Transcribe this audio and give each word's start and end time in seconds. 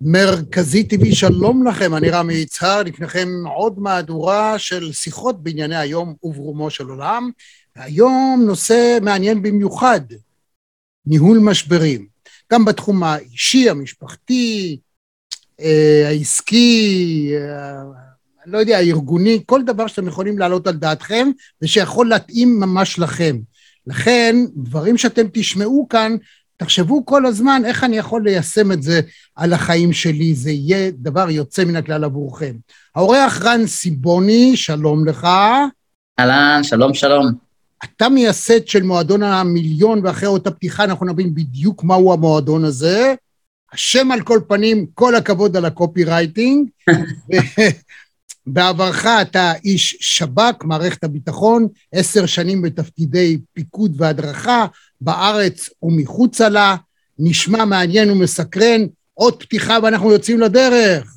מרכזי 0.00 0.84
טבעי, 0.84 1.14
שלום 1.14 1.66
לכם, 1.66 1.94
אני 1.94 2.10
רמי 2.10 2.34
יצהר, 2.34 2.82
לפניכם 2.82 3.28
עוד 3.54 3.78
מהדורה 3.78 4.58
של 4.58 4.92
שיחות 4.92 5.42
בענייני 5.42 5.76
היום 5.76 6.14
וברומו 6.22 6.70
של 6.70 6.86
עולם. 6.86 7.30
היום 7.74 8.42
נושא 8.46 8.98
מעניין 9.02 9.42
במיוחד, 9.42 10.00
ניהול 11.06 11.38
משברים. 11.38 12.06
גם 12.52 12.64
בתחום 12.64 13.02
האישי, 13.02 13.70
המשפחתי, 13.70 14.78
אה, 15.60 16.04
העסקי, 16.08 17.30
אה, 17.36 17.82
לא 18.46 18.58
יודע, 18.58 18.78
הארגוני, 18.78 19.42
כל 19.46 19.62
דבר 19.62 19.86
שאתם 19.86 20.08
יכולים 20.08 20.38
להעלות 20.38 20.66
על 20.66 20.76
דעתכם 20.76 21.28
ושיכול 21.62 22.08
להתאים 22.08 22.60
ממש 22.60 22.98
לכם. 22.98 23.36
לכן, 23.86 24.36
דברים 24.56 24.98
שאתם 24.98 25.26
תשמעו 25.32 25.86
כאן, 25.90 26.16
תחשבו 26.56 27.06
כל 27.06 27.26
הזמן 27.26 27.62
איך 27.64 27.84
אני 27.84 27.96
יכול 27.96 28.24
ליישם 28.24 28.72
את 28.72 28.82
זה 28.82 29.00
על 29.36 29.52
החיים 29.52 29.92
שלי, 29.92 30.34
זה 30.34 30.50
יהיה 30.50 30.90
דבר 30.94 31.30
יוצא 31.30 31.64
מן 31.64 31.76
הכלל 31.76 32.04
עבורכם. 32.04 32.54
האורח 32.94 33.42
רן 33.42 33.66
סיבוני, 33.66 34.56
שלום 34.56 35.06
לך. 35.06 35.28
אהלן, 36.20 36.60
שלום 36.62 36.94
שלום. 36.94 37.32
אתה 37.84 38.08
מייסד 38.08 38.66
של 38.66 38.82
מועדון 38.82 39.22
המיליון, 39.22 40.00
ואחרי 40.04 40.28
אותה 40.28 40.50
פתיחה 40.50 40.84
אנחנו 40.84 41.06
נבין 41.06 41.34
בדיוק 41.34 41.84
מהו 41.84 42.12
המועדון 42.12 42.64
הזה. 42.64 43.14
השם 43.72 44.12
על 44.12 44.20
כל 44.20 44.40
פנים, 44.48 44.86
כל 44.94 45.14
הכבוד 45.14 45.56
על 45.56 45.64
הקופי 45.64 46.04
רייטינג. 46.04 46.68
בעברך 48.46 49.06
אתה 49.06 49.52
איש 49.64 49.96
שב"כ, 50.00 50.64
מערכת 50.64 51.04
הביטחון, 51.04 51.68
עשר 51.92 52.26
שנים 52.26 52.62
בתפקידי 52.62 53.38
פיקוד 53.52 53.94
והדרכה, 54.00 54.66
בארץ 55.00 55.68
ומחוצה 55.82 56.48
לה. 56.48 56.76
נשמע 57.18 57.64
מעניין 57.64 58.10
ומסקרן. 58.10 58.80
עוד 59.14 59.42
פתיחה 59.42 59.78
ואנחנו 59.82 60.12
יוצאים 60.12 60.40
לדרך. 60.40 61.15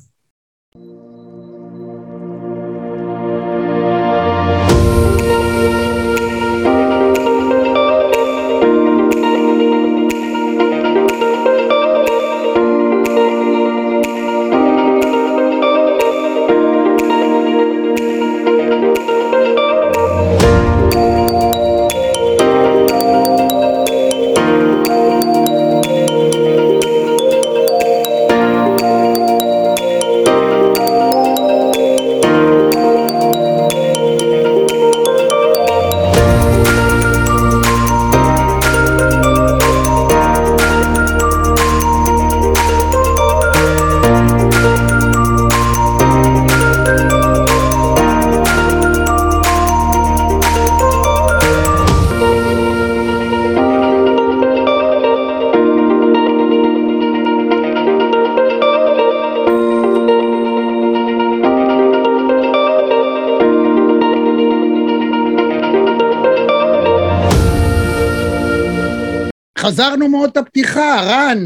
חזרנו 69.70 70.08
מאוד 70.08 70.30
את 70.30 70.36
הפתיחה, 70.36 71.00
רן. 71.00 71.38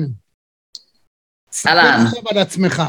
אהלן. 1.66 1.98
ספר 1.98 2.18
עכשיו 2.18 2.22
על 2.30 2.38
עצמך. 2.38 2.82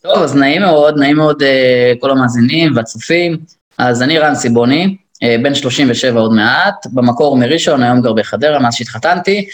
טוב, 0.00 0.22
אז 0.22 0.36
נעים 0.36 0.62
מאוד, 0.62 0.98
נעים 0.98 1.16
מאוד 1.16 1.42
uh, 1.42 2.00
כל 2.00 2.10
המאזינים 2.10 2.76
והצופים. 2.76 3.36
אז 3.78 4.02
אני 4.02 4.18
רן 4.18 4.34
סיבוני, 4.34 4.96
בן 5.42 5.54
37 5.54 6.20
עוד 6.20 6.32
מעט, 6.32 6.86
במקור 6.92 7.36
מראשון, 7.36 7.82
היום 7.82 8.00
גר 8.00 8.12
בחדרה 8.12 8.58
מאז 8.58 8.74
שהתחתנתי, 8.74 9.46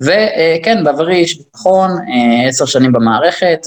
וכן, 0.00 0.78
uh, 0.78 0.84
בעברי 0.84 1.16
איש 1.16 1.38
ביטחון, 1.38 1.90
עשר 2.48 2.64
uh, 2.64 2.66
שנים 2.66 2.92
במערכת, 2.92 3.66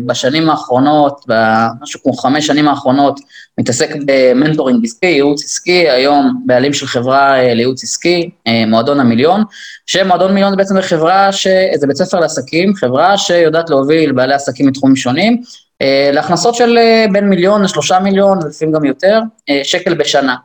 ובשנים 0.00 0.50
האחרונות, 0.50 1.24
במשהו 1.28 2.00
כמו 2.02 2.12
חמש 2.12 2.46
שנים 2.46 2.68
האחרונות, 2.68 3.20
מתעסק 3.58 3.90
במנטורינג 4.06 4.84
עסקי, 4.84 5.06
ייעוץ 5.06 5.44
עסקי, 5.44 5.90
היום 5.90 6.42
בעלים 6.46 6.72
של 6.72 6.86
חברה 6.86 7.54
לייעוץ 7.54 7.84
עסקי, 7.84 8.30
מועדון 8.66 9.00
המיליון, 9.00 9.44
שמועדון 9.86 10.34
מיליון 10.34 10.50
זה 10.50 10.56
בעצם 10.56 10.80
חברה, 10.82 11.32
ש... 11.32 11.46
זה 11.74 11.86
בית 11.86 11.96
ספר 11.96 12.20
לעסקים, 12.20 12.74
חברה 12.74 13.18
שיודעת 13.18 13.70
להוביל 13.70 14.12
בעלי 14.12 14.34
עסקים 14.34 14.66
מתחומים 14.66 14.96
שונים, 14.96 15.32
אה, 15.36 15.71
להכנסות 16.12 16.54
של 16.54 16.78
אה, 16.78 17.04
בין 17.12 17.28
מיליון 17.28 17.62
לשלושה 17.62 18.00
מיליון, 18.00 18.38
לפעמים 18.48 18.74
גם 18.74 18.84
יותר, 18.84 19.20
אה, 19.50 19.60
שקל 19.64 19.94
בשנה. 19.94 20.36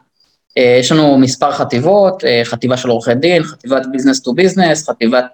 יש 0.79 0.91
לנו 0.91 1.17
מספר 1.17 1.51
חטיבות, 1.51 2.23
חטיבה 2.43 2.77
של 2.77 2.89
עורכי 2.89 3.15
דין, 3.15 3.43
חטיבת 3.43 3.85
business 3.91 4.19
to 4.21 4.33
business, 4.33 4.89
חטיבת 4.89 5.25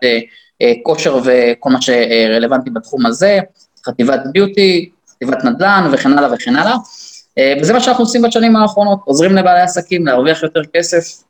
כושר 0.84 1.18
וכל 1.24 1.70
מה 1.70 1.82
שרלוונטי 1.82 2.70
בתחום 2.70 3.06
הזה, 3.06 3.40
חטיבת 3.86 4.20
beauty, 4.32 4.90
חטיבת 5.12 5.44
נדל"ן 5.44 5.90
וכן 5.94 6.18
הלאה 6.18 6.34
וכן 6.34 6.56
הלאה. 6.56 6.76
וזה 7.62 7.74
מה 7.74 7.80
שאנחנו 7.80 8.04
עושים 8.04 8.22
בשנים 8.22 8.56
האחרונות, 8.56 9.00
עוזרים 9.06 9.36
לבעלי 9.36 9.62
עסקים 9.62 10.06
להרוויח 10.06 10.44
יותר 10.44 10.62
כסף. 10.74 11.24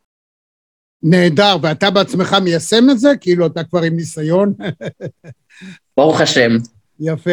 נהדר, 1.03 1.57
ואתה 1.61 1.89
בעצמך 1.89 2.35
מיישם 2.43 2.89
את 2.89 2.99
זה? 2.99 3.09
כאילו 3.21 3.45
אתה 3.45 3.63
כבר 3.63 3.81
עם 3.81 3.95
ניסיון? 3.95 4.53
ברוך 5.97 6.21
השם. 6.21 6.57
יפה. 6.99 7.31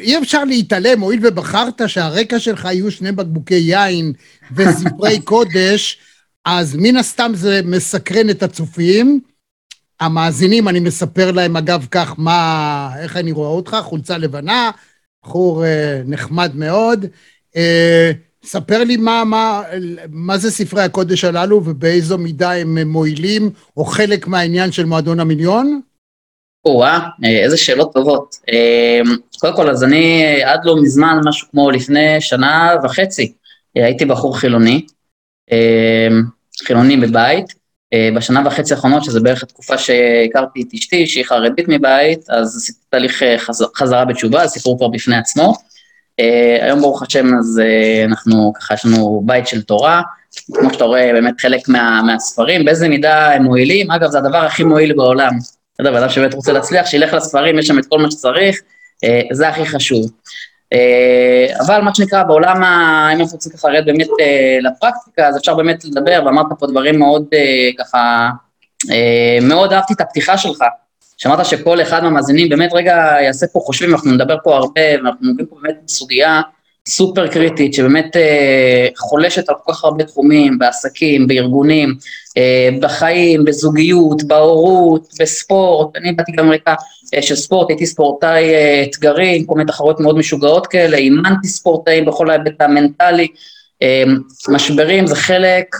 אי 0.00 0.18
אפשר 0.18 0.44
להתעלם, 0.44 1.00
הואיל 1.00 1.20
ובחרת 1.22 1.80
שהרקע 1.86 2.38
שלך 2.38 2.64
יהיו 2.64 2.90
שני 2.90 3.12
בקבוקי 3.12 3.54
יין 3.54 4.12
וספרי 4.56 5.20
קודש, 5.30 5.98
אז 6.44 6.76
מן 6.76 6.96
הסתם 6.96 7.32
זה 7.34 7.60
מסקרן 7.64 8.30
את 8.30 8.42
הצופים. 8.42 9.20
המאזינים, 10.00 10.68
אני 10.68 10.80
מספר 10.80 11.30
להם 11.30 11.56
אגב 11.56 11.86
כך 11.90 12.14
מה, 12.18 12.90
איך 12.98 13.16
אני 13.16 13.32
רואה 13.32 13.48
אותך, 13.48 13.76
חולצה 13.82 14.18
לבנה, 14.18 14.70
בחור 15.24 15.64
אה, 15.64 16.02
נחמד 16.04 16.56
מאוד. 16.56 17.06
אה, 17.56 18.12
ספר 18.44 18.84
לי 18.84 18.96
מה, 18.96 19.24
מה, 19.24 19.62
מה 20.08 20.38
זה 20.38 20.50
ספרי 20.50 20.82
הקודש 20.82 21.24
הללו 21.24 21.62
ובאיזו 21.64 22.18
מידה 22.18 22.52
הם 22.52 22.78
מועילים 22.78 23.50
או 23.76 23.84
חלק 23.84 24.26
מהעניין 24.26 24.72
של 24.72 24.84
מועדון 24.84 25.20
המיליון? 25.20 25.80
או-אה, 26.64 27.08
איזה 27.24 27.56
שאלות 27.56 27.94
טובות. 27.94 28.36
אמ, 28.52 29.16
קודם 29.38 29.56
כל, 29.56 29.70
אז 29.70 29.84
אני 29.84 30.24
עד 30.44 30.60
לא 30.64 30.82
מזמן, 30.82 31.20
משהו 31.24 31.48
כמו 31.50 31.70
לפני 31.70 32.20
שנה 32.20 32.74
וחצי, 32.84 33.32
הייתי 33.74 34.04
בחור 34.04 34.38
חילוני, 34.38 34.86
אמ, 35.52 36.22
חילוני 36.64 36.96
בבית. 36.96 37.64
אה, 37.94 38.08
בשנה 38.16 38.42
וחצי 38.46 38.74
האחרונות, 38.74 39.04
שזה 39.04 39.20
בערך 39.20 39.42
התקופה 39.42 39.78
שהכרתי 39.78 40.62
את 40.62 40.74
אשתי, 40.74 41.06
שהיא 41.06 41.24
חרדית 41.24 41.68
מבית, 41.68 42.30
אז 42.30 42.56
עשיתי 42.56 42.78
תהליך 42.90 43.22
אה, 43.22 43.36
חזרה 43.76 44.04
בתשובה, 44.04 44.42
הסיפור 44.42 44.78
כבר 44.78 44.88
בפני 44.88 45.16
עצמו. 45.16 45.54
אה, 46.20 46.58
היום 46.60 46.80
ברוך 46.80 47.02
השם, 47.02 47.38
אז 47.38 47.60
אנחנו, 48.04 48.52
ככה 48.56 48.74
יש 48.74 48.86
לנו 48.86 49.22
בית 49.26 49.46
של 49.46 49.62
תורה, 49.62 50.02
כמו 50.52 50.72
שאתה 50.72 50.84
רואה, 50.84 51.12
באמת 51.12 51.40
חלק 51.40 51.68
מה, 51.68 52.02
מהספרים, 52.02 52.64
באיזה 52.64 52.88
מידה 52.88 53.32
הם 53.32 53.42
מועילים, 53.42 53.90
אגב, 53.90 54.10
זה 54.10 54.18
הדבר 54.18 54.38
הכי 54.38 54.64
מועיל 54.64 54.92
בעולם. 54.96 55.32
בסדר, 55.74 55.90
בן 55.90 55.96
אדם 55.96 56.08
שבאמת 56.08 56.34
רוצה 56.34 56.52
להצליח, 56.52 56.86
שילך 56.86 57.14
לספרים, 57.14 57.58
יש 57.58 57.66
שם 57.66 57.78
את 57.78 57.86
כל 57.86 57.98
מה 57.98 58.10
שצריך, 58.10 58.60
אה, 59.04 59.20
זה 59.32 59.48
הכי 59.48 59.66
חשוב. 59.66 60.10
אה, 60.72 61.46
אבל 61.66 61.80
מה 61.80 61.94
שנקרא, 61.94 62.22
בעולם, 62.22 62.62
ה... 62.62 63.08
אם 63.12 63.20
אנחנו 63.20 63.34
רוצים 63.34 63.52
ככה 63.52 63.68
לרדת 63.68 63.86
באמת 63.86 64.06
אה, 64.20 64.58
לפרקטיקה, 64.62 65.26
אז 65.28 65.36
אפשר 65.36 65.54
באמת 65.54 65.84
לדבר, 65.84 66.22
ואמרת 66.26 66.46
פה 66.58 66.66
דברים 66.66 66.98
מאוד 66.98 67.24
ככה, 67.78 68.30
מאוד 69.42 69.72
אהבתי 69.72 69.94
את 69.94 70.00
הפתיחה 70.00 70.38
שלך, 70.38 70.64
שאמרת 71.16 71.46
שכל 71.46 71.82
אחד 71.82 72.02
מהמאזינים 72.02 72.48
באמת 72.48 72.70
רגע 72.72 73.16
יעשה 73.20 73.46
פה 73.46 73.60
חושבים, 73.60 73.92
אנחנו 73.94 74.12
נדבר 74.12 74.36
פה 74.44 74.56
הרבה, 74.56 74.80
ואנחנו 74.96 75.26
נוגעים 75.26 75.46
פה 75.46 75.56
באמת 75.62 75.76
בסוגיה 75.86 76.40
סופר 76.88 77.28
קריטית, 77.28 77.74
שבאמת 77.74 78.16
אה, 78.16 78.88
חולשת 78.96 79.48
על 79.48 79.54
כל 79.64 79.72
כך 79.72 79.84
הרבה 79.84 80.04
תחומים, 80.04 80.58
בעסקים, 80.58 81.26
בארגונים, 81.26 81.94
אה, 82.36 82.68
בחיים, 82.80 83.44
בזוגיות, 83.44 84.22
בהורות, 84.22 85.08
בספורט, 85.20 85.96
אני 85.96 86.12
באתי 86.12 86.32
גם 86.32 86.50
רקע 86.50 86.74
אה, 87.14 87.22
של 87.22 87.36
ספורט, 87.36 87.70
הייתי 87.70 87.86
ספורטאי 87.86 88.44
אתגרי, 88.82 89.44
כל 89.46 89.54
מיני 89.54 89.68
תחרויות 89.68 90.00
מאוד 90.00 90.18
משוגעות 90.18 90.66
כאלה, 90.66 90.96
אימנתי 90.96 91.48
ספורטאים 91.48 92.04
בכל 92.04 92.30
ההיבט 92.30 92.60
המנטלי, 92.60 93.28
משברים 94.48 95.06
זה 95.06 95.16
חלק 95.16 95.76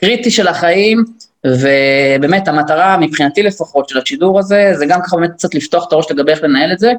קריטי 0.00 0.30
של 0.30 0.48
החיים, 0.48 1.04
ובאמת 1.46 2.48
המטרה 2.48 2.96
מבחינתי 2.96 3.42
לפחות 3.42 3.88
של 3.88 3.98
השידור 3.98 4.38
הזה, 4.38 4.72
זה 4.74 4.86
גם 4.86 5.00
ככה 5.02 5.16
באמת 5.16 5.30
קצת 5.32 5.54
לפתוח 5.54 5.84
את 5.88 5.92
הראש 5.92 6.10
לגבי 6.10 6.32
איך 6.32 6.42
לנהל 6.42 6.72
את 6.72 6.78
זה, 6.78 6.92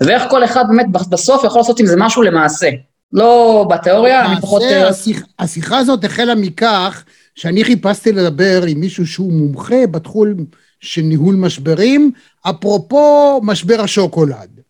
ואיך 0.00 0.22
כל 0.30 0.44
אחד 0.44 0.64
באמת 0.68 0.86
בסוף 1.08 1.44
יכול 1.44 1.60
לעשות 1.60 1.80
עם 1.80 1.86
זה 1.86 1.94
משהו 1.98 2.22
למעשה. 2.22 2.70
לא 3.12 3.66
בתיאוריה, 3.70 4.26
אני 4.26 4.40
פחות... 4.40 4.62
השיח, 4.88 5.22
השיחה 5.38 5.78
הזאת 5.78 6.04
החלה 6.04 6.34
מכך 6.34 7.04
שאני 7.34 7.64
חיפשתי 7.64 8.12
לדבר 8.12 8.62
עם 8.68 8.80
מישהו 8.80 9.06
שהוא 9.06 9.32
מומחה 9.32 9.86
בתחום 9.90 10.34
של 10.80 11.02
ניהול 11.02 11.34
משברים, 11.34 12.10
אפרופו 12.42 13.40
משבר 13.42 13.80
השוקולד. 13.80 14.60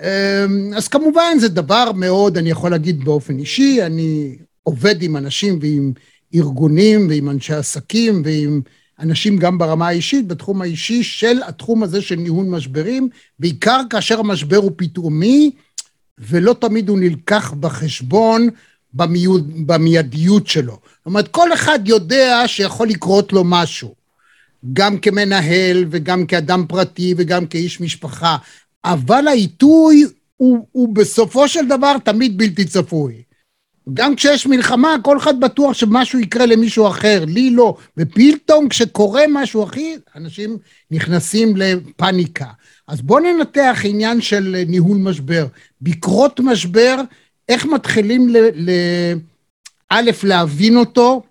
אמ, 0.00 0.72
אז 0.76 0.88
כמובן 0.88 1.38
זה 1.38 1.48
דבר 1.48 1.92
מאוד, 1.94 2.38
אני 2.38 2.50
יכול 2.50 2.70
להגיד 2.70 3.04
באופן 3.04 3.38
אישי, 3.38 3.82
אני 3.82 4.36
עובד 4.62 5.02
עם 5.02 5.16
אנשים 5.16 5.58
ועם 5.62 5.92
ארגונים 6.34 7.08
ועם 7.08 7.30
אנשי 7.30 7.54
עסקים 7.54 8.22
ועם 8.24 8.60
אנשים 8.98 9.36
גם 9.36 9.58
ברמה 9.58 9.88
האישית, 9.88 10.26
בתחום 10.26 10.62
האישי 10.62 11.02
של 11.02 11.40
התחום 11.46 11.82
הזה 11.82 12.02
של 12.02 12.16
ניהול 12.16 12.46
משברים, 12.46 13.08
בעיקר 13.38 13.80
כאשר 13.90 14.20
המשבר 14.20 14.56
הוא 14.56 14.72
פתאומי, 14.76 15.50
ולא 16.18 16.56
תמיד 16.60 16.88
הוא 16.88 16.98
נלקח 16.98 17.52
בחשבון 17.60 18.48
במיידיות 19.66 20.46
שלו. 20.46 20.72
זאת 20.72 21.06
אומרת, 21.06 21.28
כל 21.28 21.52
אחד 21.52 21.78
יודע 21.86 22.42
שיכול 22.46 22.88
לקרות 22.88 23.32
לו 23.32 23.44
משהו, 23.44 23.94
גם 24.72 24.98
כמנהל 24.98 25.84
וגם 25.90 26.26
כאדם 26.26 26.64
פרטי 26.68 27.14
וגם 27.16 27.46
כאיש 27.46 27.80
משפחה, 27.80 28.36
אבל 28.84 29.28
העיתוי 29.28 30.04
הוא, 30.36 30.66
הוא 30.72 30.94
בסופו 30.94 31.48
של 31.48 31.68
דבר 31.68 31.96
תמיד 32.04 32.38
בלתי 32.38 32.64
צפוי. 32.64 33.22
גם 33.94 34.16
כשיש 34.16 34.46
מלחמה, 34.46 34.96
כל 35.02 35.18
אחד 35.18 35.40
בטוח 35.40 35.72
שמשהו 35.72 36.18
יקרה 36.18 36.46
למישהו 36.46 36.88
אחר, 36.88 37.24
לי 37.26 37.50
לא. 37.50 37.76
ופתאום 37.96 38.68
כשקורה 38.68 39.22
משהו 39.32 39.64
אחי, 39.64 39.96
אנשים 40.16 40.58
נכנסים 40.90 41.56
לפאניקה. 41.56 42.46
אז 42.88 43.00
בואו 43.00 43.20
ננתח 43.20 43.80
עניין 43.84 44.20
של 44.20 44.64
ניהול 44.66 44.96
משבר. 44.96 45.46
בקרות 45.82 46.40
משבר, 46.40 46.96
איך 47.48 47.66
מתחילים 47.66 48.28
ל... 48.28 48.36
ל... 48.54 48.70
א', 49.88 50.10
להבין 50.22 50.76
אותו, 50.76 51.22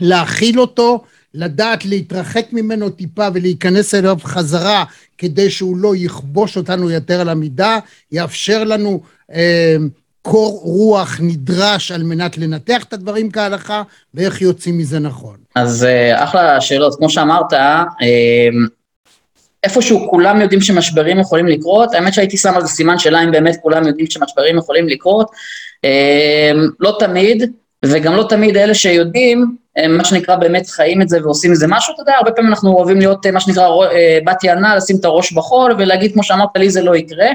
להכיל 0.00 0.60
אותו, 0.60 1.04
לדעת 1.34 1.84
להתרחק 1.84 2.46
ממנו 2.52 2.90
טיפה 2.90 3.28
ולהיכנס 3.34 3.94
אליו 3.94 4.18
חזרה 4.22 4.84
כדי 5.18 5.50
שהוא 5.50 5.76
לא 5.76 5.96
יכבוש 5.96 6.56
אותנו 6.56 6.90
יותר 6.90 7.20
על 7.20 7.28
המידה, 7.28 7.78
יאפשר 8.12 8.64
לנו 8.64 9.02
אה, 9.32 9.76
קור 10.26 10.60
רוח 10.62 11.16
נדרש 11.20 11.92
על 11.92 12.02
מנת 12.02 12.38
לנתח 12.38 12.84
את 12.84 12.92
הדברים 12.92 13.30
כהלכה, 13.30 13.82
ואיך 14.14 14.42
יוצאים 14.42 14.78
מזה 14.78 14.98
נכון. 14.98 15.36
אז 15.54 15.84
אה, 15.84 16.24
אחלה 16.24 16.60
שאלות. 16.60 16.96
כמו 16.96 17.10
שאמרת, 17.10 17.52
אה, 17.52 17.84
איפשהו 19.64 20.10
כולם 20.10 20.40
יודעים 20.40 20.60
שמשברים 20.60 21.20
יכולים 21.20 21.46
לקרות, 21.46 21.94
האמת 21.94 22.14
שהייתי 22.14 22.36
שם 22.36 22.54
על 22.54 22.62
זה 22.62 22.68
סימן 22.68 22.98
שאלה 22.98 23.24
אם 23.24 23.30
באמת 23.30 23.56
כולם 23.62 23.86
יודעים 23.86 24.06
שמשברים 24.10 24.58
יכולים 24.58 24.88
לקרות, 24.88 25.30
אה, 25.84 26.52
לא 26.80 26.96
תמיד, 26.98 27.50
וגם 27.84 28.16
לא 28.16 28.26
תמיד 28.28 28.56
אלה 28.56 28.74
שיודעים, 28.74 29.56
הם 29.76 29.96
מה 29.96 30.04
שנקרא 30.04 30.36
באמת 30.36 30.66
חיים 30.66 31.02
את 31.02 31.08
זה 31.08 31.18
ועושים 31.22 31.52
מזה 31.52 31.66
משהו, 31.68 31.94
אתה 31.94 32.02
יודע, 32.02 32.12
הרבה 32.16 32.30
פעמים 32.30 32.50
אנחנו 32.50 32.70
אוהבים 32.70 32.98
להיות 32.98 33.26
מה 33.26 33.40
שנקרא 33.40 33.68
בת 34.26 34.44
יענה, 34.44 34.76
לשים 34.76 34.96
את 34.96 35.04
הראש 35.04 35.32
בחול 35.32 35.74
ולהגיד 35.78 36.12
כמו 36.12 36.22
שאמרת 36.22 36.56
לי 36.56 36.70
זה 36.70 36.82
לא 36.82 36.96
יקרה. 36.96 37.28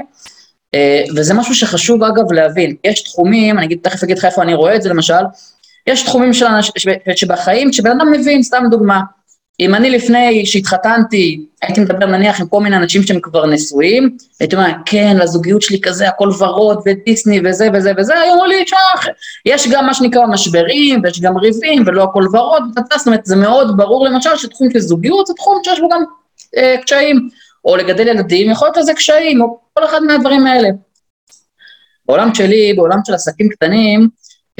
אה, 0.74 1.04
וזה 1.16 1.34
משהו 1.34 1.54
שחשוב 1.54 2.02
אגב 2.02 2.32
להבין, 2.32 2.76
יש 2.84 3.02
תחומים, 3.02 3.58
אני 3.58 3.66
אגיד, 3.66 3.78
תכף 3.82 4.02
אגיד 4.02 4.18
לך 4.18 4.24
איפה 4.24 4.42
אני 4.42 4.54
רואה 4.54 4.76
את 4.76 4.82
זה 4.82 4.88
למשל, 4.88 5.22
יש 5.86 6.02
תחומים 6.02 6.32
של 6.32 6.46
אנשים, 6.46 6.72
שבחיים, 7.16 7.70
כשבן 7.70 7.90
אדם 7.90 8.12
מבין, 8.12 8.42
סתם 8.42 8.64
דוגמה, 8.70 9.00
אם 9.60 9.74
אני 9.74 9.90
לפני 9.90 10.46
שהתחתנתי, 10.46 11.46
הייתי 11.62 11.80
מדבר 11.80 12.06
נניח 12.06 12.40
עם 12.40 12.46
כל 12.46 12.60
מיני 12.60 12.76
אנשים 12.76 13.02
שהם 13.02 13.20
כבר 13.20 13.46
נשואים, 13.46 14.16
הייתי 14.40 14.56
אומר, 14.56 14.68
כן, 14.86 15.16
לזוגיות 15.20 15.62
שלי 15.62 15.80
כזה, 15.80 16.08
הכל 16.08 16.30
ורוד 16.38 16.78
ודיסני 16.86 17.40
וזה 17.44 17.68
וזה 17.74 17.92
וזה, 17.96 18.20
היו 18.20 18.32
אומרים 18.32 18.58
לי, 18.58 18.64
שח, 18.66 19.06
יש 19.46 19.68
גם 19.68 19.86
מה 19.86 19.94
שנקרא 19.94 20.26
משברים, 20.26 21.00
ויש 21.04 21.20
גם 21.20 21.36
ריבים, 21.36 21.82
ולא 21.86 22.04
הכל 22.04 22.24
ורוד, 22.32 22.62
זאת 22.96 23.06
אומרת, 23.06 23.26
זה 23.26 23.36
מאוד 23.36 23.76
ברור 23.76 24.06
למשל 24.06 24.30
שתחום 24.36 24.70
של 24.70 24.80
זוגיות 24.80 25.26
זה 25.26 25.34
תחום 25.34 25.58
שיש 25.64 25.80
בו 25.80 25.88
גם 25.88 26.02
אה, 26.56 26.76
קשיים. 26.84 27.28
או 27.64 27.76
לגדל 27.76 28.08
ילדים, 28.08 28.50
יכול 28.50 28.68
להיות 28.68 28.76
לזה 28.76 28.94
קשיים, 28.94 29.40
או 29.40 29.58
כל 29.72 29.84
אחד 29.84 30.00
מהדברים 30.02 30.46
האלה. 30.46 30.68
בעולם 32.06 32.34
שלי, 32.34 32.72
בעולם 32.76 32.98
של 33.06 33.14
עסקים 33.14 33.48
קטנים, 33.48 34.08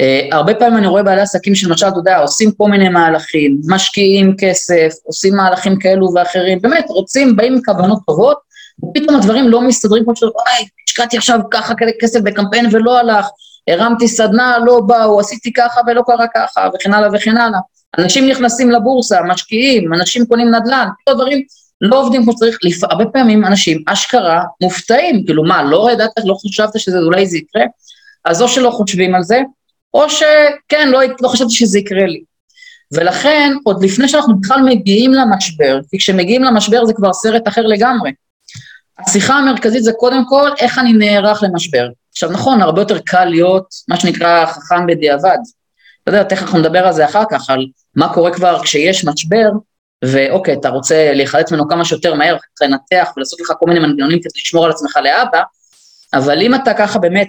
אה, 0.01 0.27
הרבה 0.31 0.53
פעמים 0.53 0.77
אני 0.77 0.87
רואה 0.87 1.03
בעלי 1.03 1.21
עסקים 1.21 1.55
שלמשל, 1.55 1.87
אתה 1.87 1.97
יודע, 1.97 2.17
עושים 2.17 2.51
כל 2.51 2.69
מיני 2.69 2.89
מהלכים, 2.89 3.61
משקיעים 3.67 4.35
כסף, 4.37 4.93
עושים 5.03 5.35
מהלכים 5.35 5.79
כאלו 5.79 6.13
ואחרים, 6.15 6.61
באמת, 6.61 6.85
רוצים, 6.89 7.35
באים 7.35 7.53
עם 7.53 7.61
כוונות 7.65 7.99
טובות, 8.07 8.37
ופתאום 8.83 9.15
הדברים 9.15 9.47
לא 9.47 9.61
מסתדרים 9.61 10.03
כמו 10.03 10.15
שאתה 10.15 10.31
וואי, 10.35 10.65
השקעתי 10.87 11.17
עכשיו 11.17 11.39
ככה 11.51 11.73
כסף 12.01 12.19
בקמפיין 12.19 12.65
ולא 12.71 12.99
הלך, 12.99 13.25
הרמתי 13.67 14.07
סדנה, 14.07 14.57
לא 14.65 14.79
באו, 14.87 15.19
עשיתי 15.19 15.53
ככה 15.53 15.81
ולא 15.87 16.01
קרה 16.07 16.25
ככה, 16.35 16.69
וכן 16.73 16.93
הלאה 16.93 17.09
וכן 17.13 17.37
הלאה. 17.37 17.59
אנשים 17.97 18.29
נכנסים 18.29 18.71
לבורסה, 18.71 19.21
משקיעים, 19.21 19.93
אנשים 19.93 20.25
קונים 20.25 20.55
נדל"ן, 20.55 20.87
כל 21.05 21.11
הדברים 21.11 21.43
לא 21.81 21.99
עובדים 21.99 22.23
כמו 22.23 22.31
שצריך. 22.31 22.57
הרבה 22.83 23.05
פעמים 23.05 23.45
אנשים 23.45 23.83
אשכרה 23.87 24.43
מופתעים, 24.61 25.25
כאילו 25.25 25.43
מה, 25.43 25.63
לא 25.63 25.89
ידעת, 25.91 26.11
לא 26.25 26.35
חשבת 26.45 26.79
שזה 26.79 26.97
אולי 26.99 27.27
זה 27.27 27.37
יקרה? 27.37 27.63
אז 28.25 28.41
או 28.41 28.47
שלא 28.47 28.69
חושבים 28.69 29.15
על 29.15 29.23
זה, 29.23 29.39
או 29.93 30.09
שכן, 30.09 30.89
לא, 30.89 30.99
לא 31.21 31.27
חשבתי 31.27 31.53
שזה 31.53 31.79
יקרה 31.79 32.05
לי. 32.05 32.23
ולכן, 32.93 33.53
עוד 33.63 33.83
לפני 33.83 34.07
שאנחנו 34.07 34.39
בכלל 34.39 34.61
מגיעים 34.65 35.13
למשבר, 35.13 35.79
כי 35.89 35.97
כשמגיעים 35.97 36.43
למשבר 36.43 36.85
זה 36.85 36.93
כבר 36.93 37.13
סרט 37.13 37.47
אחר 37.47 37.61
לגמרי. 37.61 38.11
השיחה 38.99 39.33
המרכזית 39.33 39.83
זה 39.83 39.91
קודם 39.93 40.25
כל 40.29 40.49
איך 40.59 40.77
אני 40.79 40.93
נערך 40.93 41.43
למשבר. 41.43 41.89
עכשיו 42.11 42.31
נכון, 42.31 42.61
הרבה 42.61 42.81
יותר 42.81 42.99
קל 42.99 43.25
להיות 43.25 43.65
מה 43.87 43.99
שנקרא 43.99 44.45
חכם 44.45 44.87
בדיעבד. 44.87 45.37
אתה 46.03 46.11
יודע, 46.11 46.23
תכף 46.23 46.41
אנחנו 46.41 46.59
נדבר 46.59 46.87
על 46.87 46.93
זה 46.93 47.05
אחר 47.05 47.23
כך, 47.31 47.49
על 47.49 47.65
מה 47.95 48.13
קורה 48.13 48.33
כבר 48.33 48.63
כשיש 48.63 49.05
משבר, 49.05 49.49
ואוקיי, 50.05 50.53
אתה 50.53 50.69
רוצה 50.69 51.13
להיחלץ 51.13 51.51
ממנו 51.51 51.69
כמה 51.69 51.85
שיותר 51.85 52.13
מהר, 52.13 52.37
לנתח 52.61 53.11
ולעשות 53.17 53.41
לך 53.41 53.53
כל 53.59 53.65
מיני 53.65 53.79
מנגנונים 53.79 54.19
כדי 54.19 54.39
לשמור 54.45 54.65
על 54.65 54.71
עצמך 54.71 54.99
לאבא, 55.03 55.41
אבל 56.13 56.41
אם 56.41 56.55
אתה 56.55 56.73
ככה 56.73 56.99
באמת 56.99 57.27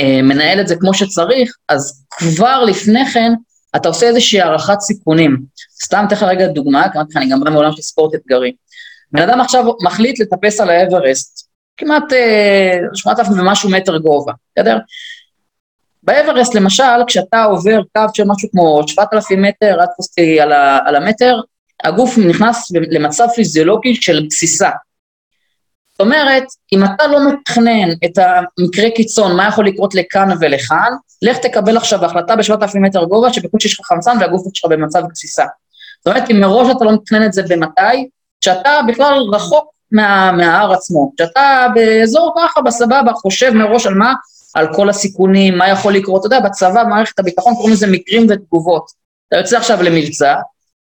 אה, 0.00 0.22
מנהל 0.22 0.60
את 0.60 0.68
זה 0.68 0.76
כמו 0.76 0.94
שצריך, 0.94 1.56
אז 1.68 2.04
כבר 2.10 2.64
לפני 2.64 3.06
כן 3.06 3.32
אתה 3.76 3.88
עושה 3.88 4.06
איזושהי 4.06 4.40
הערכת 4.40 4.80
סיכונים. 4.80 5.36
סתם 5.84 6.04
אתן 6.06 6.16
לך 6.16 6.22
רגע 6.22 6.46
דוגמה, 6.46 6.86
כי 6.92 7.18
אני 7.18 7.30
גם 7.30 7.40
בא 7.40 7.50
מעולם 7.50 7.72
של 7.72 7.82
ספורט 7.82 8.14
אתגרי. 8.14 8.52
בן 9.12 9.22
אדם 9.22 9.40
עכשיו 9.40 9.64
מחליט 9.82 10.20
לטפס 10.20 10.60
על 10.60 10.70
האברסט, 10.70 11.48
כמעט 11.76 12.12
אה, 12.12 12.78
8,000 12.94 13.40
ומשהו 13.40 13.70
מטר 13.70 13.98
גובה, 13.98 14.32
בסדר? 14.56 14.78
באברסט 16.02 16.54
למשל, 16.54 17.04
כשאתה 17.06 17.44
עובר 17.44 17.80
קו 17.96 18.04
של 18.14 18.24
משהו 18.26 18.48
כמו 18.50 18.88
7,000 18.88 19.42
מטר, 19.42 19.78
תפסתי 19.96 20.40
על, 20.40 20.52
על 20.86 20.96
המטר, 20.96 21.40
הגוף 21.84 22.18
נכנס 22.18 22.70
למצב 22.90 23.26
פיזיולוגי 23.34 23.94
של 23.94 24.26
גסיסה. 24.26 24.70
זאת 25.92 26.00
אומרת, 26.00 26.44
אם 26.72 26.84
אתה 26.84 27.06
לא 27.06 27.32
מתכנן 27.32 27.88
את 28.04 28.18
המקרה 28.18 28.90
קיצון, 28.90 29.36
מה 29.36 29.48
יכול 29.48 29.66
לקרות 29.66 29.94
לכאן 29.94 30.28
ולכאן, 30.40 30.92
לך 31.22 31.38
תקבל 31.38 31.76
עכשיו 31.76 32.04
החלטה 32.04 32.36
בשבעת 32.36 32.62
אלפים 32.62 32.82
מטר 32.82 33.04
גובה, 33.04 33.32
שבקושי 33.32 33.68
יש 33.68 33.80
לך 33.80 33.86
חמצן 33.86 34.16
והגוף 34.20 34.42
שלך 34.54 34.70
במצב 34.70 35.02
גסיסה. 35.08 35.44
זאת 35.98 36.06
אומרת, 36.06 36.30
אם 36.30 36.40
מראש 36.40 36.76
אתה 36.76 36.84
לא 36.84 36.92
מתכנן 36.92 37.26
את 37.26 37.32
זה 37.32 37.42
במתי, 37.48 38.08
כשאתה 38.40 38.80
בכלל 38.88 39.14
רחוק 39.32 39.70
מה, 39.92 40.32
מההר 40.32 40.72
עצמו, 40.72 41.12
כשאתה 41.16 41.66
באזור 41.74 42.34
ככה, 42.38 42.60
בסבבה, 42.60 43.12
חושב 43.14 43.50
מראש 43.54 43.86
על 43.86 43.94
מה, 43.94 44.14
על 44.54 44.74
כל 44.74 44.88
הסיכונים, 44.90 45.58
מה 45.58 45.68
יכול 45.68 45.94
לקרות, 45.94 46.26
אתה 46.26 46.36
יודע, 46.36 46.48
בצבא, 46.48 46.84
מערכת 46.88 47.18
הביטחון, 47.18 47.54
קוראים 47.54 47.72
לזה 47.72 47.86
מקרים 47.86 48.26
ותגובות. 48.28 48.90
אתה 49.28 49.36
יוצא 49.36 49.56
עכשיו 49.56 49.82
למבצע, 49.82 50.34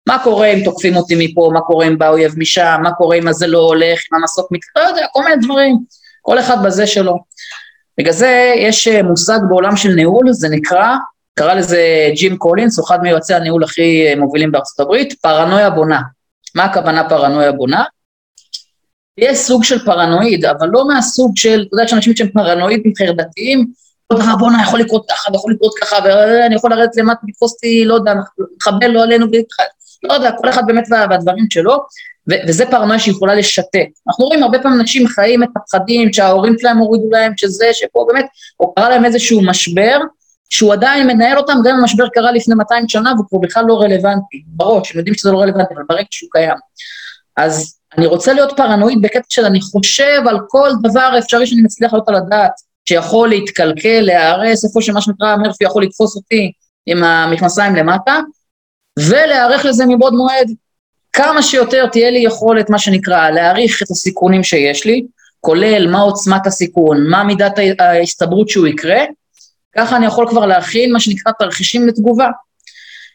מה 0.08 0.18
קורה 0.24 0.46
אם 0.46 0.64
תוקפים 0.64 0.96
אותי 0.96 1.14
מפה, 1.18 1.50
מה 1.54 1.60
קורה 1.60 1.86
אם 1.86 1.98
בא 1.98 2.08
אויב 2.08 2.34
משם, 2.36 2.80
מה 2.82 2.92
קורה 2.92 3.16
אם 3.16 3.32
זה 3.32 3.46
לא 3.46 3.58
הולך, 3.58 4.00
אם 4.12 4.18
המסוק 4.18 4.52
מת... 4.52 4.60
לא 4.76 4.82
יודע, 4.82 5.06
כל 5.12 5.24
מיני 5.24 5.36
דברים, 5.42 5.78
כל 6.22 6.38
אחד 6.38 6.62
בזה 6.64 6.86
שלו. 6.86 7.18
בגלל 7.98 8.12
זה 8.12 8.54
יש 8.56 8.88
אה, 8.88 9.02
מושג 9.02 9.38
בעולם 9.48 9.76
של 9.76 9.88
ניהול, 9.88 10.32
זה 10.32 10.48
נקרא, 10.48 10.86
קרא 11.34 11.54
לזה 11.54 12.10
ג'ים 12.16 12.36
קולינס, 12.36 12.78
הוא 12.78 12.86
אחד 12.86 13.02
מיועצי 13.02 13.34
הניהול 13.34 13.64
הכי 13.64 14.06
אה, 14.06 14.16
מובילים 14.16 14.52
בארצות 14.52 14.80
הברית, 14.80 15.12
פרנויה 15.20 15.70
בונה. 15.70 16.00
מה 16.54 16.64
הכוונה 16.64 17.08
פרנויה 17.08 17.52
בונה? 17.52 17.84
יש 19.18 19.38
סוג 19.38 19.64
של 19.64 19.84
פרנואיד, 19.84 20.44
אבל 20.44 20.68
לא 20.72 20.88
מהסוג 20.88 21.36
של, 21.36 21.64
אתה 21.68 21.74
יודע, 21.74 21.84
יש 21.84 21.92
אנשים 21.92 22.16
שהם 22.16 22.28
פרנואידים 22.28 22.92
חרדתיים, 22.98 23.66
כל 24.06 24.18
דבר 24.18 24.36
בואנה 24.38 24.62
יכול 24.62 24.80
לקרות 24.80 25.06
ככה, 25.10 25.32
ויכול 25.32 25.52
לקרות 25.52 25.72
ככה, 25.80 25.96
ואני 26.04 26.54
יכול 26.54 26.70
לרדת 26.70 26.96
למטה, 26.96 27.20
לתפוס 27.28 27.52
אותי, 27.52 27.84
לא 27.84 27.94
יודע, 27.94 28.14
מחבל 28.56 28.86
לא 28.86 29.02
עלינו, 29.02 29.26
לא 30.02 30.12
יודע, 30.12 30.32
כל 30.32 30.48
אחד 30.48 30.66
באמת 30.66 30.84
והדברים 30.90 31.46
שלו, 31.50 31.72
ו- 32.30 32.48
וזה 32.48 32.66
פרנויה 32.66 32.98
שיכולה 32.98 33.34
לשתק. 33.34 33.86
אנחנו 34.08 34.24
רואים 34.24 34.42
הרבה 34.42 34.58
פעמים 34.58 34.80
אנשים 34.80 35.06
חיים 35.08 35.42
את 35.42 35.48
הפחדים 35.56 36.12
שההורים 36.12 36.58
שלהם 36.58 36.78
הורידו 36.78 37.10
להם, 37.10 37.32
שזה, 37.36 37.66
שפה 37.72 38.06
באמת, 38.08 38.26
או 38.60 38.74
קרה 38.74 38.88
להם 38.88 39.04
איזשהו 39.04 39.42
משבר, 39.42 39.98
שהוא 40.50 40.72
עדיין 40.72 41.06
מנהל 41.06 41.38
אותם, 41.38 41.58
גם 41.64 41.74
אם 41.74 41.80
המשבר 41.80 42.08
קרה 42.08 42.32
לפני 42.32 42.54
200 42.54 42.88
שנה 42.88 43.12
והוא 43.12 43.26
כבר 43.28 43.38
בכלל 43.38 43.64
לא 43.68 43.80
רלוונטי, 43.80 44.42
בראש, 44.46 44.92
הם 44.92 44.98
יודעים 44.98 45.14
שזה 45.14 45.32
לא 45.32 45.40
רלוונטי, 45.40 45.74
אבל 45.74 45.82
ברגע 45.88 46.06
שהוא 46.10 46.30
קיים. 46.32 46.56
אז 47.36 47.74
אני 47.98 48.06
רוצה 48.06 48.32
להיות 48.32 48.52
פרנואיד 48.56 49.02
בקטע 49.02 49.26
של 49.28 49.44
אני 49.44 49.60
חושב 49.60 50.22
על 50.26 50.38
כל 50.48 50.70
דבר 50.82 51.14
אפשרי 51.18 51.46
שאני 51.46 51.62
מצליח 51.62 51.92
להיות 51.92 52.08
על 52.08 52.14
הדעת, 52.14 52.52
שיכול 52.84 53.28
להתקלקל, 53.28 54.00
להיהרס, 54.00 54.64
איפה 54.64 54.82
שמה 54.82 55.00
שנקרא 55.00 55.36
מרפי 55.36 55.64
יכול 55.64 55.82
לתפוס 55.82 56.16
אותי 56.16 56.52
עם 56.86 57.04
המכנסיים 57.04 57.76
למטה, 57.76 58.20
ולהיערך 58.98 59.64
לזה 59.64 59.86
מבעוד 59.86 60.14
מועד. 60.14 60.50
כמה 61.12 61.42
שיותר 61.42 61.86
תהיה 61.86 62.10
לי 62.10 62.18
יכולת, 62.18 62.70
מה 62.70 62.78
שנקרא, 62.78 63.30
להעריך 63.30 63.82
את 63.82 63.90
הסיכונים 63.90 64.42
שיש 64.42 64.86
לי, 64.86 65.06
כולל 65.40 65.90
מה 65.90 66.00
עוצמת 66.00 66.46
הסיכון, 66.46 67.06
מה 67.06 67.24
מידת 67.24 67.52
ההסתברות 67.78 68.48
שהוא 68.48 68.66
יקרה, 68.66 69.04
ככה 69.76 69.96
אני 69.96 70.06
יכול 70.06 70.28
כבר 70.28 70.46
להכין 70.46 70.92
מה 70.92 71.00
שנקרא 71.00 71.32
תרחישים 71.38 71.88
לתגובה. 71.88 72.28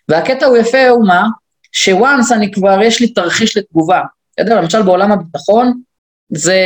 והקטע 0.10 0.46
הוא 0.46 0.58
יפה 0.58 0.90
הוא 0.90 1.08
מה? 1.08 1.24
שוואנס 1.72 2.32
אני 2.32 2.52
כבר, 2.52 2.82
יש 2.82 3.00
לי 3.00 3.08
תרחיש 3.08 3.58
לתגובה. 3.58 4.02
אתה 4.34 4.42
יודע, 4.42 4.62
למשל 4.62 4.82
בעולם 4.82 5.12
הביטחון, 5.12 5.82
זה, 6.30 6.62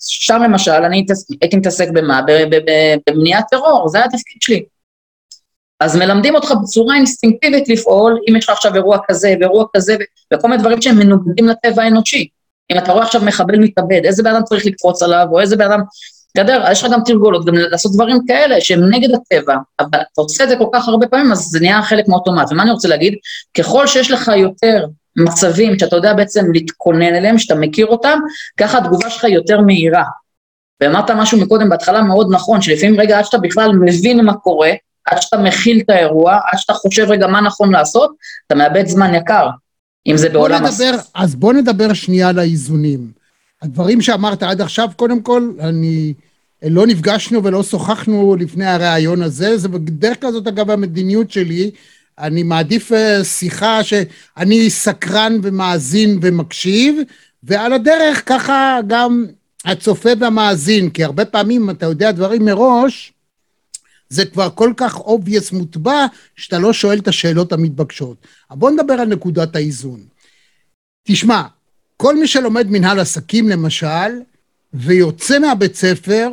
שם 0.00 0.42
למשל, 0.42 0.70
אני 0.70 1.06
הייתי 1.40 1.56
מתעסק 1.56 1.88
במה? 1.92 2.20
במניעת 3.10 3.44
טרור, 3.50 3.88
זה 3.88 3.98
היה 3.98 4.06
התפקיד 4.06 4.42
שלי. 4.42 4.64
אז 5.80 5.96
מלמדים 5.96 6.34
אותך 6.34 6.52
בצורה 6.62 6.96
אינסטינקטיבית 6.96 7.68
לפעול, 7.68 8.18
אם 8.30 8.36
יש 8.36 8.44
לך 8.44 8.50
עכשיו 8.50 8.74
אירוע 8.74 8.98
כזה 9.08 9.34
ואירוע 9.40 9.64
כזה, 9.76 9.96
וכל 10.34 10.48
מיני 10.48 10.62
דברים 10.62 10.82
שהם 10.82 10.98
מנוגדים 10.98 11.48
לטבע 11.48 11.82
האנושי. 11.82 12.28
אם 12.72 12.78
אתה 12.78 12.92
רואה 12.92 13.04
עכשיו 13.04 13.20
מחבל 13.24 13.58
מתאבד, 13.58 14.00
איזה 14.04 14.22
בן 14.22 14.30
אדם 14.34 14.42
צריך 14.44 14.66
לקפוץ 14.66 15.02
עליו, 15.02 15.26
או 15.30 15.40
איזה 15.40 15.56
בן 15.56 15.64
אדם... 15.64 15.80
בסדר? 16.36 16.64
יש 16.70 16.84
לך 16.84 16.92
גם 16.92 17.00
תרגולות, 17.04 17.44
גם 17.44 17.54
לעשות 17.54 17.92
דברים 17.92 18.18
כאלה 18.26 18.60
שהם 18.60 18.80
נגד 18.90 19.08
הטבע, 19.14 19.56
אבל 19.80 19.88
אתה 20.12 20.20
עושה 20.20 20.44
את 20.44 20.48
זה 20.48 20.56
כל 20.56 20.66
כך 20.72 20.88
הרבה 20.88 21.06
פעמים, 21.06 21.32
אז 21.32 21.38
זה 21.38 21.60
נהיה 21.60 21.82
חלק 21.82 22.08
מאוטומט. 22.08 22.52
ומה 22.52 22.62
אני 22.62 22.70
רוצה 22.70 22.88
להגיד? 22.88 23.14
ככל 23.58 23.86
שיש 23.86 24.10
לך 24.10 24.30
יותר 24.36 24.86
מצבים 25.16 25.78
שאתה 25.78 25.96
יודע 25.96 26.14
בעצם 26.14 26.52
להתכונן 26.52 27.14
אליהם, 27.14 27.38
שאתה 27.38 27.54
מכיר 27.54 27.86
אותם, 27.86 28.18
ככה 28.56 28.78
התגובה 28.78 29.10
שלך 29.10 29.24
יותר 29.24 29.60
מהירה. 29.60 30.04
ואמרת 30.80 31.10
משהו 31.10 31.38
מקודם 31.38 31.68
בהתחלה 31.68 32.02
מאוד 32.02 32.28
נכון, 32.30 32.60
שלפעמים 32.62 33.00
רגע 33.00 33.18
עד 33.18 33.24
שאתה 33.24 33.38
בכלל 33.38 33.72
מבין 33.72 34.24
מה 34.24 34.34
קורה, 34.34 34.72
עד 35.06 35.22
שאתה 35.22 35.38
מכיל 35.38 35.80
את 35.84 35.90
האירוע, 35.90 36.34
עד 36.34 36.58
שאתה 36.58 36.72
חושב 36.72 37.06
רגע 37.08 37.26
מה 37.26 37.40
נכון 37.40 37.72
לעשות, 37.72 38.14
אתה 38.46 38.54
מאבד 38.54 38.86
זמן 38.86 39.14
יקר, 39.14 39.48
אם 40.06 40.16
זה 40.16 40.28
בעולם... 40.28 40.64
נדבר, 40.64 40.94
הס... 40.94 41.10
אז 41.14 41.34
בוא 41.34 41.52
נדבר 41.52 41.92
שנייה 41.92 42.28
על 42.28 42.38
האיזונים. 42.38 43.10
הדברים 43.62 44.02
שאמרת 44.02 44.42
עד 44.42 44.60
עכשיו, 44.60 44.88
קודם 44.96 45.22
כל, 45.22 45.50
אני... 45.60 46.14
לא 46.62 46.86
נפגשנו 46.86 47.44
ולא 47.44 47.62
שוחחנו 47.62 48.36
לפני 48.40 48.66
הריאיון 48.66 49.22
הזה, 49.22 49.58
זה 49.58 49.68
בדרך 49.68 50.20
כלל 50.20 50.32
זאת 50.32 50.46
אגב 50.46 50.70
המדיניות 50.70 51.30
שלי, 51.30 51.70
אני 52.18 52.42
מעדיף 52.42 52.92
אה, 52.92 53.24
שיחה 53.24 53.84
שאני 53.84 54.70
סקרן 54.70 55.38
ומאזין 55.42 56.18
ומקשיב, 56.22 56.96
ועל 57.42 57.72
הדרך 57.72 58.22
ככה 58.26 58.78
גם 58.86 59.26
הצופה 59.64 60.10
והמאזין, 60.20 60.90
כי 60.90 61.04
הרבה 61.04 61.24
פעמים 61.24 61.70
אתה 61.70 61.86
יודע 61.86 62.10
דברים 62.12 62.44
מראש, 62.44 63.12
זה 64.08 64.26
כבר 64.26 64.50
כל 64.54 64.72
כך 64.76 64.96
obvious 64.96 65.52
מוטבע, 65.54 66.06
שאתה 66.36 66.58
לא 66.58 66.72
שואל 66.72 66.98
את 66.98 67.08
השאלות 67.08 67.52
המתבקשות. 67.52 68.16
אבל 68.50 68.58
בוא 68.58 68.70
נדבר 68.70 68.94
על 68.94 69.08
נקודת 69.08 69.56
האיזון. 69.56 70.00
תשמע, 71.08 71.42
כל 71.96 72.16
מי 72.16 72.26
שלומד 72.26 72.66
מנהל 72.70 73.00
עסקים 73.00 73.48
למשל, 73.48 74.20
ויוצא 74.74 75.38
מהבית 75.38 75.74
ספר, 75.74 76.28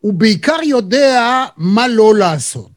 הוא 0.00 0.12
בעיקר 0.14 0.56
יודע 0.62 1.44
מה 1.56 1.88
לא 1.88 2.14
לעשות. 2.14 2.73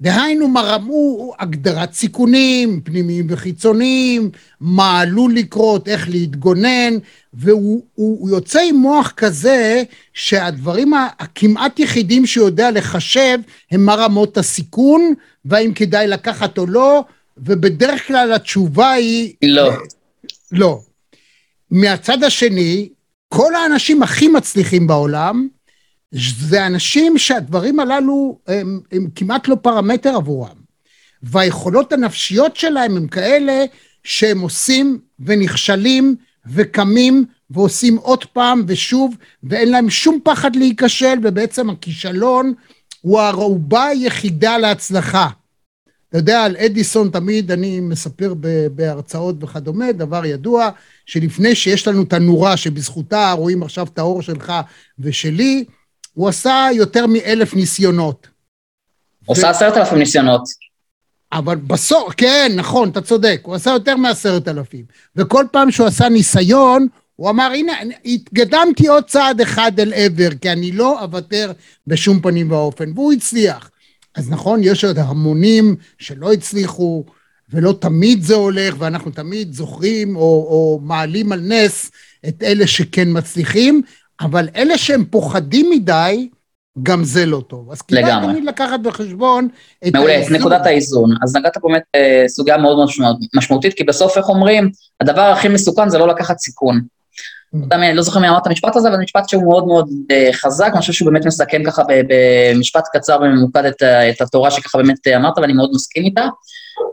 דהיינו, 0.00 0.48
מרמו 0.48 1.32
הגדרת 1.38 1.92
סיכונים, 1.92 2.80
פנימיים 2.80 3.26
וחיצוניים, 3.28 4.30
מה 4.60 5.00
עלול 5.00 5.34
לקרות, 5.34 5.88
איך 5.88 6.08
להתגונן, 6.08 6.94
והוא 7.34 7.82
הוא, 7.94 8.20
הוא 8.20 8.30
יוצא 8.30 8.60
עם 8.68 8.76
מוח 8.76 9.12
כזה 9.16 9.82
שהדברים 10.14 10.92
הכמעט 11.18 11.78
יחידים 11.78 12.26
שהוא 12.26 12.46
יודע 12.46 12.70
לחשב 12.70 13.38
הם 13.70 13.86
מה 13.86 13.94
רמות 13.94 14.38
הסיכון, 14.38 15.14
והאם 15.44 15.72
כדאי 15.74 16.06
לקחת 16.06 16.58
או 16.58 16.66
לא, 16.66 17.04
ובדרך 17.38 18.06
כלל 18.06 18.32
התשובה 18.32 18.90
היא... 18.90 19.34
לא. 19.42 19.72
לא. 20.52 20.80
מהצד 21.70 22.22
השני, 22.22 22.88
כל 23.28 23.54
האנשים 23.54 24.02
הכי 24.02 24.28
מצליחים 24.28 24.86
בעולם, 24.86 25.48
זה 26.12 26.66
אנשים 26.66 27.18
שהדברים 27.18 27.80
הללו 27.80 28.38
הם, 28.46 28.80
הם 28.92 29.06
כמעט 29.14 29.48
לא 29.48 29.54
פרמטר 29.62 30.14
עבורם. 30.16 30.56
והיכולות 31.22 31.92
הנפשיות 31.92 32.56
שלהם 32.56 32.96
הם 32.96 33.08
כאלה 33.08 33.64
שהם 34.04 34.40
עושים 34.40 34.98
ונכשלים 35.20 36.16
וקמים 36.46 37.24
ועושים 37.50 37.96
עוד 37.96 38.24
פעם 38.24 38.62
ושוב, 38.66 39.16
ואין 39.42 39.70
להם 39.70 39.90
שום 39.90 40.18
פחד 40.24 40.56
להיכשל, 40.56 41.14
ובעצם 41.22 41.70
הכישלון 41.70 42.52
הוא 43.00 43.20
הערובה 43.20 43.84
היחידה 43.84 44.58
להצלחה. 44.58 45.28
אתה 46.08 46.18
יודע, 46.18 46.44
על 46.44 46.56
אדיסון 46.56 47.10
תמיד 47.10 47.50
אני 47.50 47.80
מספר 47.80 48.34
בהרצאות 48.74 49.44
וכדומה, 49.44 49.92
דבר 49.92 50.26
ידוע, 50.26 50.70
שלפני 51.06 51.54
שיש 51.54 51.88
לנו 51.88 52.02
את 52.02 52.12
הנורה 52.12 52.56
שבזכותה 52.56 53.32
רואים 53.32 53.62
עכשיו 53.62 53.86
את 53.86 53.98
האור 53.98 54.22
שלך 54.22 54.52
ושלי, 54.98 55.64
הוא 56.18 56.28
עשה 56.28 56.68
יותר 56.72 57.06
מאלף 57.06 57.54
ניסיונות. 57.54 58.28
הוא 59.24 59.36
עשה 59.36 59.50
עשרת 59.50 59.76
אלפים 59.76 59.98
ניסיונות. 59.98 60.42
אבל 61.32 61.56
בסוף, 61.56 62.14
כן, 62.16 62.52
נכון, 62.56 62.88
אתה 62.88 63.00
צודק, 63.00 63.40
הוא 63.44 63.54
עשה 63.54 63.70
יותר 63.70 63.96
מעשרת 63.96 64.48
אלפים. 64.48 64.84
וכל 65.16 65.44
פעם 65.52 65.70
שהוא 65.70 65.86
עשה 65.86 66.08
ניסיון, 66.08 66.86
הוא 67.16 67.30
אמר, 67.30 67.50
הנה, 67.54 67.72
התקדמתי 68.04 68.88
עוד 68.88 69.04
צעד 69.04 69.40
אחד 69.40 69.72
אל 69.80 69.92
עבר, 69.94 70.28
כי 70.40 70.52
אני 70.52 70.72
לא 70.72 71.02
אוותר 71.02 71.52
בשום 71.86 72.20
פנים 72.20 72.52
ואופן, 72.52 72.92
והוא 72.94 73.12
הצליח. 73.12 73.70
אז 74.14 74.30
נכון, 74.30 74.60
יש 74.62 74.84
עוד 74.84 74.98
המונים 74.98 75.76
שלא 75.98 76.32
הצליחו, 76.32 77.04
ולא 77.50 77.74
תמיד 77.80 78.22
זה 78.22 78.34
הולך, 78.34 78.74
ואנחנו 78.78 79.10
תמיד 79.10 79.52
זוכרים 79.52 80.16
או, 80.16 80.22
או 80.22 80.80
מעלים 80.82 81.32
על 81.32 81.40
נס 81.40 81.90
את 82.28 82.42
אלה 82.42 82.66
שכן 82.66 83.08
מצליחים, 83.10 83.82
אבל 84.20 84.48
אלה 84.56 84.78
שהם 84.78 85.04
פוחדים 85.04 85.70
מדי, 85.70 86.28
גם 86.82 87.04
זה 87.04 87.26
לא 87.26 87.42
טוב. 87.46 87.72
אז 87.72 87.82
כדאי 87.82 88.12
תמיד 88.22 88.44
לקחת 88.44 88.80
בחשבון 88.80 89.48
את 89.88 89.94
מעולה, 89.94 90.12
האיזון. 90.12 90.32
מעולה, 90.32 90.38
נקודת 90.38 90.66
האיזון. 90.66 91.10
אז 91.22 91.36
נגעת 91.36 91.58
פה 91.58 91.68
באמת 91.68 91.82
אה, 91.94 92.24
סוגיה 92.28 92.58
מאוד 92.58 92.76
מאוד 92.76 93.16
משמעותית, 93.34 93.74
כי 93.74 93.84
בסוף, 93.84 94.16
איך 94.16 94.28
אומרים, 94.28 94.70
הדבר 95.00 95.22
הכי 95.22 95.48
מסוכן 95.48 95.88
זה 95.88 95.98
לא 95.98 96.08
לקחת 96.08 96.38
סיכון. 96.38 96.80
Mm. 97.54 97.58
אני 97.72 97.94
לא 97.94 98.02
זוכר 98.02 98.20
מי 98.20 98.28
אמר 98.28 98.38
את 98.38 98.46
המשפט 98.46 98.76
הזה, 98.76 98.88
אבל 98.88 98.96
משפט 98.96 99.28
שהוא 99.28 99.42
מאוד 99.42 99.66
מאוד 99.66 99.88
אה, 100.10 100.28
חזק, 100.32 100.70
אני 100.72 100.80
חושב 100.80 100.92
שהוא 100.92 101.10
באמת 101.10 101.26
מסכם 101.26 101.62
ככה 101.66 101.82
במשפט 102.08 102.84
קצר 102.92 103.18
וממוקד 103.22 103.64
את, 103.64 103.82
את 103.82 104.20
התורה 104.20 104.50
שככה 104.50 104.78
באמת 104.78 105.06
אה, 105.06 105.16
אמרת, 105.16 105.38
ואני 105.38 105.52
מאוד 105.52 105.70
מסכים 105.74 106.04
איתה. 106.04 106.26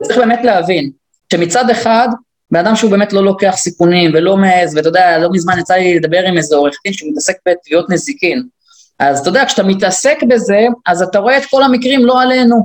צריך 0.03 0.17
באמת 0.17 0.39
להבין 0.43 0.91
שמצד 1.33 1.69
אחד, 1.69 2.07
בן 2.55 2.59
אדם 2.59 2.75
שהוא 2.75 2.91
באמת 2.91 3.13
לא 3.13 3.23
לוקח 3.23 3.53
סיכונים 3.57 4.11
ולא 4.13 4.37
מעז, 4.37 4.75
ואתה 4.75 4.89
יודע, 4.89 5.17
לא 5.17 5.29
מזמן 5.31 5.59
יצא 5.59 5.73
לי 5.73 5.95
לדבר 5.99 6.19
עם 6.27 6.37
איזה 6.37 6.55
עורך 6.55 6.75
דין 6.83 6.93
שהוא 6.93 7.11
מתעסק 7.11 7.33
בתביעות 7.47 7.89
נזיקין. 7.89 8.43
אז 8.99 9.19
אתה 9.19 9.29
יודע, 9.29 9.45
כשאתה 9.45 9.63
מתעסק 9.63 10.17
בזה, 10.27 10.67
אז 10.85 11.01
אתה 11.01 11.19
רואה 11.19 11.37
את 11.37 11.45
כל 11.45 11.63
המקרים 11.63 12.05
לא 12.05 12.21
עלינו. 12.21 12.55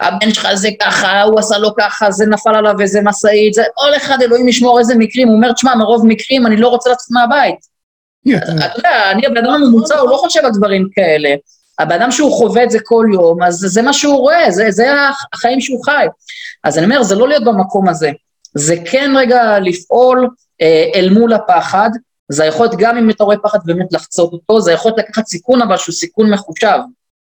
הבן 0.00 0.34
שלך 0.34 0.48
זה 0.54 0.68
ככה, 0.80 1.22
הוא 1.22 1.38
עשה 1.38 1.58
לו 1.58 1.74
ככה, 1.78 2.10
זה 2.10 2.26
נפל 2.26 2.54
עליו 2.54 2.80
איזה 2.80 3.00
משאית, 3.02 3.54
זה 3.54 3.62
כל 3.74 3.96
אחד, 3.96 4.22
אלוהים 4.22 4.48
ישמור 4.48 4.78
איזה 4.78 4.94
מקרים, 4.94 5.28
הוא 5.28 5.36
אומר, 5.36 5.52
תשמע, 5.52 5.74
מרוב 5.74 6.06
מקרים 6.06 6.46
אני 6.46 6.56
לא 6.56 6.68
רוצה 6.68 6.90
לצאת 6.90 7.10
מהבית. 7.10 7.58
אתה 8.38 8.78
יודע, 8.78 9.10
אני 9.10 9.26
הבן 9.26 9.36
אדם 9.36 9.50
הממוצע, 9.50 9.98
הוא 9.98 10.10
לא 10.10 10.16
חושב 10.16 10.40
על 10.44 10.50
דברים 10.50 10.88
כאלה. 10.94 11.34
הבן 11.78 12.02
אדם 12.02 12.10
שהוא 12.10 12.32
חווה 12.32 12.64
את 12.64 12.70
זה 12.70 12.78
כל 12.82 13.06
יום, 13.12 13.42
אז 13.42 13.54
זה 13.54 13.82
מה 13.82 13.92
שהוא 13.92 14.16
רואה, 14.16 14.50
זה, 14.50 14.70
זה 14.70 14.92
החיים 15.32 15.60
שהוא 15.60 15.84
חי. 15.84 16.06
אז 16.64 16.78
אני 16.78 16.86
אומר, 16.86 17.02
זה 17.02 17.14
לא 17.14 17.28
להיות 17.28 17.44
במקום 17.44 17.88
הזה. 17.88 18.10
זה 18.56 18.76
כן 18.90 19.12
רגע 19.16 19.58
לפעול 19.58 20.28
אה, 20.62 20.90
אל 20.94 21.10
מול 21.10 21.32
הפחד, 21.32 21.90
זה 22.28 22.44
יכול 22.44 22.66
להיות 22.66 22.78
גם 22.78 22.96
אם 22.96 23.10
אתה 23.10 23.24
רואה 23.24 23.36
פחד 23.38 23.58
באמת 23.64 23.92
לחצות 23.92 24.32
אותו, 24.32 24.60
זה 24.60 24.72
יכול 24.72 24.90
להיות 24.90 24.98
לקחת 24.98 25.26
סיכון 25.26 25.62
אבל 25.62 25.76
שהוא 25.76 25.92
סיכון 25.92 26.30
מחושב. 26.30 26.78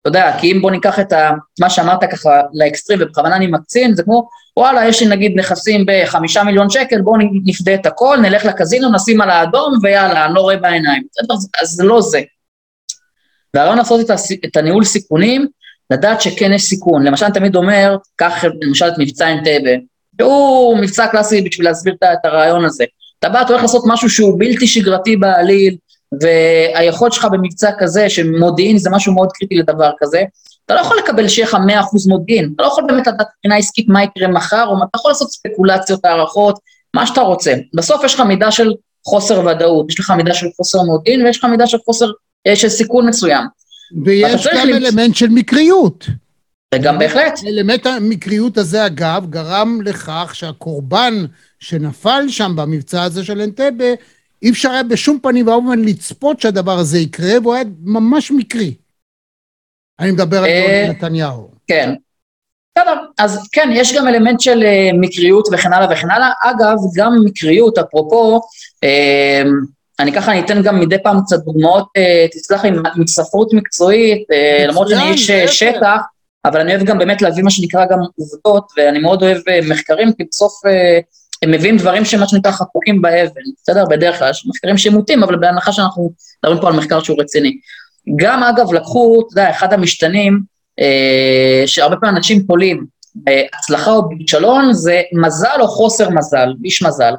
אתה 0.02 0.10
יודע, 0.10 0.38
כי 0.40 0.52
אם 0.52 0.62
בוא 0.62 0.72
ניקח 0.72 1.00
את 1.00 1.14
ה, 1.14 1.32
מה 1.60 1.70
שאמרת 1.70 2.04
ככה 2.12 2.42
לאקסטרים, 2.54 3.00
ובכוונה 3.02 3.36
אני 3.36 3.48
מקצין, 3.48 3.96
זה 3.96 4.04
כמו, 4.04 4.30
וואלה, 4.58 4.88
יש 4.88 5.02
לי 5.02 5.10
נגיד 5.10 5.40
נכסים 5.40 5.86
בחמישה 5.88 6.44
מיליון 6.44 6.70
שקל, 6.70 7.02
בואו 7.02 7.18
נפדה 7.46 7.74
את 7.74 7.86
הכל, 7.86 8.18
נלך 8.22 8.46
לקזינו, 8.46 8.92
נשים 8.92 9.22
על 9.22 9.30
האדום, 9.30 9.74
ויאללה, 9.82 10.26
אני 10.26 10.34
לא 10.34 10.42
רואה 10.42 10.58
בעיניים. 10.58 11.04
אז 11.62 11.70
זה 11.70 11.84
לא 11.84 12.02
זה. 12.02 12.22
והרעיון 13.54 13.78
לעשות 13.78 14.06
את, 14.06 14.10
הס, 14.10 14.32
את 14.32 14.58
הניהול 14.58 14.84
סיכונים, 14.84 15.48
לדעת 15.90 16.22
שכן 16.22 16.54
יש 16.54 16.64
סיכון. 16.64 17.04
למשל, 17.04 17.26
אני 17.26 17.34
תמיד 17.34 17.56
אומר, 17.56 17.98
קח 18.16 18.44
למשל 18.62 18.88
את 18.88 18.94
מבצע 18.98 19.32
אנטבה, 19.32 19.72
שהוא 20.22 20.78
מבצע 20.78 21.08
קלאסי 21.08 21.42
בשביל 21.42 21.68
להסביר 21.68 21.94
את 22.04 22.26
הרעיון 22.26 22.66
הזה. 22.66 22.84
אתה 23.20 23.30
בא, 23.30 23.42
אתה 23.42 23.50
הולך 23.50 23.62
לעשות 23.62 23.84
משהו 23.88 24.10
שהוא 24.10 24.40
בלתי 24.40 24.68
שגרתי 24.68 25.16
בעליל, 25.16 25.76
והיכולת 26.22 27.14
שלך 27.14 27.28
במבצע 27.32 27.72
כזה, 27.80 28.10
שמודיעין 28.10 28.78
זה 28.78 28.90
משהו 28.90 29.14
מאוד 29.14 29.32
קריטי 29.32 29.56
לדבר 29.56 29.92
כזה, 30.00 30.24
אתה 30.66 30.76
לא 30.76 30.80
יכול 30.80 30.98
לקבל 31.04 31.28
שיהיה 31.28 31.48
לך 31.48 31.54
100% 31.54 31.58
מודיעין, 32.08 32.52
אתה 32.56 32.64
לא 32.64 32.68
יכול 32.68 32.84
באמת 32.88 33.08
לדעת 33.08 33.28
מבחינה 33.38 33.56
עסקית 33.56 33.90
מה 33.90 34.04
יקרה 34.04 34.28
מחר, 34.28 34.66
או 34.68 34.78
אתה 34.78 34.86
יכול 34.96 35.12
לעשות 35.12 35.32
ספקולציות, 35.32 36.06
הערכות, 36.06 36.60
מה 36.94 37.08
שאתה 37.08 37.22
רוצה. 37.22 37.54
בסוף 37.74 38.04
יש 38.04 38.14
לך 38.14 38.20
מידה 38.20 38.52
של 38.52 38.72
חוסר 39.06 39.46
ודאות, 39.46 39.86
יש 39.90 40.00
לך 40.00 40.12
מידה 40.12 40.34
של 40.34 40.48
חוסר 40.58 40.82
מודיעין 40.82 41.26
ויש 41.26 41.38
לך 41.38 41.46
מידה 41.46 41.68
של 41.68 41.78
חוסר, 41.86 42.12
אה, 42.48 42.56
של 42.56 42.70
סיכון 42.70 43.08
מסוים. 43.08 43.46
ויש 44.06 44.48
גם 44.48 44.68
למצ... 44.68 44.84
אלמנט 44.84 45.16
של 45.16 45.30
מקריות. 45.30 46.06
וגם 46.76 47.00
בהחלט. 47.00 47.40
אלמנט 47.48 47.86
המקריות 47.86 48.58
הזה, 48.58 48.86
אגב, 48.86 49.26
גרם 49.30 49.82
לכך 49.82 50.32
שהקורבן 50.34 51.26
שנפל 51.60 52.26
שם 52.28 52.52
במבצע 52.56 53.04
הזה 53.04 53.24
של 53.24 53.42
אנטבה, 53.42 53.86
אי 54.42 54.50
אפשר 54.50 54.72
היה 54.72 54.84
בשום 54.84 55.20
פנים 55.22 55.48
ואופן 55.48 55.80
לצפות 55.80 56.40
שהדבר 56.40 56.78
הזה 56.78 57.00
יקרה, 57.00 57.40
והוא 57.42 57.54
היה 57.54 57.64
ממש 57.84 58.32
מקרי. 58.32 58.74
אני 60.00 60.12
מדבר 60.12 60.38
על 60.38 60.46
אה, 60.46 60.88
נתניהו. 60.90 61.50
כן. 61.68 61.94
בסדר, 62.78 62.94
אז 63.18 63.48
כן, 63.52 63.70
יש 63.74 63.96
גם 63.96 64.08
אלמנט 64.08 64.40
של 64.40 64.64
אה, 64.64 64.90
מקריות 64.94 65.48
וכן 65.52 65.74
הלאה 65.74 65.88
וכן 65.92 66.12
הלאה. 66.12 66.32
אגב, 66.44 66.78
גם 66.96 67.16
מקריות, 67.26 67.78
אפרופו, 67.78 68.42
אה, 68.84 69.42
אני 70.00 70.14
ככה, 70.14 70.32
אני 70.32 70.40
אתן 70.40 70.62
גם 70.62 70.80
מדי 70.80 71.04
פעם 71.04 71.22
קצת 71.26 71.38
דוגמאות, 71.46 71.88
תסלח 72.32 72.66
לי, 72.66 72.72
מספרות 72.98 73.54
מקצועית, 73.54 74.28
למרות 74.68 74.88
שאני 74.90 75.12
איש 75.12 75.32
שטח, 75.32 75.98
אבל 76.46 76.60
אני 76.60 76.76
אוהב 76.76 76.86
גם 76.86 76.98
באמת 76.98 77.22
להביא 77.22 77.44
מה 77.44 77.50
שנקרא 77.50 77.86
גם 77.86 78.00
עובדות, 78.16 78.72
ואני 78.78 79.00
מאוד 79.00 79.24
אוהב 79.24 79.42
מחקרים, 79.70 80.14
כי 80.14 80.24
בסוף 80.32 80.54
הם 81.44 81.52
מביאים 81.52 81.78
דברים 81.78 82.06
שמה 82.06 82.28
שנקרא 82.28 82.52
חקוקים 82.52 83.02
באבן, 83.02 83.42
בסדר? 83.64 83.86
בדרך 83.90 84.20
כלל 84.20 84.30
יש 84.30 84.48
מחקרים 84.48 84.78
שמוטים, 84.78 85.24
אבל 85.24 85.36
בהנחה 85.36 85.72
שאנחנו 85.72 86.12
מדברים 86.44 86.62
פה 86.62 86.68
על 86.68 86.74
מחקר 86.74 87.04
שהוא 87.04 87.22
רציני. 87.22 87.58
גם 88.16 88.44
אגב 88.44 88.74
לקחו, 88.74 89.22
אתה 89.22 89.40
יודע, 89.40 89.50
אחד 89.50 89.74
המשתנים, 89.74 90.40
אה, 90.80 91.64
שהרבה 91.66 91.96
פעמים 91.96 92.18
אנשים 92.18 92.46
פולים 92.46 92.86
בהצלחה 93.16 93.92
או 93.92 94.10
בכישלון, 94.10 94.74
זה 94.74 95.02
מזל 95.14 95.58
או 95.60 95.68
חוסר 95.68 96.10
מזל, 96.10 96.54
איש 96.66 96.82
מזל. 96.82 97.14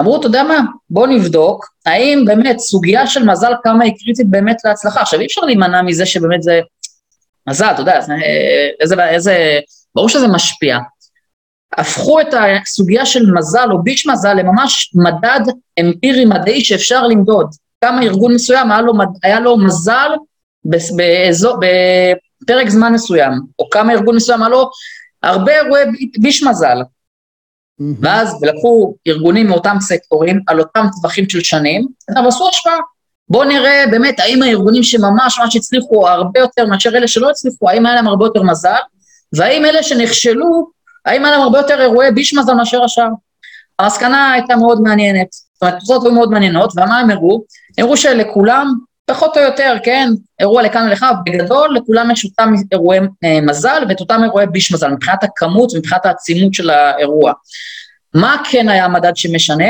אמרו, 0.00 0.16
אתה 0.16 0.26
יודע 0.26 0.42
מה, 0.42 0.60
בוא 0.90 1.06
נבדוק, 1.06 1.66
האם 1.86 2.24
באמת 2.26 2.58
סוגיה 2.58 3.06
של 3.06 3.24
מזל 3.24 3.52
כמה 3.62 3.84
היא 3.84 3.92
קריטית 3.98 4.30
באמת 4.30 4.56
להצלחה. 4.64 5.00
עכשיו, 5.00 5.20
אי 5.20 5.26
אפשר 5.26 5.40
להימנע 5.40 5.82
מזה 5.82 6.06
שבאמת 6.06 6.42
זה 6.42 6.60
מזל, 7.48 7.70
אתה 7.70 7.80
יודע, 7.80 8.00
איזה, 8.80 9.08
איזה, 9.08 9.58
ברור 9.94 10.08
שזה 10.08 10.28
משפיע. 10.28 10.78
הפכו 11.78 12.20
את 12.20 12.26
הסוגיה 12.62 13.06
של 13.06 13.32
מזל 13.32 13.68
או 13.72 13.82
ביץ' 13.82 14.06
מזל 14.06 14.34
לממש 14.34 14.92
מדד 14.94 15.40
אמפירי 15.80 16.24
מדעי 16.24 16.64
שאפשר 16.64 17.06
למדוד. 17.06 17.50
כמה 17.84 18.02
ארגון 18.02 18.34
מסוים 18.34 18.72
היה 18.72 18.80
לו, 18.80 18.92
היה 19.22 19.40
לו 19.40 19.56
מזל 19.56 20.10
באזור, 20.96 21.56
בפרק 22.42 22.68
זמן 22.68 22.92
מסוים, 22.92 23.32
או 23.58 23.70
כמה 23.70 23.92
ארגון 23.92 24.16
מסוים 24.16 24.42
היה 24.42 24.48
לו 24.48 24.70
הרבה 25.22 25.52
אירועי 25.60 25.84
ביש 26.18 26.42
מזל. 26.42 26.78
Mm-hmm. 26.82 27.84
ואז 28.00 28.42
לקחו 28.42 28.94
ארגונים 29.06 29.46
מאותם 29.46 29.76
סקטורים 29.80 30.40
על 30.46 30.60
אותם 30.60 30.86
טווחים 31.00 31.28
של 31.28 31.40
שנים, 31.40 31.86
אבל 32.16 32.28
עשו 32.28 32.48
השפעה. 32.48 32.78
בואו 33.32 33.44
נראה 33.44 33.84
באמת 33.90 34.20
האם 34.20 34.42
הארגונים 34.42 34.82
שממש 34.82 35.38
ממש 35.38 35.56
הצליחו 35.56 36.08
הרבה 36.08 36.40
יותר 36.40 36.66
מאשר 36.66 36.96
אלה 36.96 37.08
שלא 37.08 37.30
הצליחו, 37.30 37.70
האם 37.70 37.86
היה 37.86 37.94
להם 37.94 38.08
הרבה 38.08 38.26
יותר 38.26 38.42
מזל, 38.42 38.80
והאם 39.32 39.64
אלה 39.64 39.82
שנכשלו, 39.82 40.66
האם 41.06 41.24
היה 41.24 41.32
להם 41.36 41.42
הרבה 41.42 41.58
יותר 41.58 41.80
אירועי 41.80 42.10
ביש 42.10 42.34
מזל 42.34 42.54
מאשר 42.54 42.84
השאר. 42.84 43.08
המסקנה 43.78 44.32
הייתה 44.32 44.56
מאוד 44.56 44.80
מעניינת. 44.80 45.26
זאת 45.32 45.62
אומרת, 45.62 45.78
תוצאות 45.78 46.04
היו 46.04 46.12
מאוד 46.12 46.30
מעניינות, 46.30 46.72
ומה 46.76 46.98
הם 46.98 47.10
הראו? 47.10 47.44
הראו 47.78 47.96
שלכולם, 47.96 48.72
פחות 49.06 49.36
או 49.36 49.42
יותר, 49.42 49.76
כן, 49.82 50.08
אירוע 50.40 50.62
לכאן 50.62 50.86
ולכאן, 50.88 51.12
בגדול 51.26 51.76
לכולם 51.76 52.10
יש 52.10 52.24
אותם 52.24 52.52
אירועי 52.72 52.98
אה, 53.24 53.40
מזל 53.40 53.82
ואת 53.88 54.00
אותם 54.00 54.20
אירועי 54.24 54.46
ביש 54.46 54.72
מזל, 54.72 54.88
מבחינת 54.88 55.24
הכמות 55.24 55.72
ומבחינת 55.74 56.06
העצימות 56.06 56.54
של 56.54 56.70
האירוע. 56.70 57.32
מה 58.14 58.36
כן 58.50 58.68
היה 58.68 58.84
המדד 58.84 59.16
שמשנה? 59.16 59.68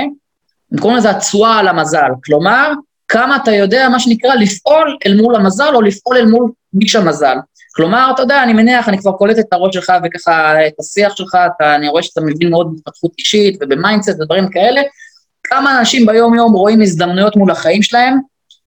הם 0.73 0.79
קוראים 0.79 0.99
לזה 0.99 1.11
התשואה 1.11 1.59
על 1.59 1.69
המזל, 1.69 2.11
כלומר, 2.25 2.73
כמה 3.13 3.37
אתה 3.37 3.53
יודע, 3.53 3.89
מה 3.89 4.01
שנקרא, 4.01 4.35
לפעול 4.35 4.97
אל 5.07 5.17
מול 5.17 5.37
המזל 5.37 5.75
או 5.75 5.83
לפעול 5.83 6.17
אל 6.17 6.27
מול 6.27 6.51
ביש 6.73 6.97
המזל. 6.97 7.37
כלומר, 7.77 8.11
אתה 8.15 8.23
יודע, 8.23 8.43
אני 8.43 8.53
מניח, 8.53 8.89
אני 8.89 8.99
כבר 8.99 9.13
קולט 9.13 9.39
את 9.39 9.53
הראש 9.53 9.75
שלך 9.75 9.93
וככה 10.05 10.67
את 10.67 10.73
השיח 10.81 11.17
שלך, 11.17 11.35
אתה, 11.35 11.75
אני 11.75 11.89
רואה 11.89 12.03
שאתה 12.03 12.21
מבין 12.21 12.51
מאוד 12.51 12.73
בהתפתחות 12.75 13.11
אישית 13.19 13.59
וב 13.61 13.72
mindset 13.72 14.09
ודברים 14.09 14.51
כאלה, 14.51 14.81
כמה 15.45 15.79
אנשים 15.79 16.07
ביום-יום 16.07 16.53
רואים 16.53 16.83
הזדמנויות 16.83 17.37
מול 17.37 17.51
החיים 17.51 17.83
שלהם, 17.83 18.19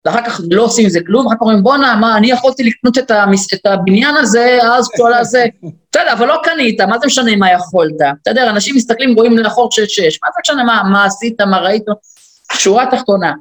ואחר 0.05 0.25
כך 0.25 0.41
לא 0.51 0.63
עושים 0.63 0.83
עם 0.83 0.89
זה 0.89 0.99
כלום, 1.05 1.25
ואחר 1.25 1.35
כך 1.35 1.41
אומרים, 1.41 1.63
בואנה, 1.63 1.95
מה, 1.95 2.17
אני 2.17 2.31
יכולתי 2.31 2.63
לקנות 2.63 2.97
את, 2.97 3.11
המס... 3.11 3.53
את 3.53 3.65
הבניין 3.65 4.15
הזה, 4.15 4.59
אז 4.63 4.87
כל 4.97 5.13
הזה, 5.13 5.45
בסדר, 5.91 6.13
אבל 6.13 6.27
לא 6.27 6.39
קנית, 6.43 6.81
מה 6.81 6.99
זה 6.99 7.07
משנה 7.07 7.35
מה 7.35 7.51
יכולת? 7.51 7.95
בסדר, 8.21 8.49
אנשים 8.49 8.75
מסתכלים, 8.75 9.15
רואים 9.15 9.37
לאחור 9.37 9.71
שש-שש, 9.71 10.19
מה 10.23 10.29
זה 10.35 10.39
משנה 10.41 10.63
מה, 10.63 10.81
מה 10.91 11.05
עשית, 11.05 11.41
מה 11.41 11.59
ראית, 11.59 11.83
שורה 12.53 12.85
תחתונה, 12.91 13.33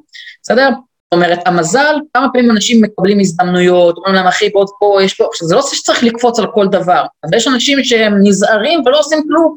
בסדר? 0.46 0.68
זאת 0.68 1.12
אומרת, 1.12 1.38
המזל, 1.46 1.94
כמה 2.14 2.26
פעמים 2.32 2.50
אנשים 2.50 2.82
מקבלים 2.82 3.20
הזדמנויות, 3.20 3.96
אומרים 3.96 4.14
להם, 4.14 4.26
אחי, 4.26 4.48
בוא 4.48 4.66
פה, 4.78 4.98
יש 5.02 5.14
פה, 5.14 5.28
עכשיו, 5.32 5.48
זה 5.48 5.54
לא 5.54 5.62
שצריך 5.72 6.02
לקפוץ 6.02 6.38
על 6.38 6.46
כל 6.54 6.66
דבר, 6.66 7.04
אבל 7.24 7.36
יש 7.36 7.48
אנשים 7.48 7.84
שהם 7.84 8.14
נזהרים 8.22 8.82
ולא 8.86 8.98
עושים 8.98 9.22
כלום, 9.28 9.56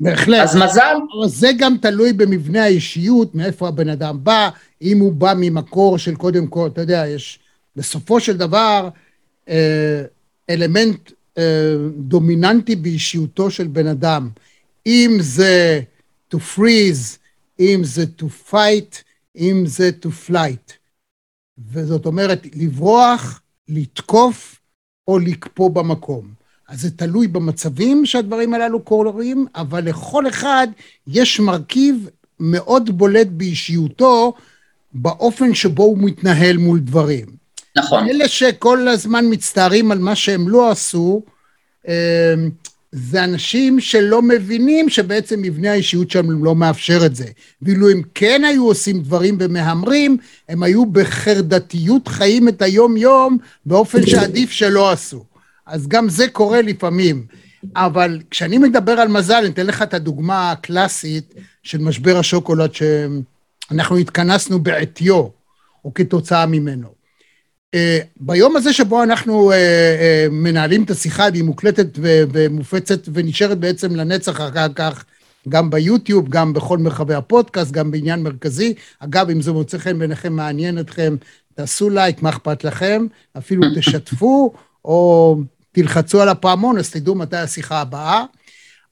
בהחלט. 0.00 0.40
אז 0.40 0.56
מזל. 0.56 0.96
זה 1.26 1.50
גם 1.58 1.76
תלוי 1.76 2.12
במבנה 2.12 2.64
האישיות, 2.64 3.34
מאיפה 3.34 3.68
הבן 3.68 3.88
אדם 3.88 4.18
בא, 4.22 4.48
אם 4.82 4.98
הוא 4.98 5.12
בא 5.12 5.32
ממקור 5.36 5.98
של 5.98 6.14
קודם 6.14 6.46
כל, 6.46 6.68
אתה 6.72 6.80
יודע, 6.80 7.04
יש 7.06 7.38
בסופו 7.76 8.20
של 8.20 8.36
דבר 8.36 8.88
אה, 9.48 10.02
אלמנט 10.50 11.10
אה, 11.38 11.76
דומיננטי 11.96 12.76
באישיותו 12.76 13.50
של 13.50 13.66
בן 13.66 13.86
אדם. 13.86 14.28
אם 14.86 15.16
זה 15.20 15.80
to 16.34 16.38
freeze, 16.56 17.18
אם 17.60 17.80
זה 17.84 18.04
to 18.20 18.52
fight, 18.52 19.02
אם 19.36 19.64
זה 19.66 19.90
to 20.02 20.30
flight. 20.30 20.72
וזאת 21.72 22.06
אומרת, 22.06 22.46
לברוח, 22.54 23.40
לתקוף 23.68 24.60
או 25.08 25.18
לקפוא 25.18 25.70
במקום. 25.70 26.34
אז 26.68 26.80
זה 26.80 26.90
תלוי 26.90 27.26
במצבים 27.28 28.06
שהדברים 28.06 28.54
הללו 28.54 28.82
קורים, 28.82 29.46
אבל 29.54 29.84
לכל 29.84 30.28
אחד 30.28 30.68
יש 31.06 31.40
מרכיב 31.40 32.08
מאוד 32.40 32.98
בולט 32.98 33.26
באישיותו, 33.26 34.34
באופן 34.92 35.54
שבו 35.54 35.82
הוא 35.82 35.98
מתנהל 35.98 36.56
מול 36.56 36.78
דברים. 36.80 37.26
נכון. 37.76 38.08
אלה 38.08 38.28
שכל 38.28 38.88
הזמן 38.88 39.24
מצטערים 39.30 39.92
על 39.92 39.98
מה 39.98 40.14
שהם 40.14 40.48
לא 40.48 40.70
עשו, 40.70 41.22
אמ, 41.88 41.92
זה 42.96 43.24
אנשים 43.24 43.80
שלא 43.80 44.22
מבינים 44.22 44.88
שבעצם 44.88 45.42
מבנה 45.42 45.70
האישיות 45.72 46.10
שלהם 46.10 46.44
לא 46.44 46.54
מאפשר 46.54 47.06
את 47.06 47.16
זה. 47.16 47.26
ואילו 47.62 47.90
הם 47.90 48.02
כן 48.14 48.42
היו 48.44 48.66
עושים 48.66 49.02
דברים 49.02 49.36
ומהמרים, 49.40 50.16
הם 50.48 50.62
היו 50.62 50.86
בחרדתיות 50.86 52.08
חיים 52.08 52.48
את 52.48 52.62
היום-יום 52.62 53.38
באופן 53.66 54.06
שעדיף 54.06 54.50
שלא 54.50 54.92
עשו. 54.92 55.24
אז 55.66 55.88
גם 55.88 56.08
זה 56.08 56.28
קורה 56.28 56.62
לפעמים. 56.62 57.26
אבל 57.76 58.20
כשאני 58.30 58.58
מדבר 58.58 58.92
על 58.92 59.08
מזל, 59.08 59.34
אני 59.34 59.48
אתן 59.48 59.66
לך 59.66 59.82
את 59.82 59.94
הדוגמה 59.94 60.50
הקלאסית 60.52 61.34
של 61.62 61.78
משבר 61.78 62.18
השוקולד 62.18 62.70
שאנחנו 62.74 63.96
התכנסנו 63.96 64.58
בעטיו, 64.58 65.26
או 65.84 65.94
כתוצאה 65.94 66.46
ממנו. 66.46 66.93
Uh, 67.74 67.76
ביום 68.20 68.56
הזה 68.56 68.72
שבו 68.72 69.02
אנחנו 69.02 69.52
uh, 69.52 69.54
uh, 69.54 70.32
מנהלים 70.32 70.82
את 70.82 70.90
השיחה, 70.90 71.26
והיא 71.32 71.44
מוקלטת 71.44 71.86
ומופצת 72.32 73.08
ונשארת 73.12 73.58
בעצם 73.58 73.96
לנצח 73.96 74.32
אחר 74.32 74.72
כך, 74.74 75.04
גם 75.48 75.70
ביוטיוב, 75.70 76.28
גם 76.28 76.52
בכל 76.52 76.78
מרחבי 76.78 77.14
הפודקאסט, 77.14 77.70
גם 77.70 77.90
בעניין 77.90 78.22
מרכזי. 78.22 78.74
אגב, 78.98 79.30
אם 79.30 79.42
זה 79.42 79.52
מוצא 79.52 79.78
חן 79.78 79.98
בעיניכם, 79.98 80.32
מעניין 80.32 80.78
אתכם, 80.78 81.16
תעשו 81.54 81.90
לייק, 81.90 82.22
מה 82.22 82.28
אכפת 82.28 82.64
לכם? 82.64 83.06
אפילו 83.38 83.62
תשתפו, 83.76 84.52
או 84.84 85.36
תלחצו 85.72 86.22
על 86.22 86.28
הפעמון, 86.28 86.78
אז 86.78 86.90
תדעו 86.90 87.14
מתי 87.14 87.36
השיחה 87.36 87.80
הבאה. 87.80 88.24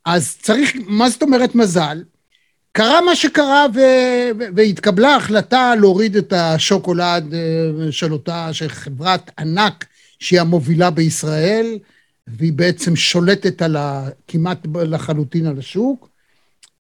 אז 0.04 0.36
צריך, 0.42 0.72
מה 0.86 1.10
זאת 1.10 1.22
אומרת 1.22 1.54
מזל? 1.54 2.02
קרה 2.72 3.00
מה 3.00 3.16
שקרה 3.16 3.66
ו- 3.74 4.44
והתקבלה 4.56 5.16
החלטה 5.16 5.74
להוריד 5.74 6.16
את 6.16 6.32
השוקולד 6.32 7.34
אה, 7.34 7.92
של 7.92 8.12
אותה, 8.12 8.52
של 8.52 8.68
חברת 8.68 9.30
ענק 9.38 9.86
שהיא 10.18 10.40
המובילה 10.40 10.90
בישראל, 10.90 11.78
והיא 12.26 12.52
בעצם 12.52 12.96
שולטת 12.96 13.62
על 13.62 13.76
ה... 13.76 14.08
כמעט 14.28 14.58
לחלוטין 14.74 15.46
על 15.46 15.58
השוק. 15.58 16.08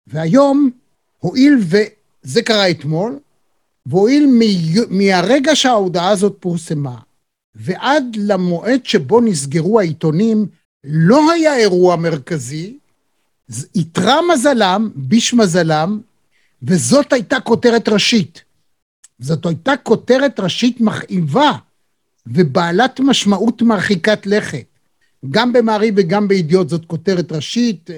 והיום, 0.07 0.69
הואיל 1.17 1.57
וזה 1.59 2.41
קרה 2.41 2.69
אתמול, 2.69 3.19
והואיל 3.85 4.27
מ- 4.27 4.97
מהרגע 4.97 5.55
שההודעה 5.55 6.09
הזאת 6.09 6.37
פורסמה, 6.39 6.95
ועד 7.55 8.03
למועד 8.15 8.85
שבו 8.85 9.21
נסגרו 9.21 9.79
העיתונים, 9.79 10.45
לא 10.83 11.31
היה 11.31 11.57
אירוע 11.57 11.95
מרכזי, 11.95 12.77
איתרע 13.75 14.19
מזלם, 14.33 14.89
ביש 14.95 15.33
מזלם, 15.33 15.99
וזאת 16.63 17.13
הייתה 17.13 17.39
כותרת 17.39 17.89
ראשית. 17.89 18.43
זאת 19.19 19.45
הייתה 19.45 19.77
כותרת 19.83 20.39
ראשית 20.39 20.81
מכאיבה. 20.81 21.51
ובעלת 22.27 22.99
משמעות 22.99 23.61
מרחיקת 23.61 24.25
לכת. 24.25 24.65
גם 25.29 25.53
במעריב 25.53 25.93
וגם 25.97 26.27
בידיעות 26.27 26.69
זאת 26.69 26.85
כותרת 26.85 27.31
ראשית 27.31 27.89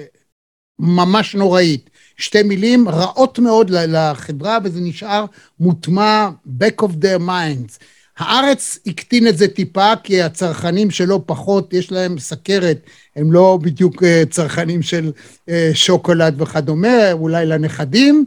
ממש 0.78 1.34
נוראית. 1.34 1.90
שתי 2.16 2.42
מילים 2.42 2.88
רעות 2.88 3.38
מאוד 3.38 3.70
לחברה, 3.70 4.58
וזה 4.64 4.80
נשאר 4.80 5.24
מוטמע 5.60 6.28
back 6.60 6.84
of 6.84 6.88
their 6.88 7.20
minds. 7.20 7.78
הארץ 8.18 8.78
הקטין 8.86 9.28
את 9.28 9.38
זה 9.38 9.48
טיפה, 9.48 9.92
כי 10.02 10.22
הצרכנים 10.22 10.90
שלו 10.90 11.26
פחות, 11.26 11.72
יש 11.74 11.92
להם 11.92 12.18
סכרת, 12.18 12.78
הם 13.16 13.32
לא 13.32 13.58
בדיוק 13.62 14.02
אה, 14.02 14.22
צרכנים 14.30 14.82
של 14.82 15.12
אה, 15.48 15.70
שוקולד 15.74 16.40
וכדומה, 16.40 17.12
אולי 17.12 17.46
לנכדים. 17.46 18.24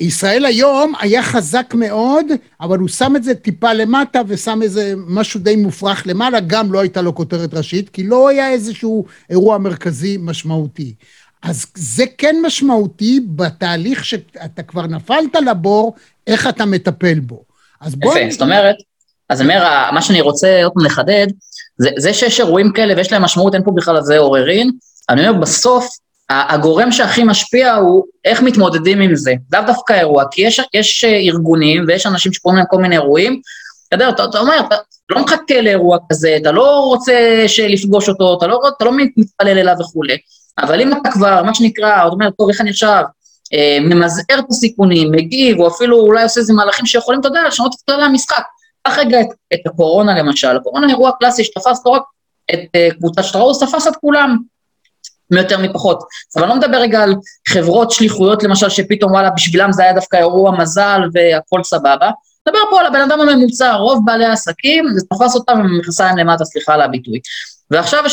וישראל 0.00 0.44
היום 0.44 0.92
היה 1.00 1.22
חזק 1.22 1.74
מאוד, 1.74 2.26
אבל 2.60 2.78
הוא 2.78 2.88
שם 2.88 3.16
את 3.16 3.24
זה 3.24 3.34
טיפה 3.34 3.72
למטה 3.72 4.20
ושם 4.26 4.62
איזה 4.62 4.94
משהו 5.06 5.40
די 5.40 5.56
מופרך 5.56 6.06
למעלה, 6.06 6.40
גם 6.40 6.72
לא 6.72 6.80
הייתה 6.80 7.02
לו 7.02 7.14
כותרת 7.14 7.54
ראשית, 7.54 7.88
כי 7.88 8.02
לא 8.02 8.28
היה 8.28 8.50
איזשהו 8.50 9.04
אירוע 9.30 9.58
מרכזי 9.58 10.16
משמעותי. 10.20 10.94
אז 11.42 11.66
זה 11.74 12.04
כן 12.18 12.36
משמעותי 12.46 13.20
בתהליך 13.26 14.04
שאתה 14.04 14.62
כבר 14.62 14.86
נפלת 14.86 15.34
לבור, 15.46 15.94
איך 16.26 16.46
אתה 16.46 16.64
מטפל 16.64 17.20
בו. 17.20 17.42
אז 17.80 17.94
בוא... 17.94 18.18
יפה, 18.18 18.30
זאת 18.30 18.42
אומרת, 18.42 18.76
אז 19.28 19.40
אני 19.40 19.56
אומר, 19.56 19.90
מה 19.92 20.02
שאני 20.02 20.20
רוצה 20.20 20.64
עוד 20.64 20.72
פעם 20.74 20.84
לחדד, 20.84 21.26
זה, 21.78 21.90
זה 21.98 22.14
שיש 22.14 22.40
אירועים 22.40 22.72
כאלה 22.72 22.94
ויש 22.96 23.12
להם 23.12 23.22
משמעות, 23.22 23.54
אין 23.54 23.62
פה 23.64 23.70
בכלל 23.76 23.96
על 23.96 24.02
זה 24.02 24.18
עוררין, 24.18 24.70
אני 25.10 25.28
אומר, 25.28 25.40
בסוף, 25.40 25.88
הגורם 26.30 26.92
שהכי 26.92 27.24
משפיע 27.24 27.74
הוא 27.74 28.04
איך 28.24 28.42
מתמודדים 28.42 29.00
עם 29.00 29.16
זה, 29.16 29.34
לאו 29.52 29.60
דווקא 29.66 29.92
אירוע, 29.92 30.24
כי 30.30 30.42
יש, 30.42 30.60
יש 30.74 31.04
ארגונים 31.04 31.84
ויש 31.88 32.06
אנשים 32.06 32.32
שקוראים 32.32 32.58
להם 32.58 32.66
כל 32.70 32.78
מיני 32.78 32.96
אירועים, 32.96 33.40
אתה 33.88 33.96
יודע, 33.96 34.08
אתה, 34.08 34.24
אתה 34.24 34.38
אומר, 34.38 34.60
אתה 34.68 34.76
לא 35.10 35.22
מחכה 35.22 35.60
לאירוע 35.60 35.98
כזה, 36.10 36.36
אתה 36.42 36.52
לא 36.52 36.80
רוצה 36.80 37.44
לפגוש 37.68 38.08
אותו, 38.08 38.36
אתה 38.38 38.46
לא, 38.46 38.60
אתה 38.76 38.84
לא 38.84 38.92
מתפלל 38.96 39.58
אליו 39.58 39.74
וכולי, 39.80 40.16
אבל 40.58 40.80
אם 40.80 40.92
אתה 40.92 41.10
כבר, 41.10 41.42
מה 41.42 41.54
שנקרא, 41.54 41.96
אתה 41.96 42.06
אומר, 42.06 42.30
טוב, 42.30 42.48
איך 42.48 42.60
אני 42.60 42.70
עכשיו? 42.70 42.96
אה, 42.96 43.02
ממזער 43.80 44.38
את 44.38 44.44
הסיכונים, 44.50 45.12
מגיב, 45.12 45.60
או 45.60 45.68
אפילו 45.68 46.00
אולי 46.00 46.22
עושה 46.22 46.40
איזה 46.40 46.52
מהלכים 46.52 46.86
שיכולים, 46.86 47.20
אתה 47.20 47.28
יודע, 47.28 47.40
לשנות 47.48 47.74
את 47.74 47.80
כללי 47.90 48.02
המשחק. 48.02 48.42
קח 48.86 48.98
רגע 48.98 49.20
את, 49.20 49.26
את 49.54 49.66
הקורונה 49.66 50.18
למשל, 50.18 50.56
הקורונה 50.56 50.88
אירוע 50.88 51.10
קלאסי 51.18 51.44
שתפס 51.44 51.86
לא 51.86 51.90
רק 51.90 52.02
את 52.54 52.58
uh, 52.58 52.98
קבוצת 52.98 53.24
שטראוס, 53.24 53.62
תפס 53.62 53.86
את 53.86 53.96
כולם, 53.96 54.36
מיותר 55.30 55.58
מפחות. 55.58 56.02
אבל 56.36 56.44
אני 56.44 56.50
לא 56.50 56.56
מדבר 56.56 56.76
רגע 56.76 57.02
על 57.02 57.14
חברות 57.48 57.90
שליחויות 57.90 58.42
למשל, 58.42 58.68
שפתאום 58.68 59.12
וואלה, 59.12 59.30
בשבילם 59.30 59.72
זה 59.72 59.82
היה 59.82 59.92
דווקא 59.92 60.16
אירוע 60.16 60.50
מזל 60.58 61.00
והכל 61.12 61.62
סבבה. 61.64 62.10
מדבר 62.48 62.58
פה 62.70 62.80
על 62.80 62.86
הבן 62.86 63.00
אדם 63.00 63.20
הממוצע, 63.20 63.74
רוב 63.74 64.02
בעלי 64.04 64.24
העסקים, 64.24 64.84
זה 64.94 65.06
תפס 65.10 65.34
אותם 65.34 65.58
עם 65.58 65.78
מכנסיים 65.78 66.16
למטה, 66.16 66.44
סליחה 66.44 66.74
על 66.74 66.80
הביטוי. 66.80 67.20
ועכשיו, 67.70 68.04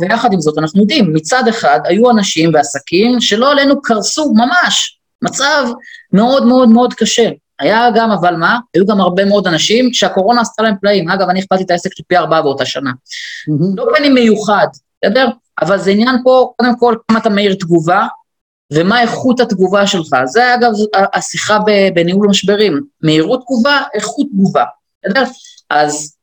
ויחד 0.00 0.32
עם 0.32 0.40
זאת, 0.40 0.58
אנחנו 0.58 0.80
יודעים, 0.80 1.12
מצד 1.12 1.48
אחד 1.48 1.80
היו 1.84 2.10
אנשים 2.10 2.50
ועסקים 2.54 3.20
שלא 3.20 3.52
עלינו 3.52 3.82
קרסו 3.82 4.32
ממש, 4.34 4.98
מצב 5.22 5.66
מאוד 6.12 6.46
מאוד 6.46 6.68
מאוד 6.68 6.94
קשה. 6.94 7.30
היה 7.60 7.90
גם, 7.94 8.10
אבל 8.10 8.36
מה? 8.36 8.58
היו 8.74 8.86
גם 8.86 9.00
הרבה 9.00 9.24
מאוד 9.24 9.46
אנשים 9.46 9.92
שהקורונה 9.92 10.40
עשתה 10.40 10.62
להם 10.62 10.74
פלאים. 10.80 11.08
אגב, 11.10 11.28
אני 11.28 11.40
הכפלתי 11.40 11.62
את 11.62 11.70
העסק 11.70 11.90
של 11.94 12.02
פי 12.08 12.16
ארבעה 12.16 12.42
באותה 12.42 12.66
שנה. 12.66 12.90
Mm-hmm. 12.90 13.76
לא 13.76 13.86
פנים 13.96 14.14
מיוחד, 14.14 14.66
בסדר? 15.04 15.28
אבל 15.62 15.78
זה 15.78 15.90
עניין 15.90 16.16
פה, 16.24 16.52
קודם 16.56 16.78
כל, 16.78 16.96
כמה 17.08 17.18
אתה 17.18 17.28
מהיר 17.28 17.54
תגובה, 17.54 18.06
ומה 18.72 19.02
איכות 19.02 19.40
התגובה 19.40 19.86
שלך. 19.86 20.08
זה 20.24 20.54
אגב 20.54 20.70
השיחה 21.14 21.58
בניהול 21.94 22.28
משברים. 22.28 22.80
מהירות 23.02 23.40
תגובה, 23.42 23.82
איכות 23.94 24.26
תגובה, 24.32 24.64
בסדר? 25.04 25.24
אז 25.70 26.16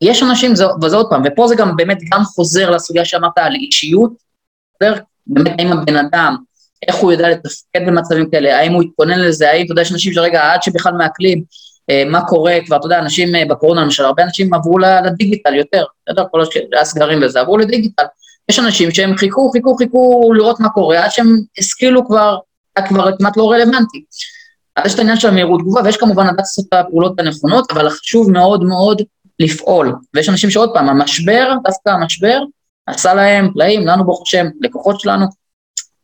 יש 0.00 0.22
אנשים, 0.22 0.52
וזה 0.82 0.96
עוד 0.96 1.06
פעם, 1.10 1.22
ופה 1.24 1.48
זה 1.48 1.54
גם 1.54 1.76
באמת 1.76 1.98
גם 2.12 2.24
חוזר 2.24 2.70
לסוגיה 2.70 3.04
שאמרת 3.04 3.38
על 3.38 3.54
אישיות, 3.54 4.12
בסדר? 4.74 4.94
באמת 5.26 5.54
האם 5.58 5.72
הבן 5.72 5.96
אדם, 5.96 6.36
איך 6.88 6.96
הוא 6.96 7.12
יודע 7.12 7.28
לתפקד 7.28 7.86
במצבים 7.86 8.30
כאלה, 8.30 8.58
האם 8.58 8.72
הוא 8.72 8.82
יתכונן 8.82 9.20
לזה, 9.20 9.50
האם, 9.50 9.64
אתה 9.64 9.72
יודע, 9.72 9.82
יש 9.82 9.92
אנשים 9.92 10.12
שרגע, 10.12 10.52
עד 10.52 10.62
שבכלל 10.62 10.92
מעכלים, 10.92 11.42
אה, 11.90 12.02
מה 12.06 12.24
קורה 12.24 12.58
כבר, 12.66 12.76
אתה 12.76 12.86
יודע, 12.86 12.98
אנשים 12.98 13.34
אה, 13.34 13.44
בקורונה 13.48 13.82
למשל, 13.82 14.04
הרבה 14.04 14.22
אנשים 14.22 14.54
עברו 14.54 14.78
לדיגיטל 14.78 15.54
יותר, 15.54 15.84
בסדר? 16.08 16.24
כל 16.30 16.42
הסגרים 16.80 17.18
וזה, 17.22 17.40
עברו 17.40 17.58
לדיגיטל. 17.58 18.04
יש 18.48 18.58
אנשים 18.58 18.90
שהם 18.90 19.16
חיכו, 19.16 19.50
חיכו, 19.50 19.76
חיכו 19.76 20.32
לראות 20.34 20.60
מה 20.60 20.68
קורה, 20.68 21.04
עד 21.04 21.10
שהם 21.10 21.36
השכילו 21.58 22.06
כבר, 22.06 22.38
היה 22.76 22.88
כבר 22.88 23.16
כמעט 23.16 23.36
לא 23.36 23.50
רלוונטי. 23.50 24.04
אז 24.76 24.86
יש 24.86 24.94
את 24.94 24.98
העניין 24.98 25.20
של 25.20 25.28
המהירות 25.28 25.60
תגובה, 25.60 25.80
ויש 25.84 25.96
כמובן 25.96 26.24
לדעת 26.24 26.38
לעשות 26.38 26.64
את 26.68 26.74
הפעולות 26.74 27.20
הנכונות, 27.20 27.70
אבל 27.70 27.90
חשוב 27.90 28.30
מאוד 28.30 28.64
מאוד 28.64 29.02
לפעול. 29.38 29.94
ויש 30.14 30.28
אנשים 30.28 30.50
שעוד 30.50 30.70
פעם, 30.74 30.88
המשבר, 30.88 31.54
דווקא 31.64 31.88
המשבר, 31.88 32.38
עשה 32.86 33.14
להם 33.14 33.52
פלאים, 33.52 33.86
לנו 33.86 34.04
ברוך 34.04 34.22
השם, 34.22 34.46
לקוחות 34.60 35.00
שלנו, 35.00 35.26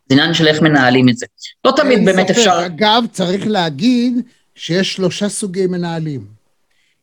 זה 0.08 0.14
עניין 0.14 0.34
של 0.34 0.46
איך 0.46 0.62
מנהלים 0.62 1.08
את 1.08 1.16
זה. 1.16 1.26
לא 1.64 1.72
תמיד 1.76 2.04
באמת 2.04 2.28
ספר. 2.28 2.40
אפשר... 2.40 2.66
אגב, 2.66 3.04
צריך 3.12 3.46
להגיד 3.46 4.14
שיש 4.54 4.94
שלושה 4.94 5.28
סוגי 5.28 5.66
מנהלים. 5.66 6.26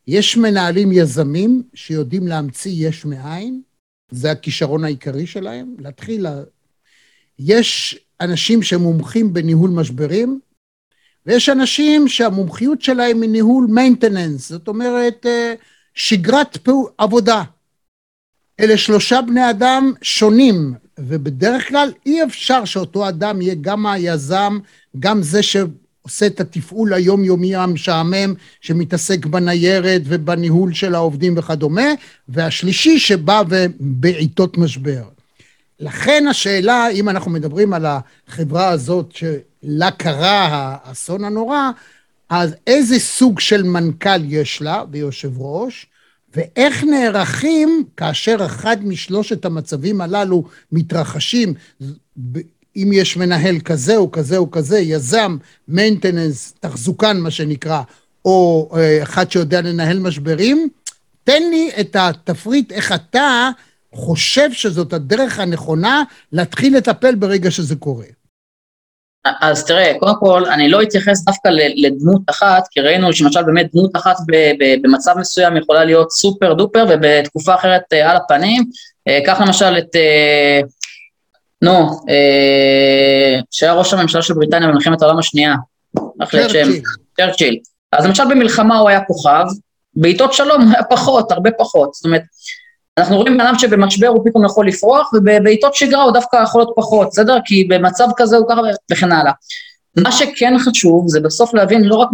יש 0.08 0.38
מנהלים 0.38 0.92
יזמים 0.92 1.64
שיודעים 1.74 2.28
להמציא 2.28 2.88
יש 2.88 3.06
מאין, 3.06 3.62
זה 4.12 4.32
הכישרון 4.32 4.84
העיקרי 4.84 5.28
שלהם, 5.28 5.76
להתחיל... 5.80 6.24
לה... 6.24 6.42
יש 7.40 8.00
אנשים 8.22 8.64
שמומחים 8.64 9.34
בניהול 9.34 9.70
משברים, 9.70 10.40
ויש 11.26 11.50
אנשים 11.50 12.08
שהמומחיות 12.08 12.82
שלהם 12.82 13.22
היא 13.22 13.30
ניהול 13.30 13.68
מיינטננס, 13.70 14.50
זאת 14.50 14.68
אומרת, 14.68 15.26
אה, 15.26 15.54
שגרת 16.00 16.68
עבודה. 16.98 17.44
אלה 18.60 18.78
שלושה 18.78 19.22
בני 19.22 19.50
אדם 19.50 19.94
שונים, 20.02 20.74
ובדרך 21.00 21.68
כלל 21.68 21.92
אי 22.06 22.24
אפשר 22.24 22.66
שאותו 22.66 23.10
אדם 23.10 23.42
יהיה 23.42 23.56
גם 23.62 23.86
היזם, 23.86 24.60
גם 25.00 25.24
זה 25.24 25.44
שעושה 25.44 26.26
את 26.26 26.40
התפעול 26.40 26.94
היומיומי 26.94 27.56
המשעמם, 27.56 28.34
שמתעסק 28.62 29.26
בניירת 29.26 30.02
ובניהול 30.06 30.74
של 30.74 30.96
העובדים 30.96 31.38
וכדומה, 31.38 31.88
והשלישי 32.30 33.00
שבא 33.00 33.42
בעיתות 33.80 34.58
משבר. 34.58 35.04
לכן 35.80 36.26
השאלה, 36.30 36.90
אם 36.90 37.10
אנחנו 37.10 37.32
מדברים 37.32 37.74
על 37.74 37.86
החברה 37.86 38.70
הזאת 38.70 39.12
שלה 39.12 39.92
קרה 39.92 40.48
האסון 40.52 41.24
הנורא, 41.24 41.70
אז 42.30 42.56
איזה 42.68 43.00
סוג 43.00 43.40
של 43.40 43.64
מנכ"ל 43.64 44.26
יש 44.26 44.62
לה 44.62 44.84
ויושב 44.92 45.32
ראש, 45.38 45.88
ואיך 46.36 46.84
נערכים 46.84 47.84
כאשר 47.98 48.38
אחד 48.46 48.86
משלושת 48.86 49.46
המצבים 49.46 50.02
הללו 50.02 50.44
מתרחשים, 50.72 51.54
אם 52.76 52.90
יש 52.94 53.18
מנהל 53.18 53.60
כזה 53.60 53.98
או 53.98 54.12
כזה 54.12 54.38
או 54.38 54.52
כזה, 54.52 54.80
יזם, 54.80 55.38
מיינטננס, 55.68 56.54
תחזוקן 56.60 57.18
מה 57.20 57.32
שנקרא, 57.32 57.82
או 58.26 58.70
אה, 58.76 59.04
אחד 59.04 59.32
שיודע 59.32 59.62
לנהל 59.62 60.00
משברים, 60.00 60.70
תן 61.24 61.42
לי 61.50 61.72
את 61.80 61.96
התפריט 61.96 62.72
איך 62.72 62.92
אתה 62.92 63.50
חושב 63.94 64.54
שזאת 64.54 64.94
הדרך 64.94 65.40
הנכונה 65.40 66.04
להתחיל 66.32 66.78
לטפל 66.78 67.16
ברגע 67.16 67.52
שזה 67.52 67.76
קורה. 67.76 68.06
אז 69.26 69.66
תראה, 69.66 69.94
קודם 70.00 70.16
כל, 70.20 70.46
אני 70.46 70.70
לא 70.70 70.82
אתייחס 70.82 71.26
דווקא 71.26 71.50
לדמות 71.76 72.22
אחת, 72.30 72.64
כי 72.72 72.82
ראינו 72.82 73.14
שלמשל 73.14 73.44
באמת 73.44 73.70
דמות 73.74 73.96
אחת 73.96 74.16
במצב 74.84 75.14
מסוים 75.18 75.58
יכולה 75.58 75.86
להיות 75.86 76.12
סופר 76.12 76.54
דופר, 76.54 76.86
ובתקופה 76.90 77.56
אחרת 77.56 77.82
אה, 77.94 78.12
על 78.12 78.18
הפנים. 78.18 78.64
אה, 79.08 79.20
קח 79.26 79.42
למשל 79.42 79.78
את, 79.78 79.96
אה, 79.96 80.60
נו, 81.62 81.90
שהיה 83.52 83.74
ראש 83.74 83.94
הממשלה 83.94 84.22
של 84.22 84.34
בריטניה 84.34 84.68
במלחמת 84.68 85.02
העולם 85.02 85.20
השנייה. 85.20 85.56
צ'רצ'יל. 87.18 87.60
אז 87.92 88.06
למשל 88.06 88.24
במלחמה 88.30 88.78
הוא 88.78 88.90
היה 88.90 89.02
כוכב, 89.02 89.46
בעיתות 89.96 90.34
שלום 90.34 90.62
הוא 90.62 90.72
היה 90.74 90.84
פחות, 90.84 91.32
הרבה 91.32 91.50
פחות. 91.58 91.94
זאת 91.94 92.06
אומרת, 92.06 92.22
אנחנו 93.00 93.18
רואים 93.18 93.34
בן 93.34 93.42
אדם 93.42 93.60
שבמשבר 93.60 94.08
הוא 94.08 94.26
פתאום 94.26 94.46
יכול 94.46 94.68
לפרוח, 94.68 95.12
ובעיתות 95.14 95.76
שגרה 95.76 96.04
הוא 96.04 96.14
דווקא 96.14 96.44
יכול 96.44 96.62
להיות 96.62 96.74
פחות, 96.76 97.08
בסדר? 97.12 97.38
כי 97.46 97.64
במצב 97.64 98.08
כזה 98.18 98.38
הוא 98.38 98.46
ככה 98.50 98.62
וכן 98.92 99.12
הלאה. 99.12 99.32
מה 99.98 100.12
שכן 100.12 100.54
חשוב 100.60 101.06
זה 101.08 101.20
בסוף 101.20 101.54
להבין 101.54 101.84
לא 101.84 101.96
רק 101.96 102.10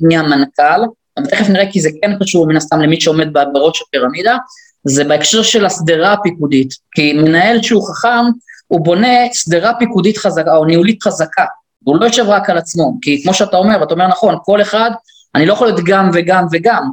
מי 0.00 0.16
המנכ"ל, 0.16 0.82
אבל 1.16 1.26
תכף 1.26 1.48
נראה 1.48 1.72
כי 1.72 1.80
זה 1.80 1.88
כן 2.02 2.10
חשוב 2.22 2.48
מן 2.48 2.56
הסתם 2.56 2.80
למי 2.80 3.00
שעומד 3.00 3.28
בראש 3.52 3.82
הפירמידה, 3.82 4.36
זה 4.84 5.04
בהקשר 5.04 5.42
של 5.42 5.66
השדרה 5.66 6.12
הפיקודית. 6.12 6.68
כי 6.94 7.12
מנהל 7.12 7.62
שהוא 7.62 7.88
חכם, 7.88 8.24
הוא 8.68 8.84
בונה 8.84 9.16
שדרה 9.32 9.72
פיקודית 9.78 10.18
חזקה 10.18 10.56
או 10.56 10.64
ניהולית 10.64 11.02
חזקה, 11.02 11.44
והוא 11.86 11.96
לא 12.00 12.06
יושב 12.06 12.24
רק 12.28 12.50
על 12.50 12.58
עצמו, 12.58 12.98
כי 13.02 13.22
כמו 13.22 13.34
שאתה 13.34 13.56
אומר, 13.56 13.76
ואתה 13.80 13.94
אומר 13.94 14.06
נכון, 14.08 14.36
כל 14.44 14.62
אחד, 14.62 14.90
אני 15.34 15.46
לא 15.46 15.52
יכול 15.52 15.66
להיות 15.66 15.80
גם 15.84 16.10
וגם 16.14 16.46
וגם, 16.52 16.90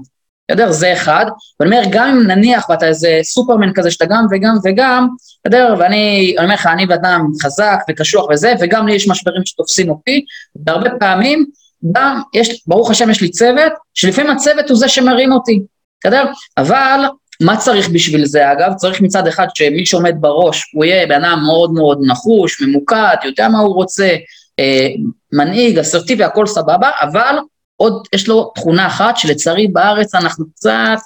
בסדר? 0.51 0.71
זה 0.71 0.93
אחד. 0.93 1.25
ואני 1.60 1.75
אומר, 1.75 1.89
גם 1.91 2.08
אם 2.08 2.27
נניח 2.27 2.69
ואתה 2.69 2.88
איזה 2.88 3.19
סופרמן 3.23 3.73
כזה 3.73 3.91
שאתה 3.91 4.06
גם 4.06 4.25
וגם 4.32 4.56
וגם, 4.63 5.08
בסדר? 5.45 5.75
ואני 5.79 6.36
אומר 6.39 6.53
לך, 6.53 6.65
אני 6.65 6.86
בן 6.86 6.93
אדם 6.93 7.27
חזק 7.43 7.79
וקשוח 7.89 8.25
וזה, 8.29 8.53
וגם 8.60 8.88
לי 8.88 8.95
יש 8.95 9.08
משברים 9.08 9.45
שתופסים 9.45 9.89
אותי, 9.89 10.25
והרבה 10.65 10.89
פעמים 10.99 11.45
גם 11.91 12.21
יש, 12.34 12.63
ברוך 12.67 12.91
השם 12.91 13.10
יש 13.10 13.21
לי 13.21 13.29
צוות, 13.29 13.73
שלפעמים 13.93 14.32
הצוות 14.32 14.69
הוא 14.69 14.77
זה 14.77 14.89
שמרים 14.89 15.32
אותי, 15.32 15.62
בסדר? 16.01 16.25
אבל 16.58 16.99
מה 17.41 17.58
צריך 17.58 17.89
בשביל 17.89 18.25
זה 18.25 18.51
אגב? 18.51 18.73
צריך 18.73 19.01
מצד 19.01 19.27
אחד 19.27 19.47
שמי 19.56 19.86
שעומד 19.86 20.15
בראש 20.19 20.71
הוא 20.73 20.86
יהיה 20.86 21.08
בן 21.08 21.23
אדם 21.23 21.43
מאוד 21.45 21.73
מאוד 21.73 21.99
נחוש, 22.08 22.62
ממוקד, 22.62 23.15
יודע 23.23 23.47
מה 23.47 23.60
הוא 23.60 23.75
רוצה, 23.75 24.15
אה, 24.60 24.88
מנהיג, 25.34 25.79
אסרטיבי, 25.79 26.23
הכל 26.23 26.47
סבבה, 26.47 26.89
אבל 27.01 27.36
עוד 27.84 28.08
יש 28.15 28.28
לו 28.28 28.52
תכונה 28.56 28.88
אחת 28.88 29.17
שלצערי 29.17 29.67
בארץ 29.67 30.15
אנחנו 30.15 30.46
קצת 30.52 30.98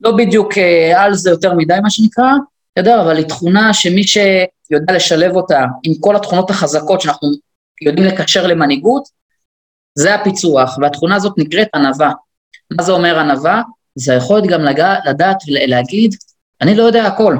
לא 0.00 0.16
בדיוק 0.16 0.58
אה, 0.58 1.02
על 1.02 1.14
זה 1.14 1.30
יותר 1.30 1.54
מדי 1.54 1.74
מה 1.82 1.90
שנקרא, 1.90 2.30
בסדר? 2.76 3.00
אבל 3.00 3.16
היא 3.16 3.26
תכונה 3.26 3.74
שמי 3.74 4.02
שיודע 4.04 4.92
לשלב 4.94 5.36
אותה 5.36 5.64
עם 5.82 5.92
כל 6.00 6.16
התכונות 6.16 6.50
החזקות 6.50 7.00
שאנחנו 7.00 7.28
יודעים 7.82 8.06
לקשר 8.06 8.46
למנהיגות, 8.46 9.02
זה 9.94 10.14
הפיצוח, 10.14 10.78
והתכונה 10.78 11.16
הזאת 11.16 11.32
נקראת 11.38 11.68
ענווה. 11.74 12.12
מה 12.76 12.82
זה 12.82 12.92
אומר 12.92 13.18
ענווה? 13.18 13.62
זה 13.94 14.12
היכולת 14.12 14.46
גם 14.46 14.60
לגע, 14.60 14.94
לדעת 15.04 15.36
ולהגיד, 15.48 16.14
אני 16.60 16.74
לא 16.74 16.82
יודע 16.82 17.06
הכל. 17.06 17.36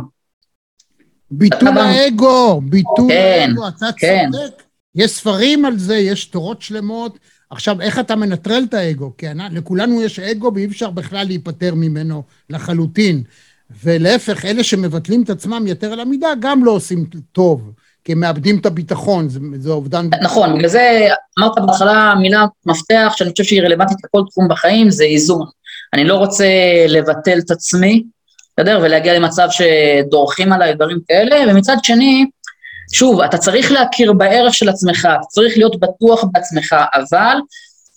ביטול 1.31 1.79
האגו, 1.79 2.61
ביטול 2.61 3.09
כן, 3.09 3.49
האגו, 3.49 3.69
אתה 3.69 3.87
כן. 3.97 4.31
צודק. 4.33 4.63
יש 4.95 5.11
ספרים 5.11 5.65
על 5.65 5.79
זה, 5.79 5.97
יש 5.97 6.25
תורות 6.25 6.63
שלמות. 6.63 7.19
עכשיו, 7.53 7.81
איך 7.81 7.99
אתה 7.99 8.17
מנטרל 8.17 8.65
את 8.69 8.75
האגו? 8.75 9.12
כי 9.19 9.27
לכולנו 9.51 10.03
יש 10.03 10.19
אגו 10.19 10.53
ואי 10.55 10.67
אפשר 10.67 10.91
בכלל 10.91 11.27
להיפטר 11.27 11.75
ממנו 11.75 12.23
לחלוטין. 12.51 13.23
ולהפך, 13.85 14.45
אלה 14.45 14.65
שמבטלים 14.65 15.23
את 15.23 15.31
עצמם 15.31 15.67
יתר 15.67 15.93
על 15.93 16.01
המידה, 16.01 16.29
גם 16.41 16.65
לא 16.65 16.71
עושים 16.71 17.07
טוב, 17.33 17.73
כי 18.05 18.12
הם 18.12 18.21
מאבדים 18.21 18.59
את 18.59 18.67
הביטחון, 18.67 19.29
זה, 19.29 19.41
זה 19.59 19.71
אובדן... 19.71 20.09
נכון, 20.23 20.55
בגלל 20.55 20.69
זה 20.69 21.09
אמרת 21.38 21.53
בהתחלה 21.67 22.15
מילה 22.21 22.47
מפתח, 22.67 23.12
שאני 23.17 23.31
חושב 23.31 23.45
שהיא 23.45 23.62
רלוונטית 23.62 23.97
לכל 24.05 24.23
תחום 24.31 24.49
בחיים, 24.49 24.91
זה 24.91 25.05
איזון. 25.05 25.47
אני 25.95 26.05
לא 26.05 26.15
רוצה 26.15 26.47
לבטל 26.88 27.38
את 27.38 27.51
עצמי, 27.51 28.03
בסדר? 28.57 28.81
ולהגיע 28.83 29.19
למצב 29.19 29.49
שדורכים 29.51 30.53
עליי 30.53 30.75
דברים 30.75 30.99
כאלה, 31.09 31.37
ומצד 31.49 31.77
שני, 31.83 32.27
שוב, 32.93 33.21
אתה 33.21 33.39
צריך 33.39 33.73
להכיר 33.73 34.13
בערך 34.13 34.55
של 34.55 34.69
עצמך, 34.69 35.09
אתה 35.21 35.27
צריך 35.29 35.57
להיות 35.57 35.81
בטוח 35.81 36.25
בעצמך, 36.33 36.77
אבל 36.95 37.37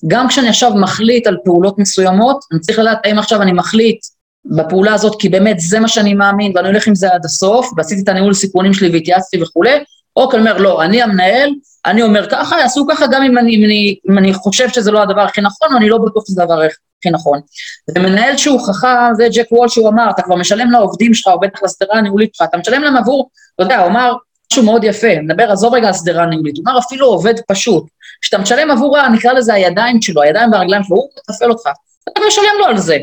גם 0.07 0.27
כשאני 0.27 0.49
עכשיו 0.49 0.73
מחליט 0.75 1.27
על 1.27 1.37
פעולות 1.45 1.79
מסוימות, 1.79 2.39
אני 2.51 2.59
צריך 2.59 2.79
לדעת 2.79 2.99
האם 3.03 3.19
עכשיו 3.19 3.41
אני 3.41 3.51
מחליט 3.53 3.99
בפעולה 4.45 4.93
הזאת 4.93 5.21
כי 5.21 5.29
באמת 5.29 5.59
זה 5.59 5.79
מה 5.79 5.87
שאני 5.87 6.13
מאמין 6.13 6.51
ואני 6.55 6.67
הולך 6.67 6.87
עם 6.87 6.95
זה 6.95 7.13
עד 7.13 7.25
הסוף, 7.25 7.71
ועשיתי 7.77 8.01
את 8.01 8.09
הניהול 8.09 8.33
סיכונים 8.33 8.73
שלי 8.73 8.89
והתייעצתי 8.89 9.43
וכולי, 9.43 9.83
או 10.15 10.29
כי 10.29 10.37
אני 10.37 10.49
אומר, 10.49 10.57
לא, 10.61 10.83
אני 10.83 11.01
המנהל, 11.01 11.49
אני 11.85 12.01
אומר 12.01 12.29
ככה, 12.29 12.59
יעשו 12.59 12.85
ככה 12.89 13.07
גם 13.07 13.23
אם 13.23 13.37
אני, 13.37 13.55
אם 13.55 13.63
אני, 13.65 13.95
אם 14.09 14.17
אני 14.17 14.33
חושב 14.33 14.69
שזה 14.69 14.91
לא 14.91 15.01
הדבר 15.01 15.21
הכי 15.21 15.41
נכון, 15.41 15.73
או 15.73 15.77
אני 15.77 15.89
לא 15.89 15.97
בטוח 15.97 16.23
שזה 16.27 16.43
הדבר 16.43 16.61
הכי 16.61 17.09
נכון. 17.11 17.39
ומנהל 17.95 18.37
שהוא 18.37 18.67
חכם, 18.67 19.13
זה 19.17 19.27
ג'ק 19.33 19.51
וול 19.51 19.69
שהוא 19.69 19.89
אמר, 19.89 20.09
אתה 20.09 20.21
כבר 20.21 20.35
משלם 20.35 20.71
לעובדים 20.71 21.13
שלך, 21.13 21.27
או 21.33 21.39
בטח 21.39 21.63
לסדרה 21.63 21.97
הניהולית 21.97 22.35
שלך, 22.35 22.47
אתה 22.49 22.57
משלם 22.57 22.81
להם 22.81 22.97
עבור, 22.97 23.29
אתה 23.55 23.63
יודע, 23.63 23.79
הוא 23.79 23.87
אמר 23.87 24.13
משהו 24.55 24.65
מאוד 24.65 24.83
יפה, 24.83 25.07
נדבר, 25.23 25.51
עזוב 25.51 25.73
רגע 25.73 25.87
על 25.87 25.93
סדרה 25.93 26.23
הניהולית, 26.23 26.57
הוא 26.57 26.63
אמר 26.67 26.79
אפילו 26.79 27.07
עובד 27.07 27.33
פשוט, 27.47 27.85
שאתה 28.21 28.37
משלם 28.37 28.71
עבור, 28.71 29.07
נקרא 29.07 29.33
לזה 29.33 29.53
הידיים 29.53 30.01
שלו, 30.01 30.21
הידיים 30.21 30.51
והרגליים 30.51 30.83
שלו, 30.83 30.97
הוא 30.97 31.09
מתפעל 31.29 31.51
אותך, 31.51 31.69
אתה 32.09 32.21
משלם 32.27 32.55
לו 32.59 32.65
על 32.65 32.77
זה. 32.77 32.97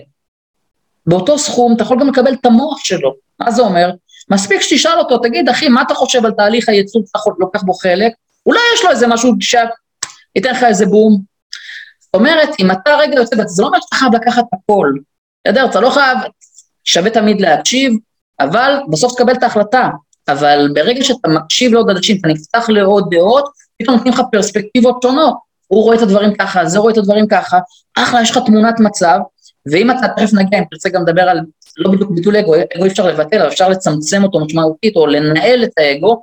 באותו 1.06 1.38
סכום 1.38 1.74
אתה 1.76 1.82
יכול 1.82 2.00
גם 2.00 2.08
לקבל 2.08 2.32
את 2.32 2.46
המוח 2.46 2.84
שלו, 2.84 3.14
מה 3.40 3.50
זה 3.50 3.62
אומר? 3.62 3.90
מספיק 4.30 4.60
שתשאל 4.60 4.98
אותו, 4.98 5.18
תגיד, 5.18 5.48
אחי, 5.48 5.68
מה 5.68 5.82
אתה 5.82 5.94
חושב 5.94 6.26
על 6.26 6.32
תהליך 6.32 6.68
הייצור 6.68 7.02
שאתה 7.06 7.18
לוקח 7.38 7.62
בו 7.62 7.74
חלק? 7.74 8.12
אולי 8.46 8.60
יש 8.74 8.84
לו 8.84 8.90
איזה 8.90 9.06
משהו 9.06 9.32
שייתן 9.40 10.50
לך 10.50 10.62
איזה 10.62 10.86
בום. 10.86 11.22
זאת 12.00 12.14
אומרת, 12.14 12.48
אם 12.60 12.70
אתה 12.70 12.96
רגע 12.96 13.14
יוצא, 13.14 13.36
זה 13.46 13.62
לא 13.62 13.66
אומר 13.66 13.78
שאתה 13.80 13.96
חייב 13.96 14.14
לקחת 14.14 14.44
הכל, 14.52 14.92
בסדר? 15.46 15.64
אתה 15.64 15.80
לא 15.80 15.90
חייב, 15.90 16.18
שווה 16.84 17.10
תמיד 17.10 17.40
להקשיב, 17.40 17.92
אבל 18.40 18.74
בסוף 18.90 19.14
תקבל 19.14 19.32
את 19.32 19.42
ההחלטה. 19.42 19.88
אבל 20.28 20.68
ברגע 20.74 21.04
שאתה 21.04 21.28
מקשיב 21.28 21.72
לעוד 21.72 21.90
אנשים, 21.90 22.16
אתה 22.20 22.28
נפתח 22.28 22.68
לעוד 22.68 23.04
דעות, 23.10 23.48
פתאום 23.78 23.96
נותנים 23.96 24.14
לך 24.14 24.20
פרספקטיבות 24.32 25.02
שונות. 25.02 25.34
הוא 25.66 25.82
רואה 25.82 25.96
את 25.96 26.02
הדברים 26.02 26.34
ככה, 26.34 26.66
זה 26.66 26.78
רואה 26.78 26.92
את 26.92 26.98
הדברים 26.98 27.26
ככה, 27.28 27.58
אחלה, 27.98 28.22
יש 28.22 28.30
לך 28.30 28.38
תמונת 28.46 28.80
מצב, 28.80 29.18
ואם 29.72 29.90
אתה 29.90 30.08
תכף 30.16 30.32
נגיע, 30.32 30.58
אם 30.58 30.64
תרצה 30.70 30.88
גם 30.88 31.02
לדבר 31.02 31.22
על 31.22 31.40
לא 31.76 31.90
בדיוק 31.90 32.10
ביטול 32.10 32.36
אגו, 32.36 32.54
אגו 32.54 32.84
אי 32.84 32.90
אפשר 32.90 33.06
לבטל, 33.06 33.40
אבל 33.40 33.48
אפשר 33.48 33.68
לצמצם 33.68 34.22
אותו 34.22 34.40
משמעותית, 34.40 34.96
או 34.96 35.06
לנהל 35.06 35.64
את 35.64 35.70
האגו, 35.78 36.22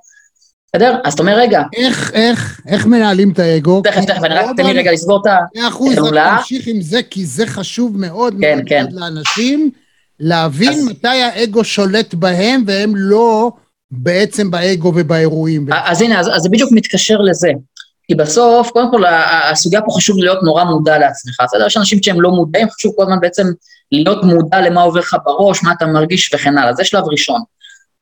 בסדר? 0.74 0.96
אז 1.06 1.14
אתה 1.14 1.22
אומר, 1.22 1.38
רגע. 1.38 1.62
איך, 1.74 2.12
איך, 2.14 2.62
איך 2.68 2.86
מנהלים 2.86 3.32
את 3.32 3.40
האגו? 3.40 3.82
תכף, 3.84 4.06
תכף, 4.06 4.24
אני 4.24 4.34
רק 4.34 4.46
תן 4.58 4.66
לי 4.66 4.74
רגע 4.74 4.92
לסגור 4.92 5.22
את 5.22 5.26
התעולה. 5.26 5.46
מאה 5.56 5.68
אחוז, 5.68 5.98
רק 5.98 6.40
תמשיך 6.40 6.68
עם 6.68 6.82
זה, 6.82 7.04
כי 7.10 7.26
זה 7.26 7.48
חשוב 7.48 7.98
מאוד 7.98 8.36
כן, 8.42 8.56
מאוד 8.56 8.70
כן. 8.70 8.86
לאנשים, 8.92 9.72
להבין 10.20 10.70
אז... 10.70 10.88
מתי 10.88 11.08
האגו 11.08 11.64
שולט 11.64 12.14
בהם, 12.14 12.64
והם 12.68 12.94
לא 12.96 13.52
בעצם 13.92 14.52
באגו 14.52 14.94
ובאירועים. 14.96 15.68
אז 15.72 16.02
הנה, 16.02 16.20
אז, 16.20 16.30
זה 16.38 16.50
בדיוק 16.50 16.72
מתקשר 16.72 17.18
לזה. 17.18 17.52
כי 18.08 18.16
בסוף, 18.16 18.70
קודם 18.70 18.92
כל, 18.92 19.04
הסוגיה 19.52 19.82
פה 19.82 19.92
חשוב 19.92 20.18
להיות 20.18 20.44
נורא 20.44 20.64
מודע 20.64 20.98
לעצמך. 20.98 21.38
בסדר, 21.44 21.66
יש 21.66 21.78
אנשים 21.78 22.04
שהם 22.04 22.22
לא 22.22 22.32
מודעים, 22.32 22.70
חשוב 22.70 22.94
כל 22.96 23.04
הזמן 23.04 23.20
בעצם 23.20 23.48
להיות 23.92 24.24
מודע 24.24 24.62
למה 24.62 24.82
עובר 24.82 25.00
לך 25.00 25.16
בראש, 25.26 25.64
מה 25.64 25.72
אתה 25.78 25.86
מרגיש 25.86 26.34
וכן 26.34 26.58
הלאה, 26.58 26.74
זה 26.74 26.84
שלב 26.84 27.04
ראשון. 27.12 27.42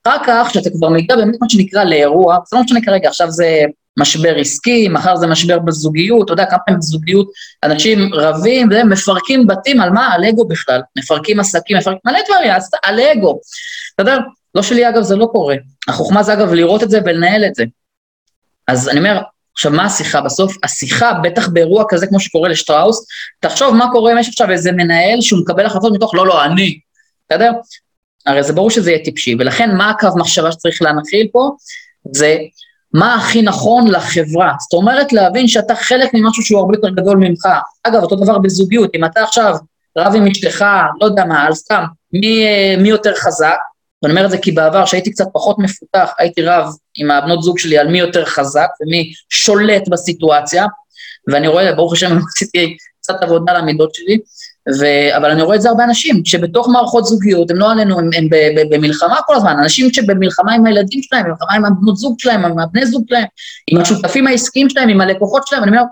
אחר 0.08 0.18
כך, 0.26 0.48
כשאתה 0.50 0.70
כבר 0.70 0.90
מגיע 0.90 1.16
באמת 1.16 1.36
מה 1.42 1.50
שנקרא 1.50 1.84
לאירוע, 1.84 2.38
זה 2.50 2.58
לא 2.58 2.64
משנה 2.64 2.82
כרגע, 2.82 3.10
עכשיו 3.10 3.32
זה 3.32 3.64
משבר 4.00 4.36
עסקי, 4.36 4.88
מחר 4.88 5.16
זה 5.16 5.28
משבר 5.28 5.60
בזוגיות, 5.60 6.26
אתה 6.26 6.34
יודע 6.34 6.46
כמה 6.46 6.60
פעמים 6.60 6.80
בזוגיות 6.80 7.28
אנשים 7.64 8.14
רבים 8.14 8.70
ומפרקים 8.72 9.48
בתים 9.48 9.82
על 9.82 9.90
מה? 9.90 10.14
על 10.14 10.26
אגו 10.26 10.48
בכלל, 10.48 10.82
מפרקים 10.98 11.40
עסקים, 11.40 11.78
מפרקים 11.78 12.00
מלא 12.06 12.20
דברים, 12.28 12.52
על 12.84 13.00
אגו, 13.00 13.40
בסדר? 14.00 14.18
לא 14.58 14.64
שלי 14.64 14.90
אגב 14.90 15.02
זה 15.02 15.16
לא 15.16 15.26
קורה, 15.26 15.56
החוכמה 15.88 16.24
זה 16.24 16.34
אגב 16.34 16.54
לראות 16.54 16.84
את 16.84 16.90
זה 16.90 17.00
ולנהל 17.06 17.46
את 17.46 17.56
זה. 17.56 17.64
אז 18.68 18.90
אני 18.90 19.00
אומר, 19.00 19.22
עכשיו, 19.54 19.72
מה 19.72 19.86
השיחה 19.86 20.22
בסוף? 20.22 20.58
השיחה, 20.64 21.14
בטח 21.14 21.48
באירוע 21.48 21.84
כזה 21.90 22.08
כמו 22.08 22.20
שקורה 22.20 22.50
לשטראוס, 22.50 23.06
תחשוב 23.40 23.76
מה 23.76 23.92
קורה 23.92 24.12
אם 24.12 24.18
יש 24.18 24.28
עכשיו 24.28 24.52
איזה 24.52 24.72
מנהל 24.72 25.22
שהוא 25.22 25.40
מקבל 25.40 25.66
החלטות 25.66 25.94
מתוך 25.94 26.16
לא, 26.16 26.28
לא, 26.28 26.46
אני, 26.46 26.80
בסדר? 27.30 27.52
הרי 28.26 28.44
זה 28.44 28.54
ברור 28.54 28.70
שזה 28.70 28.92
יהיה 28.92 29.04
טיפשי, 29.04 29.36
ולכן 29.40 29.76
מה 29.76 29.90
הקו 29.90 30.08
מחשבה 30.16 30.52
שצריך 30.52 30.82
להנחיל 30.82 31.28
פה? 31.32 31.50
זה 32.12 32.38
מה 32.94 33.16
הכי 33.16 33.42
נכון 33.42 33.88
לחברה. 33.88 34.54
זאת 34.60 34.74
אומרת, 34.74 35.14
להבין 35.14 35.48
שאתה 35.48 35.76
חלק 35.76 36.14
ממשהו 36.14 36.44
שהוא 36.44 36.60
הרבה 36.60 36.74
יותר 36.78 36.90
גדול 36.90 37.18
ממך. 37.18 37.46
אגב, 37.84 38.04
אותו 38.04 38.16
דבר 38.16 38.38
בזוגיות, 38.38 38.92
אם 38.96 39.06
אתה 39.06 39.24
עכשיו 39.24 39.56
רב 39.98 40.16
עם 40.16 40.28
אשתך, 40.28 40.66
לא 41.02 41.06
יודע 41.06 41.26
מה, 41.26 41.44
על 41.44 41.54
סתם, 41.54 41.84
מי, 42.14 42.46
מי 42.78 42.90
יותר 42.90 43.16
חזק, 43.16 43.58
ואני 44.04 44.14
אומר 44.14 44.26
את 44.26 44.32
זה 44.32 44.38
כי 44.38 44.52
בעבר, 44.52 44.86
כשהייתי 44.86 45.12
קצת 45.12 45.26
פחות 45.34 45.60
מפותח, 45.60 46.10
הייתי 46.18 46.42
רב 46.42 46.66
עם 46.98 47.12
הבנות 47.12 47.44
זוג 47.44 47.60
שלי 47.60 47.78
על 47.78 47.88
מי 47.88 48.00
יותר 48.00 48.26
חזק 48.26 48.68
ומי 48.82 49.14
שולט 49.30 49.88
בסיטואציה, 49.88 50.66
ואני 51.28 51.48
רואה, 51.48 51.74
ברוך 51.74 51.94
השם, 51.94 52.18
עשיתי 52.36 52.78
קצת 53.02 53.16
עבודה 53.22 53.52
על 53.52 53.58
המידות 53.58 53.96
שלי, 53.96 54.20
ו... 54.80 54.86
אבל 55.18 55.32
אני 55.32 55.42
רואה 55.42 55.56
את 55.56 55.62
זה 55.62 55.70
הרבה 55.70 55.84
אנשים, 55.84 56.26
שבתוך 56.26 56.70
מערכות 56.70 57.06
זוגיות, 57.06 57.52
הם 57.52 57.58
לא 57.58 57.72
עלינו, 57.72 58.00
הם, 58.00 58.10
הם 58.18 58.28
במלחמה 58.70 59.16
כל 59.26 59.36
הזמן, 59.36 59.60
אנשים 59.60 59.94
שבמלחמה 59.94 60.54
עם 60.54 60.66
הילדים 60.66 61.02
שלהם, 61.04 61.26
במלחמה 61.26 61.54
עם 61.54 61.66
הבנות 61.66 61.98
זוג 61.98 62.16
שלהם, 62.20 62.46
עם 62.46 62.60
הבני 62.60 62.86
זוג 62.86 63.04
שלהם, 63.10 63.26
עם 63.68 63.82
השותפים 63.82 64.28
העסקיים 64.28 64.70
שלהם, 64.70 64.90
עם 64.90 65.02
הלקוחות 65.02 65.48
שלהם, 65.48 65.64
אני 65.64 65.72
אומר, 65.72 65.84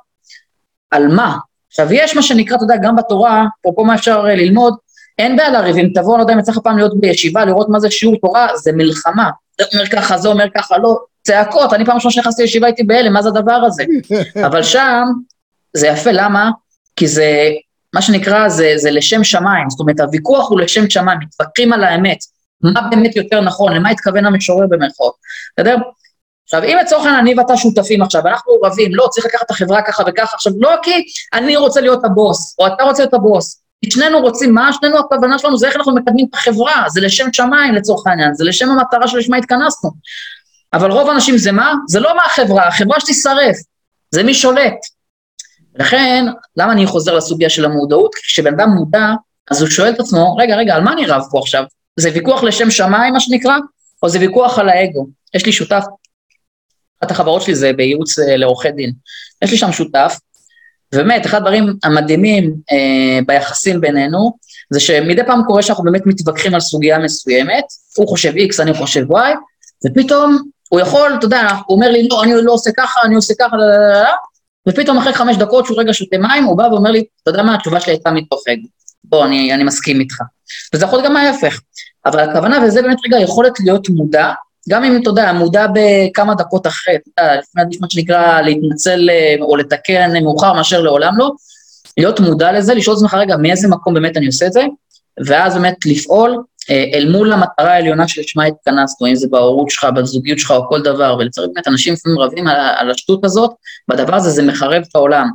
על 0.91 1.07
מה? 1.07 1.37
עכשיו, 1.67 1.93
יש 1.93 2.15
מה 2.15 2.21
שנקרא, 2.21 2.55
אתה 2.55 2.63
יודע, 2.63 2.75
גם 2.83 2.95
בתורה, 2.95 3.45
אפרופו 3.61 3.85
מה 3.85 3.95
אפשר 3.95 4.23
ללמוד, 4.23 4.73
אין 5.17 5.37
בעיה 5.37 5.51
לריב, 5.51 5.77
אם 5.77 5.89
תבוא, 5.93 6.17
לא 6.17 6.23
יודע 6.23 6.33
אם 6.33 6.39
יצא 6.39 6.51
לך 6.51 6.57
פעם 6.57 6.77
להיות 6.77 6.99
בישיבה, 6.99 7.45
לראות 7.45 7.69
מה 7.69 7.79
זה 7.79 7.91
שיעור 7.91 8.15
תורה, 8.21 8.47
זה 8.55 8.71
מלחמה. 8.71 9.29
זה 9.61 9.65
אומר 9.73 9.87
ככה, 9.87 10.17
זה 10.17 10.27
אומר 10.27 10.45
ככה, 10.55 10.77
לא, 10.77 10.97
צעקות, 11.23 11.73
אני 11.73 11.85
פעם 11.85 11.95
ראשונה 11.95 12.11
שנכנסתי 12.11 12.41
לישיבה 12.41 12.67
הייתי 12.67 12.83
בהלם, 12.83 13.13
מה 13.13 13.21
זה 13.21 13.29
הדבר 13.29 13.53
הזה? 13.53 13.83
אבל 14.47 14.63
שם, 14.63 15.03
זה 15.73 15.87
יפה, 15.87 16.11
למה? 16.11 16.51
כי 16.95 17.07
זה, 17.07 17.49
מה 17.93 18.01
שנקרא, 18.01 18.49
זה, 18.49 18.73
זה 18.75 18.91
לשם 18.91 19.23
שמיים, 19.23 19.69
זאת 19.69 19.79
אומרת, 19.79 19.99
הוויכוח 19.99 20.49
הוא 20.49 20.59
לשם 20.59 20.89
שמיים, 20.89 21.19
מתווכחים 21.19 21.73
על 21.73 21.83
האמת, 21.83 22.17
מה 22.61 22.81
באמת 22.89 23.15
יותר 23.15 23.41
נכון, 23.41 23.73
למה 23.73 23.89
התכוון 23.89 24.25
המשורר 24.25 24.67
במרכאות, 24.69 25.13
בסדר? 25.57 25.77
עכשיו, 26.43 26.63
אם 26.63 26.77
לצורך 26.81 27.05
העניין 27.05 27.19
אני 27.19 27.39
ואתה 27.39 27.57
שותפים 27.57 28.01
עכשיו, 28.01 28.27
אנחנו 28.27 28.53
רבים, 28.63 28.95
לא, 28.95 29.07
צריך 29.11 29.25
לקחת 29.25 29.45
את 29.45 29.51
החברה 29.51 29.81
ככה 29.81 30.03
וככה, 30.07 30.35
עכשיו, 30.35 30.53
לא 30.59 30.75
כי 30.83 31.03
אני 31.33 31.57
רוצה 31.57 31.81
להיות 31.81 32.05
הבוס, 32.05 32.55
או 32.59 32.67
אתה 32.67 32.83
רוצה 32.83 33.03
להיות 33.03 33.13
הבוס, 33.13 33.61
שנינו 33.89 34.19
רוצים, 34.19 34.53
מה 34.53 34.73
שנינו 34.73 34.99
הכוונה 34.99 35.39
שלנו 35.39 35.57
זה 35.57 35.67
איך 35.67 35.75
אנחנו 35.75 35.95
מקדמים 35.95 36.25
את 36.29 36.33
החברה, 36.33 36.85
זה 36.87 37.01
לשם 37.01 37.33
שמיים 37.33 37.73
לצורך 37.73 38.07
העניין, 38.07 38.33
זה 38.33 38.43
לשם 38.43 38.69
המטרה 38.69 39.07
שלשמה 39.07 39.37
התכנסנו. 39.37 39.91
אבל 40.73 40.91
רוב 40.91 41.09
האנשים 41.09 41.37
זה 41.37 41.51
מה? 41.51 41.73
זה 41.87 41.99
לא 41.99 42.15
מה 42.15 42.25
החברה, 42.25 42.67
החברה 42.67 42.99
שתישרף, 42.99 43.55
זה 44.11 44.23
מי 44.23 44.33
שולט. 44.33 44.75
לכן, 45.75 46.25
למה 46.57 46.71
אני 46.71 46.85
חוזר 46.85 47.13
לסוגיה 47.13 47.49
של 47.49 47.65
המודעות? 47.65 48.15
כשבן 48.15 48.53
אדם 48.53 48.69
מודע, 48.69 49.07
אז 49.51 49.61
הוא 49.61 49.69
שואל 49.69 49.89
את 49.89 49.99
עצמו, 49.99 50.35
רגע, 50.35 50.55
רגע, 50.55 50.75
על 50.75 50.83
מה 50.83 50.93
אני 50.93 51.05
רב 51.05 51.21
פה 51.31 51.39
עכשיו? 51.39 51.63
זה 51.99 52.09
ויכוח 52.13 52.43
לשם 52.43 52.71
שמיים, 52.71 53.13
מה 53.13 53.19
שנקרא, 53.19 53.57
או 54.03 54.09
זה 54.09 54.19
ויכוח 54.19 54.59
על 54.59 54.69
האגו? 54.69 55.07
יש 55.33 55.45
לי 55.45 55.51
שותף, 55.51 55.83
אחת 57.03 57.11
החברות 57.11 57.41
שלי 57.41 57.55
זה 57.55 57.73
בייעוץ 57.73 58.19
לעורכי 58.19 58.71
דין. 58.71 58.91
יש 59.43 59.51
לי 59.51 59.57
שם 59.57 59.71
שותף, 59.71 60.17
ובאמת, 60.93 61.25
אחד 61.25 61.37
הדברים 61.37 61.73
המדהימים 61.83 62.55
אה, 62.71 63.19
ביחסים 63.25 63.81
בינינו, 63.81 64.33
זה 64.69 64.79
שמדי 64.79 65.23
פעם 65.23 65.41
קורה 65.47 65.61
שאנחנו 65.61 65.83
באמת 65.83 66.01
מתווכחים 66.05 66.53
על 66.53 66.59
סוגיה 66.59 66.99
מסוימת, 66.99 67.63
הוא 67.97 68.07
חושב 68.07 68.33
X, 68.33 68.61
אני 68.61 68.73
חושב 68.73 69.11
Y, 69.11 69.15
ופתאום 69.85 70.37
הוא 70.69 70.79
יכול, 70.79 71.15
אתה 71.17 71.25
יודע, 71.25 71.47
הוא 71.67 71.75
אומר 71.75 71.91
לי, 71.91 72.07
לא, 72.11 72.23
אני 72.23 72.33
לא 72.35 72.51
עושה 72.53 72.71
ככה, 72.77 73.01
אני 73.03 73.15
עושה 73.15 73.33
ככה, 73.39 73.57
לא, 73.57 73.67
לא, 73.67 74.03
לא, 74.03 74.09
ופתאום 74.69 74.97
אחרי 74.97 75.13
חמש 75.13 75.37
דקות 75.37 75.65
שהוא 75.65 75.79
רגע 75.79 75.93
שותה 75.93 76.17
מים, 76.17 76.43
הוא 76.43 76.57
בא 76.57 76.63
ואומר 76.63 76.91
לי, 76.91 77.03
אתה 77.23 77.31
יודע 77.31 77.43
מה, 77.43 77.55
התשובה 77.55 77.79
שלי 77.79 77.93
הייתה 77.93 78.09
אגו. 78.09 78.67
בוא, 79.03 79.25
אני, 79.25 79.53
אני 79.53 79.63
מסכים 79.63 79.99
איתך. 79.99 80.15
וזה 80.73 80.85
יכול 80.85 80.99
להיות 80.99 81.11
גם 81.11 81.17
ההפך. 81.17 81.59
אבל 82.05 82.19
הכוונה, 82.19 82.59
וזה 82.63 82.81
באמת 82.81 82.97
רגע 83.05 83.19
יכולת 83.19 83.59
להיות 83.59 83.89
מודע, 83.89 84.31
גם 84.69 84.83
אם 84.83 85.01
אתה 85.01 85.09
יודע, 85.09 85.33
מודע 85.33 85.65
בכמה 85.73 86.35
דקות 86.35 86.67
אחרי, 86.67 86.95
אתה 86.95 87.21
יודע, 87.21 87.39
לפני 87.39 87.77
מה 87.81 87.87
שנקרא 87.89 88.41
להתנצל 88.41 89.09
אה, 89.09 89.35
או 89.41 89.57
לתקן 89.57 90.23
מאוחר 90.23 90.53
מאשר 90.53 90.81
לעולם 90.81 91.17
לא, 91.17 91.31
להיות 91.97 92.19
מודע 92.19 92.51
לזה, 92.51 92.73
לשאול 92.73 92.95
את 92.95 93.01
עצמך, 93.01 93.13
רגע, 93.13 93.37
מאיזה 93.37 93.67
מקום 93.67 93.93
באמת 93.93 94.17
אני 94.17 94.25
עושה 94.25 94.45
את 94.45 94.53
זה, 94.53 94.63
ואז 95.25 95.55
באמת 95.55 95.75
לפעול 95.85 96.43
אה, 96.69 96.85
אל 96.93 97.11
מול 97.11 97.33
המטרה 97.33 97.73
העליונה 97.73 98.07
שלשמה 98.07 98.45
התכנסנו, 98.45 99.07
אם 99.07 99.15
זה 99.15 99.27
בהורות 99.31 99.69
שלך, 99.69 99.87
בזוגיות 99.95 100.39
שלך 100.39 100.51
או 100.51 100.69
כל 100.69 100.81
דבר, 100.81 101.15
ולצערי 101.19 101.47
באמת 101.53 101.67
אנשים 101.67 101.93
לפעמים 101.93 102.19
רבים 102.19 102.47
על, 102.47 102.57
על 102.75 102.91
השטות 102.91 103.25
הזאת, 103.25 103.51
בדבר 103.87 104.15
הזה 104.15 104.29
זה 104.29 104.43
מחרב 104.43 104.83
את 104.89 104.95
העולם, 104.95 105.27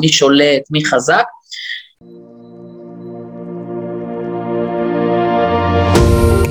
מי 0.00 0.08
שולט, 0.08 0.62
מי 0.70 0.84
חזק. 0.84 1.24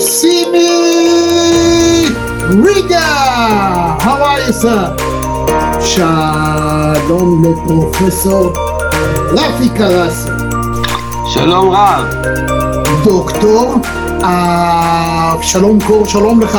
סימי 0.00 0.68
ריגה, 2.64 3.96
how 4.00 4.04
are 4.04 4.48
you 4.48 4.52
sir? 4.62 5.02
שלום 5.80 7.44
לפרופסור 7.44 8.52
רפי 9.32 9.68
קרסי. 9.68 10.28
שלום 11.34 11.70
רב. 11.70 12.04
דוקטור 13.04 13.74
אבשלום 14.22 15.78
קור, 15.86 16.06
שלום 16.06 16.40
לך. 16.40 16.58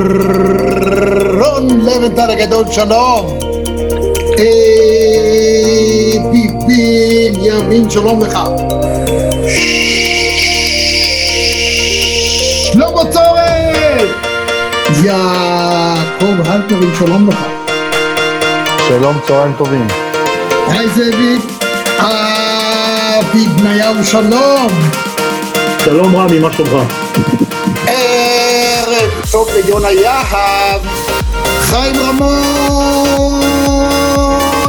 רון 1.61 1.79
לבנטל 1.81 2.29
הגדול, 2.29 2.65
שלום. 2.71 3.39
ביבין 6.31 7.33
ימין, 7.41 7.89
שלום 7.89 8.23
לך. 8.23 8.39
שלמה 12.73 13.01
צורן! 13.11 14.07
יעקב 15.03 16.49
הלפרין, 16.49 16.91
שלום 16.99 17.29
לך. 17.29 17.37
שלום, 18.87 19.19
צהריים 19.27 19.53
טובים. 19.57 19.87
היי 20.67 20.87
זאביק. 20.87 21.41
אבי 21.99 23.45
בניהו, 23.55 24.05
שלום. 24.05 24.67
שלום 25.83 26.15
רמי, 26.15 26.39
מה 26.39 26.53
שלומך? 26.53 26.93
ערב 27.87 29.09
טוב 29.31 29.49
ליונה 29.65 29.91
יהב, 29.91 30.81
חיים 31.71 31.95
רמון, 31.95 33.47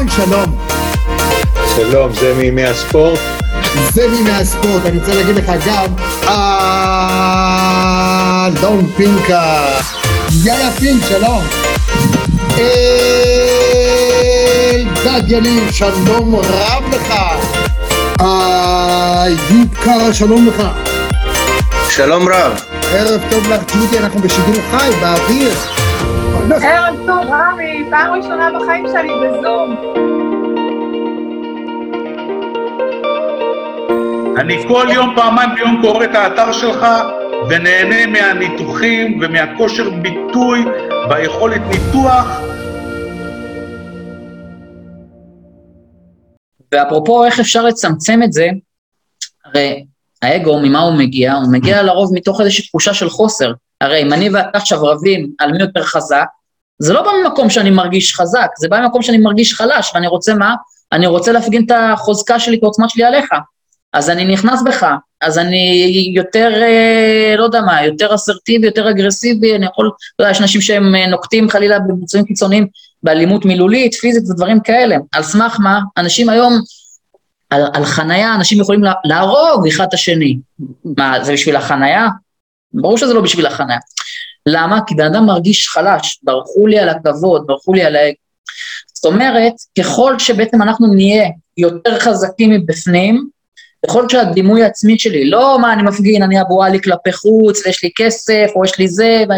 שלום. 0.08 0.58
שלום, 1.76 2.12
זה 2.12 2.34
מימי 2.34 2.64
הספורט. 2.64 3.18
זה 3.92 4.08
מימי 4.08 4.30
הספורט, 4.30 4.86
אני 4.86 4.98
רוצה 4.98 5.14
להגיד 5.14 5.36
לך 5.36 5.52
גם, 5.66 5.86
אלון 8.58 8.90
פינקה, 8.96 9.64
יאיה 10.44 10.70
פינק, 10.70 11.02
שלום. 11.08 11.42
אלדד 14.68 15.22
יניב, 15.26 15.70
שלום 15.72 16.34
רב 16.36 16.84
לך. 16.94 17.14
איוב 18.20 19.74
קרא, 19.84 20.12
שלום 20.12 20.46
לך. 20.48 20.62
שלום 21.90 22.28
רב. 22.28 22.52
ערב 22.92 23.20
טוב 23.30 23.48
לך, 23.48 23.60
ג'ודי, 23.74 23.98
אנחנו 23.98 24.20
בשידור 24.20 24.62
חי, 24.70 24.90
באוויר. 25.00 25.81
ערב 26.50 26.96
טוב, 27.06 27.26
רמי, 27.30 27.84
פעם 27.90 28.14
ראשונה 28.14 28.50
בחיים 28.58 28.86
שלי 28.92 29.12
בזום. 29.22 29.76
אני 34.36 34.68
כל 34.68 34.86
יום, 34.94 35.14
פעמיים 35.16 35.50
ביום 35.54 35.78
קורא 35.82 36.04
את 36.04 36.14
האתר 36.14 36.52
שלך 36.52 36.86
ונהנה 37.48 38.06
מהניתוחים 38.06 39.20
ומהכושר 39.22 39.90
ביטוי 39.90 40.64
והיכולת 41.10 41.60
ניתוח. 41.60 42.40
ואפרופו 46.72 47.24
איך 47.24 47.40
אפשר 47.40 47.64
לצמצם 47.64 48.20
את 48.24 48.32
זה, 48.32 48.48
הרי 49.44 49.84
האגו, 50.22 50.60
ממה 50.60 50.80
הוא 50.80 50.98
מגיע? 50.98 51.32
הוא 51.32 51.52
מגיע 51.52 51.82
לרוב 51.82 52.14
מתוך 52.14 52.40
איזושהי 52.40 52.64
תחושה 52.66 52.94
של 52.94 53.08
חוסר. 53.08 53.52
הרי 53.82 54.02
אם 54.02 54.12
אני 54.12 54.30
ואתה 54.30 54.58
עכשיו 54.58 54.84
רבים 54.84 55.30
על 55.38 55.52
מי 55.52 55.62
יותר 55.62 55.82
חזק, 55.82 56.26
זה 56.78 56.92
לא 56.92 57.02
בא 57.02 57.10
ממקום 57.24 57.50
שאני 57.50 57.70
מרגיש 57.70 58.14
חזק, 58.14 58.48
זה 58.58 58.68
בא 58.68 58.80
ממקום 58.80 59.02
שאני 59.02 59.18
מרגיש 59.18 59.54
חלש, 59.54 59.92
ואני 59.94 60.06
רוצה 60.06 60.34
מה? 60.34 60.54
אני 60.92 61.06
רוצה 61.06 61.32
להפגין 61.32 61.64
את 61.66 61.72
החוזקה 61.74 62.38
שלי, 62.38 62.56
את 62.56 62.62
העוצמה 62.62 62.88
שלי 62.88 63.04
עליך. 63.04 63.28
אז 63.92 64.10
אני 64.10 64.24
נכנס 64.24 64.62
בך, 64.62 64.86
אז 65.20 65.38
אני 65.38 66.12
יותר, 66.14 66.52
אה, 66.62 67.34
לא 67.38 67.44
יודע 67.44 67.60
מה, 67.60 67.84
יותר 67.84 68.14
אסרטיבי, 68.14 68.66
יותר 68.66 68.90
אגרסיבי, 68.90 69.56
אני 69.56 69.66
יכול, 69.66 69.90
אתה 70.14 70.22
יודע, 70.24 70.30
יש 70.30 70.40
אנשים 70.40 70.60
שהם 70.60 70.94
אה, 70.94 71.06
נוקטים 71.06 71.50
חלילה 71.50 71.78
בביצועים 71.78 72.26
קיצוניים 72.26 72.66
באלימות 73.02 73.44
מילולית, 73.44 73.94
פיזית 73.94 74.30
ודברים 74.30 74.60
כאלה. 74.60 74.96
על 75.12 75.22
סמך 75.22 75.56
מה? 75.60 75.80
אנשים 75.96 76.28
היום, 76.28 76.60
על, 77.50 77.62
על 77.74 77.84
חנייה, 77.84 78.34
אנשים 78.34 78.60
יכולים 78.60 78.82
לה, 78.82 78.92
להרוג 79.04 79.66
אחד 79.68 79.84
את 79.88 79.94
השני. 79.94 80.38
מה, 80.98 81.24
זה 81.24 81.32
בשביל 81.32 81.56
החנייה? 81.56 82.08
ברור 82.74 82.98
שזה 82.98 83.14
לא 83.14 83.20
בשביל 83.20 83.46
החנייה. 83.46 83.78
למה? 84.46 84.80
כי 84.86 84.94
בן 84.94 85.06
אדם 85.06 85.26
מרגיש 85.26 85.68
חלש, 85.68 86.20
ברחו 86.22 86.66
לי 86.66 86.78
על 86.78 86.88
הכבוד, 86.88 87.46
ברחו 87.46 87.74
לי 87.74 87.82
על 87.82 87.96
האגו. 87.96 88.16
זאת 88.94 89.12
אומרת, 89.12 89.52
ככל 89.78 90.18
שבעצם 90.18 90.62
אנחנו 90.62 90.94
נהיה 90.94 91.28
יותר 91.56 91.98
חזקים 92.00 92.50
מבפנים, 92.50 93.28
ככל 93.86 94.08
שהדימוי 94.08 94.62
העצמי 94.62 94.98
שלי, 94.98 95.30
לא 95.30 95.58
מה 95.60 95.72
אני 95.72 95.82
מפגין, 95.82 96.22
אני 96.22 96.40
אבו 96.40 96.62
עלי 96.62 96.82
כלפי 96.82 97.12
חוץ, 97.12 97.66
ויש 97.66 97.84
לי 97.84 97.90
כסף, 97.96 98.46
או 98.56 98.64
יש 98.64 98.78
לי 98.78 98.88
זה, 98.88 99.24
ו... 99.28 99.32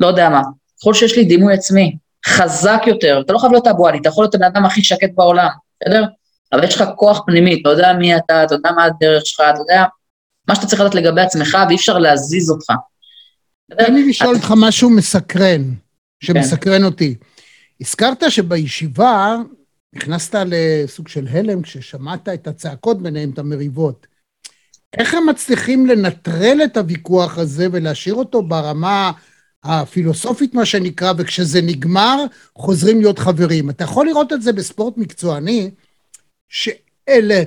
לא 0.00 0.06
יודע 0.06 0.28
מה. 0.28 0.42
ככל 0.80 0.94
שיש 0.94 1.16
לי 1.16 1.24
דימוי 1.24 1.54
עצמי 1.54 1.96
חזק 2.26 2.82
יותר, 2.86 3.20
אתה 3.24 3.32
לא 3.32 3.38
חייב 3.38 3.52
להיות 3.52 3.66
אבו 3.66 3.88
עלי, 3.88 3.98
אתה 3.98 4.08
יכול 4.08 4.24
להיות 4.24 4.34
הבן 4.34 4.44
אדם 4.44 4.64
הכי 4.64 4.84
שקט 4.84 5.10
בעולם, 5.14 5.48
בסדר? 5.80 6.04
אבל 6.52 6.64
יש 6.64 6.74
לך 6.74 6.84
כוח 6.96 7.22
פנימי, 7.26 7.60
אתה 7.62 7.70
יודע 7.70 7.92
מי 7.92 8.16
אתה, 8.16 8.44
אתה 8.44 8.54
יודע 8.54 8.70
מה 8.70 8.84
הדרך 8.84 9.26
שלך, 9.26 9.40
אתה 9.50 9.58
יודע 9.58 9.84
מה 10.48 10.54
שאתה 10.54 10.66
צריך 10.66 10.80
לדעת 10.80 10.94
לגבי 10.94 11.20
עצמך, 11.20 11.58
ואי 11.68 11.76
אפשר 11.76 11.98
להזיז 11.98 12.50
אותך. 12.50 12.72
תן 13.78 13.94
לי 13.94 14.08
לשאול 14.08 14.34
אותך 14.34 14.54
משהו 14.56 14.90
מסקרן, 14.90 15.62
שמסקרן 16.20 16.84
אותי. 16.84 17.14
הזכרת 17.80 18.22
שבישיבה 18.28 19.36
נכנסת 19.92 20.34
לסוג 20.46 21.08
של 21.08 21.26
הלם 21.30 21.62
כששמעת 21.62 22.28
את 22.28 22.46
הצעקות 22.46 23.02
ביניהם, 23.02 23.30
את 23.30 23.38
המריבות. 23.38 24.06
איך 24.98 25.14
הם 25.14 25.26
מצליחים 25.28 25.86
לנטרל 25.86 26.60
את 26.64 26.76
הוויכוח 26.76 27.38
הזה 27.38 27.66
ולהשאיר 27.72 28.14
אותו 28.14 28.42
ברמה 28.42 29.12
הפילוסופית, 29.64 30.54
מה 30.54 30.66
שנקרא, 30.66 31.12
וכשזה 31.18 31.62
נגמר, 31.62 32.24
חוזרים 32.58 33.00
להיות 33.00 33.18
חברים. 33.18 33.70
אתה 33.70 33.84
יכול 33.84 34.06
לראות 34.06 34.32
את 34.32 34.42
זה 34.42 34.52
בספורט 34.52 34.96
מקצועני, 34.96 35.70
שאלה, 36.48 37.42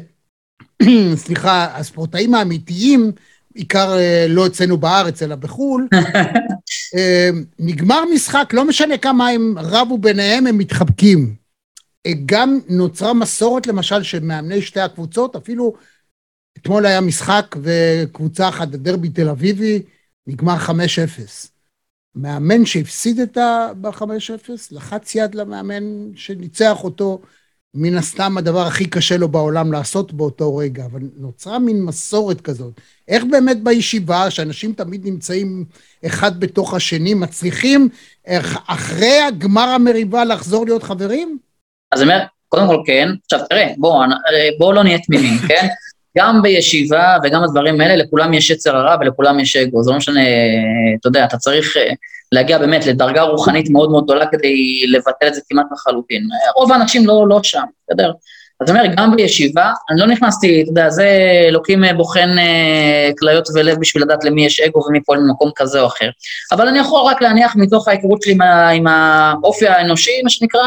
סליחה, 1.16 1.78
הספורטאים 1.78 2.36
האמיתיים, 2.36 3.12
בעיקר 3.56 3.98
אה, 3.98 4.26
לא 4.30 4.48
אצלנו 4.48 4.78
בארץ, 4.78 5.24
אלא 5.24 5.36
בחו"ל, 5.36 5.88
אה, 6.96 7.30
נגמר 7.60 8.04
משחק, 8.14 8.50
לא 8.54 8.66
משנה 8.66 8.98
כמה 8.98 9.30
הם 9.30 9.56
רבו 9.58 9.98
ביניהם, 9.98 10.48
הם 10.48 10.58
מתחבקים. 10.58 11.36
אה, 12.06 12.12
גם 12.26 12.60
נוצרה 12.70 13.14
מסורת, 13.14 13.68
למשל, 13.68 14.04
של 14.04 14.20
מאמני 14.20 14.62
שתי 14.62 14.80
הקבוצות, 14.80 15.36
אפילו 15.36 15.74
אתמול 16.58 16.86
היה 16.86 17.02
משחק 17.02 17.56
וקבוצה 17.62 18.50
אחת, 18.50 18.74
הדרבי 18.74 19.10
תל 19.10 19.30
אביבי, 19.30 19.82
נגמר 20.28 20.58
5-0. 20.58 20.72
מאמן 22.16 22.66
שהפסיד 22.66 23.20
את 23.20 23.38
ה... 23.38 23.68
ב-5-0, 23.82 24.50
לחץ 24.72 25.16
יד 25.16 25.36
למאמן 25.36 25.84
שניצח 26.16 26.84
אותו, 26.84 27.22
מן 27.76 27.98
הסתם 27.98 28.38
הדבר 28.38 28.68
הכי 28.68 28.86
קשה 28.86 29.18
לו 29.18 29.28
בעולם 29.28 29.72
לעשות 29.72 30.14
באותו 30.14 30.58
רגע, 30.58 30.86
אבל 30.86 31.00
נוצרה 31.18 31.60
מין 31.60 31.82
מסורת 31.82 32.42
כזאת. 32.42 32.82
איך 33.08 33.24
באמת 33.32 33.64
בישיבה, 33.64 34.32
שאנשים 34.32 34.74
תמיד 34.74 35.06
נמצאים 35.06 35.66
אחד 36.06 36.40
בתוך 36.40 36.74
השני, 36.74 37.14
מצליחים 37.14 37.90
אחרי 38.68 39.22
הגמר 39.28 39.70
המריבה 39.70 40.26
לחזור 40.26 40.66
להיות 40.66 40.84
חברים? 40.84 41.38
אז 41.92 42.02
אני 42.02 42.14
אומר, 42.14 42.24
קודם 42.50 42.68
כל 42.68 42.82
כן, 42.86 43.10
עכשיו 43.24 43.40
תראה, 43.50 43.68
בואו 43.78 44.02
בוא 44.60 44.74
לא 44.74 44.84
נהיה 44.84 45.00
תמימים, 45.00 45.38
כן? 45.48 45.68
גם 46.18 46.42
בישיבה 46.42 47.18
וגם 47.24 47.42
בדברים 47.44 47.82
האלה, 47.82 47.96
לכולם 47.96 48.34
יש 48.34 48.50
יצר 48.50 48.76
הרע 48.76 48.96
ולכולם 49.02 49.40
יש 49.40 49.56
אגו, 49.56 49.84
זה 49.84 49.92
לא 49.92 49.98
משנה, 49.98 50.22
אתה 51.00 51.08
יודע, 51.08 51.26
אתה 51.26 51.38
צריך 51.38 51.78
אה, 51.78 51.94
להגיע 52.34 52.58
באמת 52.58 52.86
לדרגה 52.86 53.22
רוחנית 53.22 53.70
מאוד 53.70 53.92
מאוד 53.92 54.04
גדולה 54.04 54.26
כדי 54.26 54.86
לבטל 54.88 55.28
את 55.28 55.34
זה 55.34 55.42
כמעט 55.50 55.66
לחלוטין. 55.72 56.28
רוב 56.56 56.72
האנשים 56.72 57.08
לא, 57.08 57.26
לא 57.30 57.40
שם, 57.44 57.64
בסדר? 57.88 58.12
אז 58.62 58.70
אני 58.70 58.80
אומר, 58.80 58.94
גם 58.98 59.16
בישיבה, 59.16 59.72
אני 59.90 60.00
לא 60.00 60.08
נכנסתי, 60.08 60.62
אתה 60.62 60.70
יודע, 60.70 60.90
זה 60.90 61.08
אלוקים 61.48 61.84
אה, 61.84 61.94
בוחן 61.94 62.30
אה, 62.38 63.10
כליות 63.20 63.48
ולב 63.56 63.78
בשביל 63.80 64.04
לדעת 64.04 64.24
למי 64.24 64.46
יש 64.46 64.60
אגו 64.60 64.86
ומי 64.88 65.04
פועל 65.04 65.20
במקום 65.20 65.52
כזה 65.56 65.82
או 65.82 65.88
אחר. 65.88 66.10
אבל 66.52 66.68
אני 66.68 66.80
יכול 66.80 67.02
רק 67.12 67.22
להניח 67.22 67.56
מתוך 67.56 67.88
ההיכרות 67.88 68.22
שלי 68.22 68.34
עם, 68.34 68.42
עם 68.42 68.88
האופי 68.88 69.68
האנושי, 69.68 70.22
מה 70.24 70.30
שנקרא, 70.30 70.62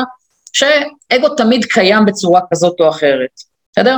שאגו 0.52 1.28
תמיד 1.28 1.64
קיים 1.64 2.04
בצורה 2.04 2.40
כזאת 2.52 2.80
או 2.80 2.88
אחרת, 2.88 3.30
בסדר? 3.72 3.96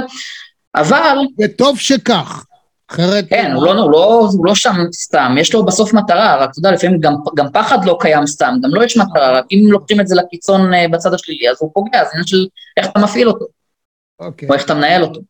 אבל... 0.74 1.16
וטוב 1.44 1.78
שכך. 1.78 2.44
אחרת... 2.90 3.24
כן, 3.30 3.52
הוא 3.54 3.64
לא, 3.64 3.72
הוא, 3.72 3.92
לא, 3.92 4.28
הוא 4.32 4.46
לא 4.46 4.54
שם 4.54 4.76
סתם, 4.92 5.36
יש 5.38 5.54
לו 5.54 5.64
בסוף 5.64 5.92
מטרה, 5.92 6.36
רק 6.36 6.50
אתה 6.50 6.58
יודע, 6.58 6.72
לפעמים 6.72 7.00
גם, 7.00 7.14
גם 7.36 7.46
פחד 7.52 7.84
לא 7.84 7.96
קיים 8.00 8.26
סתם, 8.26 8.54
גם 8.62 8.74
לא 8.74 8.84
יש 8.84 8.96
מטרה, 8.96 9.38
רק 9.38 9.44
אם 9.50 9.66
לוקחים 9.70 10.00
את 10.00 10.08
זה 10.08 10.14
לקיצון 10.14 10.74
אה, 10.74 10.88
בצד 10.88 11.14
השלילי, 11.14 11.50
אז 11.50 11.56
הוא 11.60 11.70
פוגע, 11.74 12.04
זה 12.04 12.10
עניין 12.12 12.26
של 12.26 12.46
איך 12.76 12.86
אתה 12.86 12.98
מפעיל 13.00 13.28
אותו, 13.28 13.44
okay. 13.44 14.24
אוקיי. 14.24 14.48
או 14.48 14.54
איך 14.54 14.64
אתה 14.64 14.74
מנהל 14.74 15.02
אותו. 15.02 15.20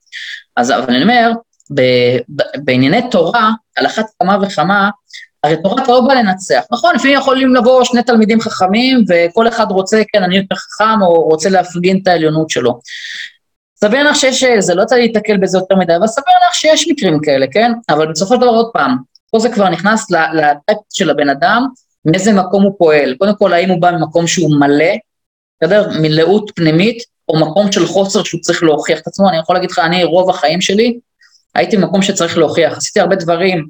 אז 0.56 0.70
אבל 0.70 0.94
אני 0.94 1.02
אומר, 1.02 1.32
ב, 1.74 1.80
ב, 2.28 2.42
בענייני 2.64 3.10
תורה, 3.10 3.50
על 3.76 3.86
אחת 3.86 4.06
כמה 4.22 4.38
וכמה, 4.42 4.90
הרי 5.44 5.62
תורה 5.62 5.82
אתה 5.82 5.92
לא 5.92 6.00
בא 6.00 6.14
לנצח, 6.14 6.62
נכון? 6.72 6.94
לפעמים 6.94 7.18
יכולים 7.18 7.54
לבוא 7.54 7.84
שני 7.84 8.02
תלמידים 8.02 8.40
חכמים, 8.40 9.04
וכל 9.08 9.48
אחד 9.48 9.66
רוצה, 9.70 10.02
כן, 10.12 10.22
אני 10.22 10.36
יותר 10.36 10.54
חכם, 10.54 11.02
או 11.02 11.12
רוצה 11.14 11.48
להפגין 11.48 11.98
את 12.02 12.08
העליונות 12.08 12.50
שלו. 12.50 12.80
סביר 13.80 14.10
לך 14.10 14.16
שיש, 14.16 14.44
זה 14.58 14.74
לא 14.74 14.84
צריך 14.84 15.00
להתקל 15.00 15.36
בזה 15.36 15.58
יותר 15.58 15.76
מדי, 15.76 15.96
אבל 15.96 16.06
סביר 16.06 16.34
לך 16.48 16.54
שיש 16.54 16.88
מקרים 16.88 17.20
כאלה, 17.20 17.46
כן? 17.46 17.72
אבל 17.88 18.12
בסופו 18.12 18.34
של 18.34 18.40
דבר, 18.40 18.50
עוד 18.50 18.70
פעם, 18.72 18.96
פה 19.30 19.38
זה 19.38 19.48
כבר 19.48 19.68
נכנס 19.68 20.10
לטייפ 20.10 20.78
של 20.92 21.10
הבן 21.10 21.28
אדם, 21.28 21.66
מאיזה 22.04 22.32
מקום 22.32 22.62
הוא 22.62 22.74
פועל. 22.78 23.14
קודם 23.18 23.34
כל, 23.38 23.52
האם 23.52 23.70
הוא 23.70 23.80
בא 23.80 23.90
ממקום 23.90 24.26
שהוא 24.26 24.60
מלא, 24.60 24.94
בסדר? 25.62 25.88
מלאות 26.00 26.50
פנימית, 26.54 27.02
או 27.28 27.40
מקום 27.40 27.72
של 27.72 27.86
חוסר 27.86 28.22
שהוא 28.22 28.40
צריך 28.40 28.62
להוכיח 28.62 28.98
את 29.00 29.06
עצמו. 29.06 29.28
אני 29.28 29.38
יכול 29.38 29.56
להגיד 29.56 29.70
לך, 29.70 29.78
אני, 29.78 30.04
רוב 30.04 30.30
החיים 30.30 30.60
שלי, 30.60 30.98
הייתי 31.54 31.76
במקום 31.76 32.02
שצריך 32.02 32.38
להוכיח. 32.38 32.76
עשיתי 32.76 33.00
הרבה 33.00 33.16
דברים 33.16 33.66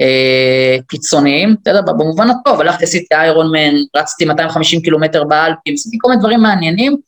אה, 0.00 0.76
קיצוניים, 0.88 1.56
בסדר? 1.62 1.82
במובן 1.82 2.30
הטוב, 2.30 2.60
הלכתי, 2.60 2.84
עשיתי 2.84 3.14
איירון 3.14 3.52
מן, 3.52 3.74
רצתי 3.96 4.24
250 4.24 4.80
קילומטר 4.80 5.24
באלפים, 5.24 5.74
עשיתי 5.74 5.96
כל 6.00 6.08
מיני 6.08 6.20
דברים 6.20 6.40
מעניינים, 6.40 6.92
אה, 6.92 6.98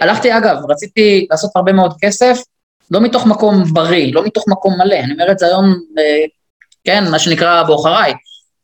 הלכתי, 0.00 0.36
אגב, 0.36 0.56
רציתי 0.68 1.26
לעשות 1.30 1.50
הרבה 1.54 1.72
מאוד 1.72 1.94
כסף, 2.00 2.38
לא 2.90 3.00
מתוך 3.00 3.26
מקום 3.26 3.64
בריא, 3.64 4.14
לא 4.14 4.24
מתוך 4.24 4.44
מקום 4.48 4.74
מלא, 4.78 4.94
אני 4.94 5.12
אומר 5.12 5.30
את 5.32 5.38
זה 5.38 5.46
היום, 5.46 5.64
אה, 5.98 6.24
כן, 6.84 7.04
מה 7.10 7.18
שנקרא 7.18 7.62
בוחריי. 7.62 8.12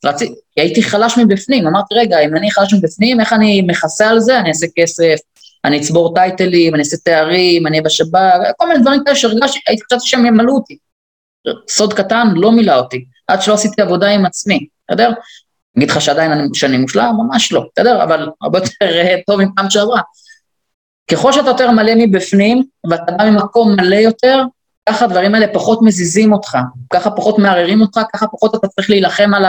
רציתי, 0.04 0.34
הייתי 0.56 0.82
חלש 0.82 1.18
מבפנים, 1.18 1.66
אמרתי, 1.66 1.94
רגע, 1.94 2.18
אם 2.18 2.36
אני 2.36 2.50
חלש 2.50 2.74
מבפנים, 2.74 3.20
איך 3.20 3.32
אני 3.32 3.62
מכסה 3.62 4.08
על 4.08 4.20
זה? 4.20 4.38
אני 4.40 4.48
אעשה 4.48 4.66
כסף, 4.76 5.16
אני 5.64 5.80
אצבור 5.80 6.14
טייטלים, 6.14 6.74
אני 6.74 6.82
אעשה 6.82 6.96
תארים, 6.96 7.66
אני 7.66 7.76
אהיה 7.76 7.84
בשב"כ, 7.84 8.18
כל 8.56 8.68
מיני 8.68 8.80
דברים 8.80 9.04
כאלה 9.04 9.16
שהרגשתי, 9.16 9.58
הייתי 9.66 9.82
חשבתי 9.84 10.08
שהם 10.08 10.26
ימלאו 10.26 10.54
אותי. 10.54 10.78
סוד 11.68 11.94
קטן 11.94 12.28
לא 12.34 12.52
מילא 12.52 12.76
אותי, 12.76 13.04
עד 13.28 13.42
שלא 13.42 13.54
עשיתי 13.54 13.82
עבודה 13.82 14.08
עם 14.08 14.26
עצמי, 14.26 14.66
בסדר? 14.90 15.06
אני 15.06 15.84
אגיד 15.84 15.90
לך 15.90 16.00
שעדיין 16.00 16.32
אני 16.32 16.76
מושלם, 16.78 17.16
ממש 17.18 17.52
לא, 17.52 17.64
בסדר? 17.76 18.02
אבל 18.02 18.28
הרבה 18.42 18.58
יותר 18.58 18.86
אה, 18.86 19.16
טוב 19.26 19.40
מפעם 19.40 19.70
שעברה. 19.70 20.00
ככל 21.10 21.32
שאתה 21.32 21.48
יותר 21.48 21.70
מלא 21.70 21.92
מבפנים, 21.96 22.64
ואתה 22.90 23.12
בא 23.12 23.30
ממקום 23.30 23.76
מלא 23.76 23.94
יותר, 23.94 24.42
ככה 24.88 25.04
הדברים 25.04 25.34
האלה 25.34 25.46
פחות 25.54 25.82
מזיזים 25.82 26.32
אותך, 26.32 26.58
ככה 26.92 27.10
פחות 27.10 27.38
מערערים 27.38 27.80
אותך, 27.80 28.00
ככה 28.12 28.26
פחות 28.26 28.54
אתה 28.54 28.68
צריך 28.68 28.90
להילחם 28.90 29.34
על, 29.34 29.44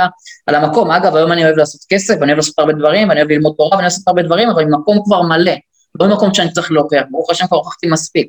על 0.47 0.55
המקום. 0.55 0.91
אגב, 0.91 1.15
היום 1.15 1.31
אני 1.31 1.45
אוהב 1.45 1.57
לעשות 1.57 1.81
כסף, 1.89 2.13
ואני 2.19 2.31
אוהב 2.31 2.37
לעשות 2.37 2.59
הרבה 2.59 2.73
דברים, 2.73 3.09
ואני 3.09 3.19
אוהב 3.19 3.31
ללמוד 3.31 3.53
תורה, 3.57 3.69
ואני 3.69 3.81
אוהב 3.81 3.83
לעשות 3.83 4.07
הרבה 4.07 4.23
דברים, 4.23 4.49
אבל 4.49 4.65
ממקום 4.65 5.01
כבר 5.05 5.21
מלא, 5.21 5.53
לא 5.99 6.07
ממקום 6.07 6.33
שאני 6.33 6.51
צריך 6.51 6.71
להוכיח, 6.71 7.03
ברוך 7.11 7.31
השם 7.31 7.47
כבר 7.47 7.57
הוכחתי 7.57 7.87
מספיק. 7.87 8.27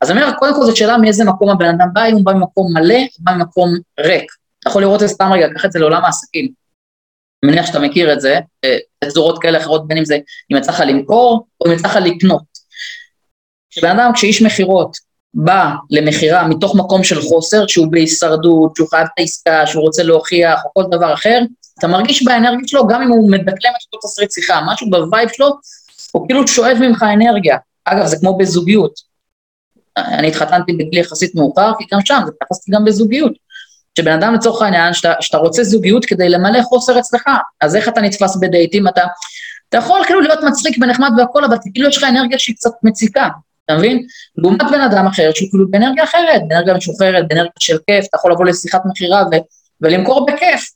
אז 0.00 0.10
אני 0.10 0.22
אומר, 0.22 0.32
קודם 0.38 0.54
כל 0.54 0.64
זאת 0.64 0.76
שאלה 0.76 0.98
מאיזה 0.98 1.24
מקום 1.24 1.50
הבן 1.50 1.68
אדם 1.68 1.88
בא, 1.92 2.06
אם 2.06 2.14
הוא 2.14 2.24
בא 2.24 2.32
ממקום 2.32 2.74
מלא, 2.74 2.94
או 2.94 3.24
בא 3.24 3.32
ממקום 3.32 3.68
ריק. 4.00 4.32
אתה 4.60 4.70
יכול 4.70 4.82
לראות 4.82 5.02
את 5.02 5.08
זה 5.08 5.14
סתם 5.14 5.30
רגע, 5.32 5.46
קח 5.54 5.64
את 5.64 5.72
זה 5.72 5.78
לעולם 5.78 6.04
העסקים. 6.04 6.52
אני 7.42 7.52
מניח 7.52 7.66
שאתה 7.66 7.78
מכיר 7.78 8.12
את 8.12 8.20
זה, 8.20 8.40
בצורות 9.04 9.42
כאלה 9.42 9.58
אחרות, 9.58 9.88
בין 9.88 9.98
אם 9.98 10.04
זה 10.04 10.18
אם 10.52 10.56
יצא 10.56 10.72
לך 10.72 10.82
למכור, 10.86 11.46
או 11.60 11.66
אם 11.66 11.72
יצא 11.72 11.88
לך 11.88 11.96
לקנות. 11.96 12.51
כשבן 13.72 13.98
אדם, 13.98 14.10
כשאיש 14.14 14.42
מכירות 14.42 14.96
בא 15.34 15.70
למכירה 15.90 16.48
מתוך 16.48 16.76
מקום 16.76 17.04
של 17.04 17.20
חוסר, 17.20 17.66
שהוא 17.66 17.86
בהישרדות, 17.90 18.76
שהוא 18.76 18.88
חייב 18.88 19.06
את 19.14 19.18
העסקה, 19.18 19.66
שהוא 19.66 19.82
רוצה 19.82 20.02
להוכיח, 20.02 20.60
או 20.64 20.70
כל 20.74 20.96
דבר 20.96 21.14
אחר, 21.14 21.40
אתה 21.78 21.86
מרגיש 21.86 22.22
באנרגיה 22.22 22.66
שלו, 22.68 22.86
גם 22.86 23.02
אם 23.02 23.08
הוא 23.08 23.30
מדקלם 23.30 23.50
את 23.54 23.94
אותו 23.94 24.08
תסריט 24.08 24.32
שיחה, 24.32 24.60
משהו 24.66 24.90
ב 24.90 24.98
vibe 24.98 25.28
שלו, 25.32 25.50
הוא 26.12 26.28
כאילו 26.28 26.48
שואב 26.48 26.78
ממך 26.80 27.04
אנרגיה. 27.14 27.56
אגב, 27.84 28.06
זה 28.06 28.16
כמו 28.20 28.38
בזוגיות. 28.38 28.92
אני 29.96 30.28
התחתנתי 30.28 30.72
בגיל 30.72 30.98
יחסית 30.98 31.34
מאוחר, 31.34 31.72
כי 31.78 31.84
גם 31.92 32.00
שם, 32.04 32.20
זה 32.26 32.32
תפסתי 32.40 32.72
גם 32.72 32.84
בזוגיות. 32.84 33.32
שבן 33.98 34.12
אדם 34.12 34.34
לצורך 34.34 34.62
העניין, 34.62 34.94
שאתה, 34.94 35.12
שאתה 35.20 35.38
רוצה 35.38 35.64
זוגיות 35.64 36.04
כדי 36.04 36.28
למלא 36.28 36.62
חוסר 36.62 36.98
אצלך, 36.98 37.22
אז 37.60 37.76
איך 37.76 37.88
אתה 37.88 38.00
נתפס 38.00 38.36
בדייטים? 38.36 38.88
אתה, 38.88 39.02
אתה 39.68 39.78
יכול 39.78 40.04
כאילו 40.06 40.20
להיות 40.20 40.38
מצחיק 40.46 40.76
ונחמד 40.80 41.10
והכל, 41.18 41.44
אבל 41.44 41.56
כאילו 41.74 41.88
יש 41.88 41.98
לך 41.98 42.04
אנרגיה 42.04 42.38
שהיא 42.38 42.56
קצת 42.56 42.70
מציקה. 42.82 43.28
אתה 43.64 43.76
מבין? 43.78 44.06
לעומת 44.36 44.62
בן 44.72 44.80
אדם 44.80 45.06
אחר 45.06 45.30
שהוא 45.34 45.48
כאילו 45.50 45.70
באנרגיה 45.70 46.04
אחרת, 46.04 46.42
באנרגיה 46.48 46.74
משוחררת, 46.74 47.28
באנרגיה 47.28 47.52
של 47.58 47.78
כיף, 47.86 48.06
אתה 48.08 48.16
יכול 48.16 48.32
לבוא 48.32 48.44
לשיחת 48.44 48.80
מכירה 48.86 49.22
ולמכור 49.80 50.26
בכיף. 50.26 50.70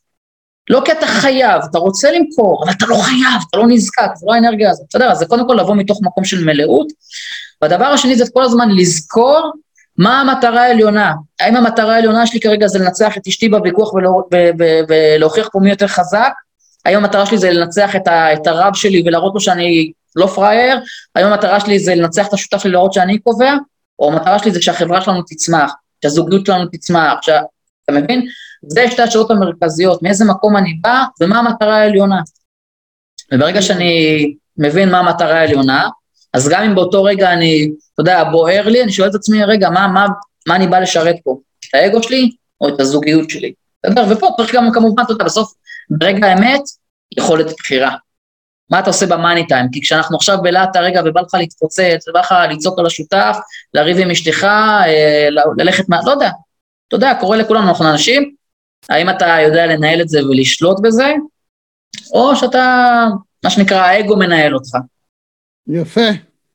לא 0.69 0.81
כי 0.85 0.91
אתה 0.91 1.07
חייב, 1.07 1.61
אתה 1.69 1.77
רוצה 1.77 2.11
למכור, 2.11 2.63
אבל 2.63 2.73
אתה 2.77 2.85
לא 2.85 2.95
חייב, 2.95 3.41
אתה 3.49 3.57
לא 3.57 3.67
נזקק, 3.67 4.09
זה 4.15 4.25
לא 4.29 4.33
האנרגיה 4.33 4.69
הזאת, 4.69 4.85
בסדר? 4.89 5.11
אז 5.11 5.17
זה 5.17 5.25
קודם 5.25 5.47
כל 5.47 5.53
לבוא 5.53 5.75
מתוך 5.75 5.99
מקום 6.03 6.25
של 6.25 6.43
מלאות. 6.45 6.87
והדבר 7.61 7.85
השני 7.85 8.15
זה 8.15 8.25
כל 8.33 8.43
הזמן 8.43 8.69
לזכור 8.69 9.51
מה 9.97 10.21
המטרה 10.21 10.61
העליונה. 10.61 11.13
האם 11.39 11.55
המטרה 11.55 11.95
העליונה 11.95 12.27
שלי 12.27 12.39
כרגע 12.39 12.67
זה 12.67 12.79
לנצח 12.79 13.17
את 13.17 13.27
אשתי 13.27 13.49
בוויכוח 13.49 13.93
ולהוכיח 13.93 15.49
פה 15.51 15.59
מי 15.59 15.69
יותר 15.69 15.87
חזק? 15.87 16.31
האם 16.85 16.97
המטרה 16.97 17.25
שלי 17.25 17.37
זה 17.37 17.51
לנצח 17.51 17.95
את, 17.95 18.07
ה, 18.07 18.33
את 18.33 18.47
הרב 18.47 18.75
שלי 18.75 19.03
ולהראות 19.05 19.33
לו 19.33 19.39
שאני 19.39 19.91
לא 20.15 20.27
פראייר, 20.27 20.79
היום 21.15 21.31
המטרה 21.31 21.59
שלי 21.59 21.79
זה 21.79 21.95
לנצח 21.95 22.27
את 22.27 22.33
השותף 22.33 22.57
שלי 22.57 22.71
לראות 22.71 22.93
שאני 22.93 23.19
קובע, 23.19 23.53
או 23.99 24.11
המטרה 24.11 24.39
שלי 24.39 24.51
זה 24.51 24.61
שהחברה 24.61 25.01
שלנו 25.01 25.21
תצמח, 25.27 25.73
שהזוגיות 26.03 26.45
שלנו 26.45 26.65
תצמח, 26.71 27.21
שה... 27.21 27.39
אתה 27.83 27.91
מבין? 27.91 28.27
זה 28.67 28.91
שתי 28.91 29.01
השאלות 29.01 29.31
המרכזיות, 29.31 30.03
מאיזה 30.03 30.25
מקום 30.25 30.57
אני 30.57 30.73
בא 30.73 31.03
ומה 31.21 31.39
המטרה 31.39 31.77
העליונה. 31.77 32.21
וברגע 33.33 33.61
שאני 33.61 34.33
מבין 34.57 34.91
מה 34.91 34.99
המטרה 34.99 35.39
העליונה, 35.39 35.89
אז 36.33 36.49
גם 36.49 36.63
אם 36.63 36.75
באותו 36.75 37.03
רגע 37.03 37.33
אני, 37.33 37.71
אתה 37.93 38.01
יודע, 38.01 38.23
בוער 38.23 38.67
לי, 38.67 38.83
אני 38.83 38.91
שואל 38.91 39.09
את 39.09 39.15
עצמי, 39.15 39.43
רגע, 39.43 39.69
מה, 39.69 39.87
מה, 39.87 40.05
מה 40.47 40.55
אני 40.55 40.67
בא 40.67 40.79
לשרת 40.79 41.15
פה? 41.23 41.39
את 41.59 41.75
האגו 41.75 42.03
שלי 42.03 42.31
או 42.61 42.69
את 42.69 42.79
הזוגיות 42.79 43.29
שלי? 43.29 43.53
בסדר? 43.85 44.05
ופה 44.09 44.29
צריך 44.37 44.55
גם 44.55 44.71
כמובן, 44.71 45.03
אתה 45.03 45.11
יודע, 45.13 45.25
בסוף, 45.25 45.53
ברגע 45.89 46.27
האמת, 46.27 46.61
יכולת 47.17 47.53
בחירה. 47.59 47.95
מה 48.69 48.79
אתה 48.79 48.89
עושה 48.89 49.05
במאני 49.05 49.47
טיים? 49.47 49.65
כי 49.71 49.81
כשאנחנו 49.81 50.17
עכשיו 50.17 50.37
בלהט 50.41 50.75
הרגע 50.75 51.01
ובא 51.05 51.21
לך 51.21 51.33
להתפוצץ, 51.33 52.07
ובא 52.09 52.19
לך 52.19 52.35
לצעוק 52.49 52.79
על 52.79 52.85
השותף, 52.85 53.37
לריב 53.73 53.97
עם 53.97 54.11
אשתך, 54.11 54.43
אה, 54.43 55.27
ללכת 55.57 55.89
מה... 55.89 55.99
לא 56.05 56.11
יודע. 56.11 56.29
אתה 56.87 56.95
יודע, 56.95 57.13
קורה 57.19 57.37
לכולנו, 57.37 57.69
אנחנו 57.69 57.89
אנשים, 57.91 58.35
האם 58.89 59.09
אתה 59.09 59.37
יודע 59.45 59.65
לנהל 59.65 60.01
את 60.01 60.09
זה 60.09 60.25
ולשלוט 60.25 60.79
בזה, 60.81 61.13
או 62.13 62.35
שאתה, 62.35 63.05
מה 63.43 63.49
שנקרא, 63.49 63.81
האגו 63.81 64.15
מנהל 64.15 64.55
אותך. 64.55 64.77
יפה, 65.67 66.09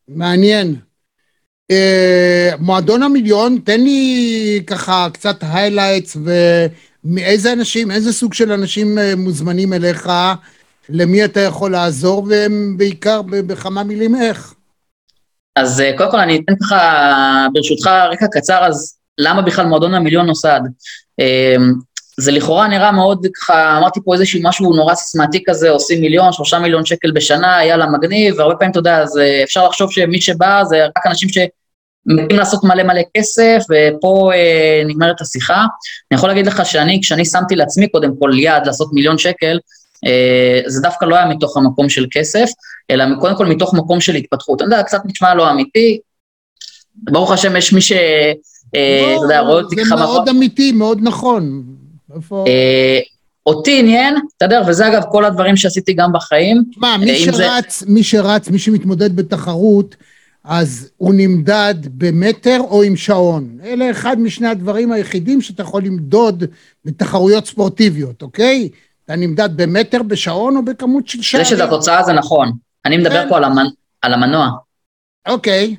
מעניין. 0.08 0.76
אה, 1.70 2.50
מועדון 2.58 3.02
המיליון, 3.02 3.58
תן 3.64 3.80
לי 3.80 4.62
ככה 4.66 5.08
קצת 5.12 5.36
highlights 5.42 6.16
ומאיזה 7.04 7.52
אנשים, 7.52 7.90
איזה 7.90 8.12
סוג 8.12 8.34
של 8.34 8.52
אנשים 8.52 8.98
אה, 8.98 9.16
מוזמנים 9.16 9.72
אליך, 9.72 10.10
למי 10.88 11.24
אתה 11.24 11.40
יכול 11.40 11.72
לעזור, 11.72 12.26
ובעיקר 12.28 13.22
בכמה 13.22 13.84
מילים 13.84 14.16
איך. 14.16 14.54
אז 15.56 15.80
אה, 15.80 15.96
קודם 15.96 16.10
כל 16.10 16.18
אני 16.20 16.36
אתן 16.36 16.54
ככה, 16.62 17.46
ברשותך, 17.52 17.86
רקע 17.86 18.26
קצר, 18.32 18.64
אז 18.64 18.96
למה 19.18 19.42
בכלל 19.42 19.66
מועדון 19.66 19.94
המיליון 19.94 20.26
נוסד? 20.26 20.60
זה 22.16 22.32
לכאורה 22.32 22.68
נראה 22.68 22.92
מאוד 22.92 23.26
ככה, 23.34 23.78
אמרתי 23.78 24.00
פה 24.04 24.14
איזשהו 24.14 24.40
משהו 24.42 24.76
נורא 24.76 24.94
סיסמתי 24.94 25.42
כזה, 25.46 25.70
עושים 25.70 26.00
מיליון, 26.00 26.32
שלושה 26.32 26.58
מיליון 26.58 26.84
שקל 26.84 27.10
בשנה, 27.10 27.64
יאללה 27.64 27.86
מגניב, 27.86 28.34
והרבה 28.38 28.54
פעמים, 28.54 28.70
אתה 28.70 28.78
יודע, 28.78 28.98
אז 28.98 29.20
אפשר 29.44 29.66
לחשוב 29.66 29.92
שמי 29.92 30.20
שבא 30.20 30.64
זה 30.64 30.84
רק 30.84 31.06
אנשים 31.06 31.28
שמתים 31.28 32.38
לעשות 32.38 32.64
מלא 32.64 32.82
מלא 32.82 33.00
כסף, 33.16 33.58
ופה 33.70 34.30
אה, 34.34 34.82
נגמרת 34.86 35.20
השיחה. 35.20 35.54
אני 36.10 36.16
יכול 36.16 36.28
להגיד 36.28 36.46
לך 36.46 36.66
שאני, 36.66 37.00
כשאני 37.02 37.24
שמתי 37.24 37.56
לעצמי 37.56 37.88
קודם 37.88 38.12
כל 38.18 38.30
יעד 38.38 38.66
לעשות 38.66 38.92
מיליון 38.92 39.18
שקל, 39.18 39.56
אה, 39.56 39.58
זה 40.66 40.80
דווקא 40.82 41.04
לא 41.04 41.16
היה 41.16 41.26
מתוך 41.26 41.56
המקום 41.56 41.88
של 41.88 42.06
כסף, 42.10 42.48
אלא 42.90 43.04
קודם 43.20 43.36
כל 43.36 43.46
מתוך 43.46 43.74
מקום 43.74 44.00
של 44.00 44.14
התפתחות. 44.14 44.62
אני 44.62 44.70
יודע, 44.70 44.82
קצת 44.82 45.00
נשמע 45.04 45.34
לא 45.34 45.50
אמיתי, 45.50 45.98
ברוך 46.94 47.32
השם 47.32 47.56
יש 47.56 47.72
מי 47.72 47.80
ש... 47.80 47.92
אה, 48.74 49.14
אתה 49.16 49.24
יודע, 49.24 49.40
רואה 49.40 49.62
אותי 49.62 49.76
ככה... 49.76 49.88
זה 49.88 49.94
מאוד 49.94 50.28
אמיתי, 50.28 50.72
מאוד 50.72 50.98
נכון. 51.02 51.62
אה, 52.46 53.00
אותי 53.46 53.78
עניין, 53.78 54.14
אתה 54.36 54.44
יודע, 54.44 54.62
וזה 54.68 54.88
אגב 54.88 55.02
כל 55.10 55.24
הדברים 55.24 55.56
שעשיתי 55.56 55.92
גם 55.92 56.12
בחיים. 56.12 56.64
מה, 56.76 56.96
מי 57.00 57.18
שרץ. 57.18 57.82
מי 57.86 58.02
שרץ, 58.02 58.48
מי 58.48 58.58
שמתמודד 58.58 59.16
בתחרות, 59.16 59.96
אז 60.44 60.90
הוא 60.96 61.14
נמדד 61.16 61.74
במטר 61.94 62.60
או 62.60 62.82
עם 62.82 62.96
שעון. 62.96 63.58
אלה 63.64 63.90
אחד 63.90 64.20
משני 64.20 64.48
הדברים 64.48 64.92
היחידים 64.92 65.40
שאתה 65.40 65.62
יכול 65.62 65.82
למדוד 65.82 66.44
בתחרויות 66.84 67.46
ספורטיביות, 67.46 68.22
אוקיי? 68.22 68.68
אתה 69.04 69.16
נמדד 69.16 69.48
במטר, 69.56 70.02
בשעון 70.02 70.56
או 70.56 70.64
בכמות 70.64 71.08
של 71.08 71.22
שערים. 71.22 71.44
זה 71.44 71.50
שזה 71.50 71.64
התוצאה 71.64 72.02
זה 72.02 72.12
נכון. 72.12 72.52
אני 72.84 72.96
מדבר 72.96 73.22
כן. 73.22 73.28
פה 73.28 73.36
על, 73.36 73.44
המנ... 73.44 73.66
על 74.02 74.14
המנוע. 74.14 74.50
אוקיי. 75.28 75.76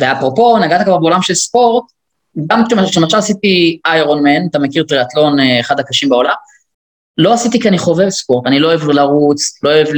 ואפרופו, 0.00 0.58
נגעת 0.58 0.84
כבר 0.84 0.98
בעולם 0.98 1.22
של 1.22 1.34
ספורט, 1.34 1.84
גם 2.46 2.62
כשלמשל 2.86 3.16
עשיתי 3.16 3.78
איירון 3.86 4.22
מן, 4.22 4.46
אתה 4.50 4.58
מכיר 4.58 4.84
טריאטלון 4.84 5.40
אה, 5.40 5.60
אחד 5.60 5.80
הקשים 5.80 6.08
בעולם, 6.08 6.34
לא 7.18 7.32
עשיתי 7.32 7.60
כי 7.60 7.68
אני 7.68 7.78
חובב 7.78 8.08
ספורט, 8.08 8.46
אני 8.46 8.58
לא 8.58 8.68
אוהב 8.68 8.88
לרוץ, 8.88 9.62
לא 9.62 9.70
אוהב, 9.70 9.88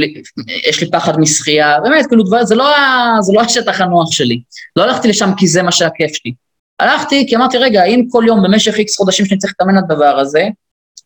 יש 0.69 0.81
לי 0.81 0.91
פחד 0.91 1.19
משחייה, 1.19 1.79
באמת, 1.79 2.05
כאילו 2.05 2.23
דבר, 2.23 2.45
זה 2.45 2.55
לא, 2.55 2.75
זה 3.21 3.33
לא 3.33 3.41
השטח 3.41 3.81
הנוח 3.81 4.11
שלי. 4.11 4.41
לא 4.75 4.83
הלכתי 4.83 5.07
לשם 5.07 5.29
כי 5.37 5.47
זה 5.47 5.63
מה 5.63 5.71
שהכיף 5.71 6.11
שלי. 6.13 6.33
הלכתי 6.79 7.25
כי 7.29 7.35
אמרתי, 7.35 7.57
רגע, 7.57 7.83
אם 7.83 8.03
כל 8.09 8.23
יום 8.27 8.43
במשך 8.43 8.77
איקס 8.77 8.97
חודשים 8.97 9.25
שאני 9.25 9.37
צריך 9.37 9.53
להתאמן 9.59 9.83
לדבר 9.83 10.19
הזה, 10.19 10.47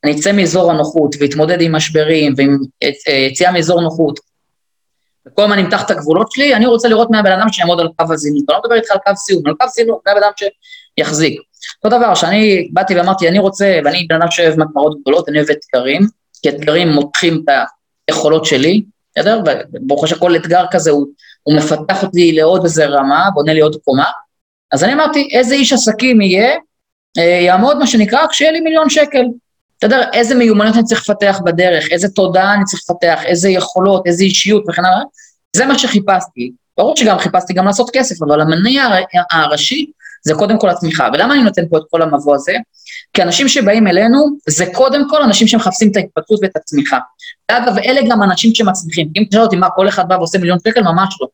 אני 0.03 0.19
אצא 0.19 0.31
מאזור 0.31 0.71
הנוחות 0.71 1.15
ואתמודד 1.19 1.61
עם 1.61 1.75
משברים 1.75 2.33
ועם 2.37 2.57
אה, 2.83 3.13
יציאה 3.13 3.51
מאזור 3.51 3.79
הנוחות, 3.79 4.19
וכל 5.27 5.43
הזמן 5.43 5.59
נמתח 5.59 5.85
את 5.85 5.91
הגבולות 5.91 6.31
שלי, 6.31 6.55
אני 6.55 6.65
רוצה 6.65 6.87
לראות 6.87 7.11
מהבן 7.11 7.31
אדם 7.31 7.51
שיעמוד 7.51 7.79
על 7.79 7.87
קו 7.97 8.13
הזינוק. 8.13 8.49
אני 8.49 8.55
לא 8.55 8.61
מדבר 8.63 8.75
איתך 8.75 8.91
על 8.91 8.97
קו 9.05 9.15
סיום, 9.15 9.47
על 9.47 9.53
קו 9.53 9.65
זינוק, 9.75 10.03
מהבן 10.07 10.23
אדם 10.23 10.31
יחזיק. 10.97 11.41
אותו 11.83 11.97
דבר, 11.97 12.15
שאני 12.15 12.69
באתי 12.73 12.95
ואמרתי, 12.95 13.27
אני 13.27 13.39
רוצה, 13.39 13.79
ואני 13.85 14.05
בן 14.09 14.15
אדם 14.15 14.31
שאוהב 14.31 14.59
מטרות 14.59 15.01
גדולות, 15.01 15.29
אני 15.29 15.37
אוהב 15.37 15.49
אתגרים, 15.49 16.01
כי 16.41 16.49
אתגרים 16.49 16.89
מותחים 16.89 17.43
את 17.43 17.53
היכולות 18.07 18.45
שלי, 18.45 18.83
בסדר? 19.15 19.41
וברוך 19.73 20.03
השם 20.03 20.19
כל 20.19 20.35
אתגר 20.35 20.65
כזה 20.71 20.91
הוא, 20.91 21.07
הוא 21.43 21.55
מפתח 21.55 22.03
אותי 22.03 22.31
לעוד 22.31 22.63
איזה 22.63 22.85
רמה, 22.85 23.29
בונה 23.33 23.53
לי 23.53 23.61
עוד 23.61 23.75
קומה. 23.83 24.05
אז 24.71 24.83
אני 24.83 24.93
אמרתי, 24.93 25.29
איזה 25.31 25.55
איש 25.55 25.73
עסקים 25.73 26.21
יהיה, 26.21 26.55
אה, 27.17 27.23
יעמוד 27.23 27.77
מה 27.77 27.87
שנקרא, 27.87 28.27
כשיהיה 28.27 28.51
לי 28.51 28.59
מיליון 28.59 28.89
שקל. 28.89 29.23
אתה 29.82 29.95
יודע, 29.95 30.09
איזה 30.13 30.36
מיומנות 30.36 30.75
אני 30.75 30.84
צריך 30.84 31.09
לפתח 31.09 31.39
בדרך, 31.45 31.91
איזה 31.91 32.09
תודעה 32.09 32.53
אני 32.53 32.63
צריך 32.65 32.82
לפתח, 32.89 33.19
איזה 33.25 33.49
יכולות, 33.49 34.07
איזה 34.07 34.23
אישיות 34.23 34.63
וכן 34.69 34.86
הלאה, 34.86 35.01
זה 35.55 35.65
מה 35.65 35.79
שחיפשתי. 35.79 36.51
ברור 36.77 36.97
שגם 36.97 37.19
חיפשתי 37.19 37.53
גם 37.53 37.65
לעשות 37.65 37.89
כסף, 37.93 38.23
אבל 38.23 38.41
המניע 38.41 38.88
הראשי 39.32 39.91
זה 40.23 40.34
קודם 40.34 40.59
כל 40.59 40.69
התמיכה. 40.69 41.07
ולמה 41.13 41.34
אני 41.34 41.43
נותן 41.43 41.61
פה 41.69 41.77
את 41.77 41.84
כל 41.91 42.01
המבוא 42.01 42.36
הזה? 42.36 42.53
כי 43.13 43.23
אנשים 43.23 43.47
שבאים 43.47 43.88
אלינו, 43.88 44.38
זה 44.49 44.65
קודם 44.73 45.09
כל 45.09 45.23
אנשים 45.23 45.47
שמחפשים 45.47 45.91
את 45.91 45.95
ההתפתחות 45.95 46.39
ואת 46.41 46.55
הצמיחה. 46.55 46.99
ואגב, 47.51 47.77
אלה 47.77 48.01
גם 48.09 48.23
אנשים 48.23 48.55
שמצמיחים. 48.55 49.09
אם 49.17 49.23
תשאל 49.29 49.41
אותי 49.41 49.55
מה 49.55 49.69
כל 49.69 49.89
אחד 49.89 50.07
בא 50.07 50.15
ועושה 50.15 50.38
מיליון 50.38 50.57
שקל, 50.67 50.82
ממש 50.82 51.17
לא. 51.21 51.27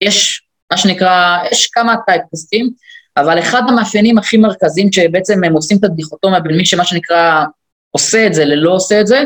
יש, 0.00 0.42
מה 0.72 0.76
שנקרא, 0.76 1.38
יש 1.50 1.66
כמה 1.66 1.94
טייפקסטים, 2.06 2.70
אבל 3.16 3.38
אחד 3.38 3.62
המאפיינים 3.68 4.18
הכי 4.18 4.36
מרכזיים 4.36 4.92
שבעצם 4.92 5.44
הם 5.44 5.52
עושים 5.52 5.78
את 5.78 5.84
הדיכוטומיה 5.84 6.40
בין 6.40 6.56
מי 6.56 6.66
שמה 6.66 6.84
שנקרא 6.84 7.44
עושה 7.90 8.26
את 8.26 8.34
זה 8.34 8.44
ללא 8.44 8.74
עושה 8.74 9.00
את 9.00 9.06
זה, 9.06 9.22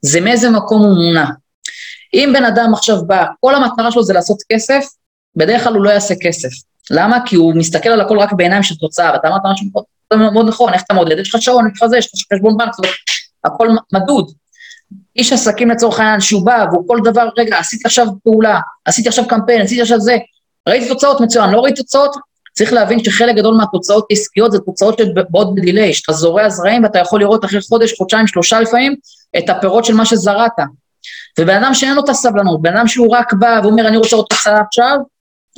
זה 0.00 0.20
מאיזה 0.20 0.50
מקום 0.50 0.82
הוא 0.82 0.94
מונע. 0.94 1.26
אם 2.14 2.32
בן 2.34 2.44
אדם 2.44 2.74
עכשיו 2.74 3.04
בא, 3.06 3.24
כל 3.40 3.54
המטרה 3.54 3.92
שלו 3.92 4.02
זה 4.02 4.12
לעשות 4.12 4.38
כסף, 4.52 4.86
בדרך 5.36 5.64
כלל 5.64 5.74
הוא 5.74 5.84
לא 5.84 5.90
יעשה 5.90 6.14
כסף. 6.20 6.48
למה? 6.90 7.18
כי 7.26 7.36
הוא 7.36 7.54
מסתכל 7.54 7.88
על 7.88 8.00
הכל 8.00 8.18
רק 8.18 8.32
בעיניים 8.32 8.62
של 8.62 8.74
תוצאה, 8.74 9.12
ואתה 9.12 9.28
אמרת 9.28 9.40
משהו 9.52 9.66
מאוד, 9.72 10.32
מאוד 10.32 10.48
נכון, 10.48 10.72
איך 10.72 10.82
אתה 10.82 10.94
מודד? 10.94 11.18
יש 11.18 11.34
לך 11.34 11.42
שעון, 11.42 11.70
יש 11.72 11.82
לך 11.82 11.88
זה, 11.88 11.98
יש 11.98 12.06
לך 12.06 12.36
חשבון 12.36 12.56
בנק, 12.56 12.74
זאת 12.74 12.86
הכל 13.44 13.68
מדוד. 13.92 14.32
איש 15.16 15.32
עסקים 15.32 15.70
לצורך 15.70 16.00
העניין, 16.00 16.20
שהוא 16.20 16.46
בא, 16.46 16.66
והוא 16.70 16.88
כל 16.88 16.98
דבר, 17.04 17.28
רגע, 17.38 17.58
עשיתי 17.58 17.82
עכשיו 17.84 18.06
פעולה, 18.24 18.60
עשיתי 18.84 19.08
עכשיו 19.08 19.28
קמפיין, 19.28 19.62
עשיתי 19.62 19.82
עכשיו 19.82 20.00
זה, 20.00 20.16
ראיתי 20.68 20.88
תוצאות 20.88 21.20
מצוין, 21.20 21.50
לא 21.50 21.60
ראיתי 21.60 21.82
תוצאות, 21.82 22.16
צריך 22.58 22.72
להבין 22.72 23.04
שחלק 23.04 23.36
גדול 23.36 23.54
מהתוצאות 23.54 24.06
העסקיות 24.10 24.52
זה 24.52 24.58
תוצאות 24.58 24.98
שבאות 24.98 25.54
בדיליי, 25.54 25.94
שאתה 25.94 26.12
זורע 26.12 26.48
זרעים 26.48 26.82
ואתה 26.82 26.98
יכול 26.98 27.20
לראות 27.20 27.44
אחרי 27.44 27.60
חודש, 27.60 27.94
חודשיים, 27.98 28.26
שלושה 28.26 28.60
לפעמים, 28.60 28.94
את 29.38 29.50
הפירות 29.50 29.84
של 29.84 29.94
מה 29.94 30.06
שזרעת. 30.06 30.52
ובן 31.40 31.62
אדם 31.62 31.74
שאין 31.74 31.94
לו 31.94 32.04
את 32.04 32.08
הסבלנות, 32.08 32.62
בן 32.62 32.76
אדם 32.76 32.88
שהוא 32.88 33.16
רק 33.16 33.32
בא 33.32 33.60
ואומר 33.62 33.88
אני 33.88 33.96
רוצה 33.96 34.16
עוד 34.16 34.26
תוצאה 34.30 34.60
עכשיו, 34.66 34.96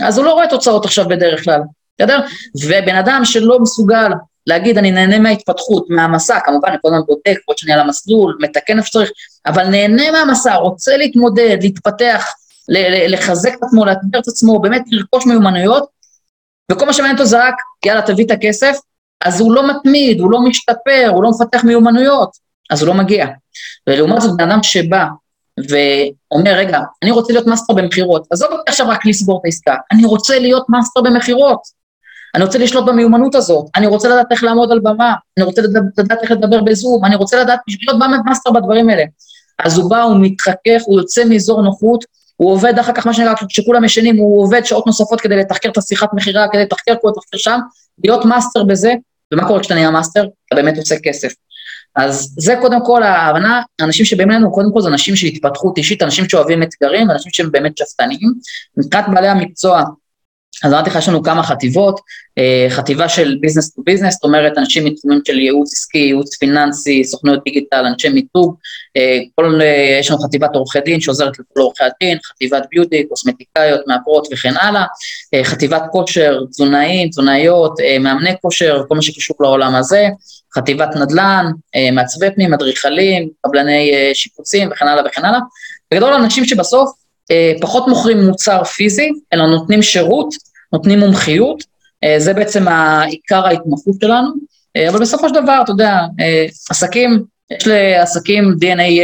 אז 0.02 0.18
הוא 0.18 0.26
לא 0.26 0.32
רואה 0.32 0.48
תוצאות 0.48 0.84
עכשיו 0.84 1.08
בדרך 1.08 1.44
כלל, 1.44 1.60
בסדר? 1.98 2.20
ובן 2.64 2.96
אדם 2.96 3.20
שלא 3.24 3.60
מסוגל 3.60 4.10
להגיד 4.46 4.78
אני 4.78 4.90
נהנה 4.90 5.18
מההתפתחות, 5.18 5.86
מהמסע, 5.90 6.38
כמובן 6.44 6.68
אני 6.68 6.76
כל 6.82 6.88
הזמן 6.88 7.00
בודק, 7.06 7.38
עוד 7.44 7.58
שאני 7.58 7.72
על 7.72 7.80
המסלול, 7.80 8.38
מתקן 8.40 8.78
איפה 8.78 8.86
שצריך, 8.86 9.10
אבל 9.46 9.68
נהנה 9.68 10.10
מהמסע, 10.10 10.54
רוצה 10.54 10.96
להתמודד, 10.96 11.56
להתפתח, 11.60 12.32
לחזק 13.08 13.54
את 13.58 13.62
עצמו, 13.62 13.84
להתמודד 13.84 14.18
את 14.18 14.28
עצמו, 14.28 14.60
באמת 14.60 14.82
לרכוש 14.90 15.26
מיומנויות, 15.26 15.97
וכל 16.72 16.86
מה 16.86 16.92
שמעניין 16.92 17.16
אותו 17.16 17.28
זה 17.28 17.46
רק, 17.46 17.54
יאללה, 17.86 18.02
תביא 18.02 18.24
את 18.24 18.30
הכסף, 18.30 18.78
אז 19.24 19.40
הוא 19.40 19.52
לא 19.54 19.70
מתמיד, 19.70 20.20
הוא 20.20 20.30
לא 20.30 20.40
משתפר, 20.40 21.10
הוא 21.14 21.22
לא 21.22 21.30
מפתח 21.30 21.64
מיומנויות, 21.64 22.30
אז 22.70 22.82
הוא 22.82 22.88
לא 22.88 22.94
מגיע. 22.94 23.26
ולעומת 23.86 24.20
זאת, 24.20 24.36
בן 24.36 24.50
אדם 24.50 24.62
שבא 24.62 25.06
ואומר, 25.68 26.52
רגע, 26.52 26.80
אני 27.02 27.10
רוצה 27.10 27.32
להיות 27.32 27.46
מאסטר 27.46 27.74
במכירות, 27.74 28.26
עזוב 28.30 28.52
אותי 28.52 28.62
עכשיו 28.70 28.88
רק 28.88 29.06
לסגור 29.06 29.38
את 29.40 29.44
העסקה, 29.44 29.74
אני 29.92 30.04
רוצה 30.04 30.38
להיות 30.38 30.66
מאסטר 30.68 31.00
במכירות. 31.00 31.78
אני 32.34 32.44
רוצה 32.44 32.58
לשלוט 32.58 32.84
במיומנות 32.86 33.34
הזאת, 33.34 33.66
אני 33.76 33.86
רוצה 33.86 34.08
לדעת 34.08 34.26
איך 34.30 34.44
לעמוד 34.44 34.72
על 34.72 34.80
במה, 34.80 35.14
אני 35.36 35.44
רוצה 35.44 35.62
לדעת, 35.62 36.22
איך 36.22 36.30
לדבר 36.30 36.60
בזום, 36.60 37.04
אני 37.04 37.16
רוצה 37.16 37.40
לדעת 37.40 37.60
בשביל 37.68 37.90
להיות 37.90 38.24
מאסטר 38.26 38.50
בדברים 38.50 38.88
האלה. 38.88 39.02
אז 39.58 39.78
הוא 39.78 39.90
בא, 39.90 40.02
הוא 40.02 40.16
מתחכך, 40.20 40.82
הוא 40.86 41.00
יוצא 41.00 41.24
מאזור 41.24 41.62
נוחות, 41.62 42.04
הוא 42.38 42.52
עובד 42.52 42.78
אחר 42.78 42.92
כך, 42.92 43.06
מה 43.06 43.14
שנקרא, 43.14 43.34
כשכולם 43.48 43.84
ישנים, 43.84 44.16
הוא 44.16 44.42
עובד 44.42 44.64
שעות 44.64 44.86
נוספות 44.86 45.20
כדי 45.20 45.36
לתחקר 45.36 45.68
את 45.68 45.78
השיחת 45.78 46.08
מכירה, 46.12 46.46
כדי 46.52 46.62
לתחקר 46.62 46.94
פה, 47.02 47.08
לתחקר 47.08 47.38
שם, 47.38 47.58
להיות 48.04 48.24
מאסטר 48.24 48.64
בזה, 48.64 48.94
ומה 49.34 49.46
קורה 49.46 49.60
כשאתה 49.60 49.74
נהיה 49.74 49.90
מאסטר? 49.90 50.26
אתה 50.46 50.56
באמת 50.56 50.76
עושה 50.76 50.94
כסף. 51.02 51.32
אז 51.96 52.34
זה 52.38 52.54
קודם 52.60 52.84
כל 52.84 53.02
ההבנה, 53.02 53.62
אנשים 53.80 54.04
שבאים 54.04 54.30
אלינו, 54.30 54.52
קודם 54.52 54.72
כל 54.72 54.80
זה 54.80 54.88
אנשים 54.88 55.16
של 55.16 55.26
התפתחות 55.26 55.78
אישית, 55.78 56.02
אנשים 56.02 56.28
שאוהבים 56.28 56.62
אתגרים, 56.62 57.10
אנשים 57.10 57.32
שהם 57.32 57.52
באמת 57.52 57.78
שאפתניים. 57.78 58.32
מבחינת 58.76 59.04
בעלי 59.14 59.28
המקצוע, 59.28 59.82
אז 60.64 60.72
אמרתי 60.72 60.90
לך, 60.90 60.96
יש 60.96 61.08
לנו 61.08 61.22
כמה 61.22 61.42
חטיבות, 61.42 62.00
אה, 62.38 62.66
חטיבה 62.70 63.08
של 63.08 63.36
business 63.40 63.74
to 63.74 63.82
business, 63.82 64.14
זאת 64.14 64.24
אומרת, 64.24 64.58
אנשים 64.58 64.84
מתחומים 64.84 65.20
של 65.26 65.38
ייעוץ 65.38 65.72
עסקי, 65.72 65.98
ייעוץ 65.98 66.36
פיננסי, 66.36 67.04
סוכנויות 67.04 67.44
דיגיטל, 67.44 67.84
אנשי 67.86 68.08
מיתוג, 68.08 68.54
אה, 68.96 69.18
כל, 69.34 69.60
אה, 69.60 69.96
יש 70.00 70.10
לנו 70.10 70.18
חטיבת 70.18 70.54
עורכי 70.54 70.80
דין 70.80 71.00
שעוזרת 71.00 71.32
לכל 71.38 71.60
עורכי 71.60 71.84
הדין, 71.84 72.18
חטיבת 72.26 72.62
beauty, 72.70 73.04
קוסמטיקאיות, 73.08 73.80
מאפרות 73.86 74.28
וכן 74.32 74.54
הלאה, 74.60 74.84
חטיבת 75.42 75.82
כושר, 75.92 76.40
תזונאים, 76.50 77.08
תזונאיות, 77.08 77.72
מאמני 78.00 78.30
כושר, 78.42 78.82
כל 78.88 78.94
מה 78.94 79.02
שקשור 79.02 79.36
לעולם 79.40 79.74
הזה, 79.74 80.08
חטיבת 80.54 80.96
נדל"ן, 80.96 81.46
מעצבי 81.92 82.26
פנים, 82.34 82.54
אדריכלים, 82.54 83.28
קבלני 83.46 83.92
שיפוצים 84.14 84.68
וכן 84.72 84.88
הלאה 84.88 85.04
וכן 85.06 85.24
הלאה. 85.24 85.40
בגדול, 85.94 86.14
אנשים 86.14 86.44
שבסוף 86.44 86.90
פחות 87.60 87.88
מוכרים 87.88 88.26
מוצר 88.26 88.64
פיזי, 88.64 89.10
אלא 89.32 89.46
נותנים 89.46 89.82
שירות 89.82 90.34
נותנים 90.72 90.98
מומחיות, 90.98 91.64
אה, 92.04 92.14
זה 92.18 92.34
בעצם 92.34 92.68
עיקר 93.06 93.46
ההתמחות 93.46 93.94
שלנו, 94.00 94.30
אה, 94.76 94.88
אבל 94.88 95.00
בסופו 95.00 95.28
של 95.28 95.34
דבר, 95.34 95.60
אתה 95.64 95.72
יודע, 95.72 95.98
אה, 96.20 96.46
עסקים, 96.70 97.24
יש 97.50 97.66
לעסקים 97.66 98.54
DNA, 98.60 99.02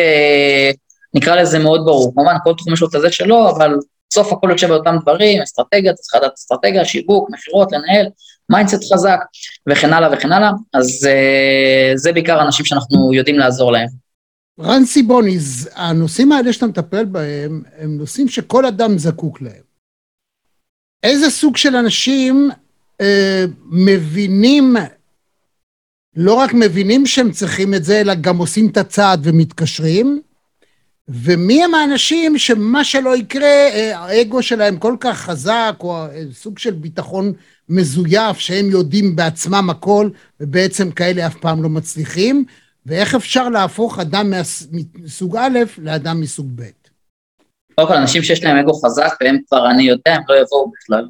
נקרא 1.15 1.37
לזה 1.37 1.59
מאוד 1.59 1.81
ברור, 1.85 2.13
כמובן 2.15 2.35
כל 2.45 2.55
תחום 2.59 2.73
יש 2.73 2.81
לו 2.81 2.89
את 2.89 2.95
הזה 2.95 3.13
שלו, 3.13 3.51
אבל 3.51 3.77
בסוף 4.11 4.33
הכל 4.33 4.49
יושב 4.51 4.69
באותם 4.69 4.97
דברים, 5.03 5.43
אסטרטגיה, 5.43 5.93
צריך 5.93 6.15
לדעת 6.15 6.33
אסטרטגיה, 6.35 6.85
שיווק, 6.85 7.31
מכירות, 7.31 7.73
לנהל, 7.73 8.07
mindset 8.51 8.93
חזק, 8.93 9.19
וכן 9.71 9.93
הלאה 9.93 10.09
וכן 10.13 10.33
הלאה, 10.33 10.51
אז 10.75 11.09
זה 11.95 12.13
בעיקר 12.13 12.43
אנשים 12.43 12.67
שאנחנו 12.67 13.15
יודעים 13.15 13.39
לעזור 13.39 13.73
להם. 13.73 13.89
רן 14.61 14.85
סיבוניז, 14.85 15.71
הנושאים 15.75 16.33
האלה 16.33 16.53
שאתה 16.53 16.67
מטפל 16.67 17.05
בהם, 17.05 17.63
הם 17.79 17.99
נושאים 17.99 18.29
שכל 18.29 18.67
אדם 18.67 18.99
זקוק 18.99 19.43
להם. 19.43 19.74
איזה 21.05 21.31
סוג 21.31 21.57
של 21.57 21.77
אנשים 21.77 22.51
אה, 23.01 23.45
מבינים, 23.71 24.77
לא 26.17 26.35
רק 26.35 26.55
מבינים 26.55 27.07
שהם 27.07 27.31
צריכים 27.33 27.75
את 27.75 27.85
זה, 27.85 28.01
אלא 28.01 28.15
גם 28.15 28.37
עושים 28.37 28.69
את 28.69 28.77
הצעד 28.77 29.21
ומתקשרים, 29.23 30.21
ומי 31.09 31.65
הם 31.65 31.75
האנשים 31.75 32.39
שמה 32.39 32.85
שלא 32.85 33.17
יקרה, 33.17 33.49
אה, 33.49 33.99
האגו 33.99 34.43
שלהם 34.43 34.77
כל 34.77 34.97
כך 35.01 35.21
חזק, 35.21 35.77
או 35.81 36.07
סוג 36.33 36.59
של 36.59 36.71
ביטחון 36.71 37.33
מזויף, 37.69 38.39
שהם 38.39 38.71
יודעים 38.71 39.17
בעצמם 39.17 39.71
הכל, 39.71 40.11
ובעצם 40.41 40.91
כאלה 40.91 41.27
אף 41.27 41.37
פעם 41.37 41.63
לא 41.63 41.69
מצליחים, 41.69 42.45
ואיך 42.87 43.15
אפשר 43.15 43.49
להפוך 43.49 43.99
אדם 43.99 44.33
מסוג 44.95 45.37
א' 45.37 45.59
לאדם 45.79 46.21
מסוג 46.21 46.51
ב'. 46.55 46.84
קודם 47.75 47.89
כל, 47.89 47.95
אנשים 47.95 48.23
שיש 48.23 48.45
להם 48.45 48.57
אגו 48.57 48.73
חזק, 48.75 49.15
והם 49.21 49.39
כבר, 49.49 49.71
אני 49.71 49.83
יודע, 49.83 50.15
הם 50.15 50.23
לא 50.29 50.35
יבואו 50.35 50.71
בכלל. 50.71 51.07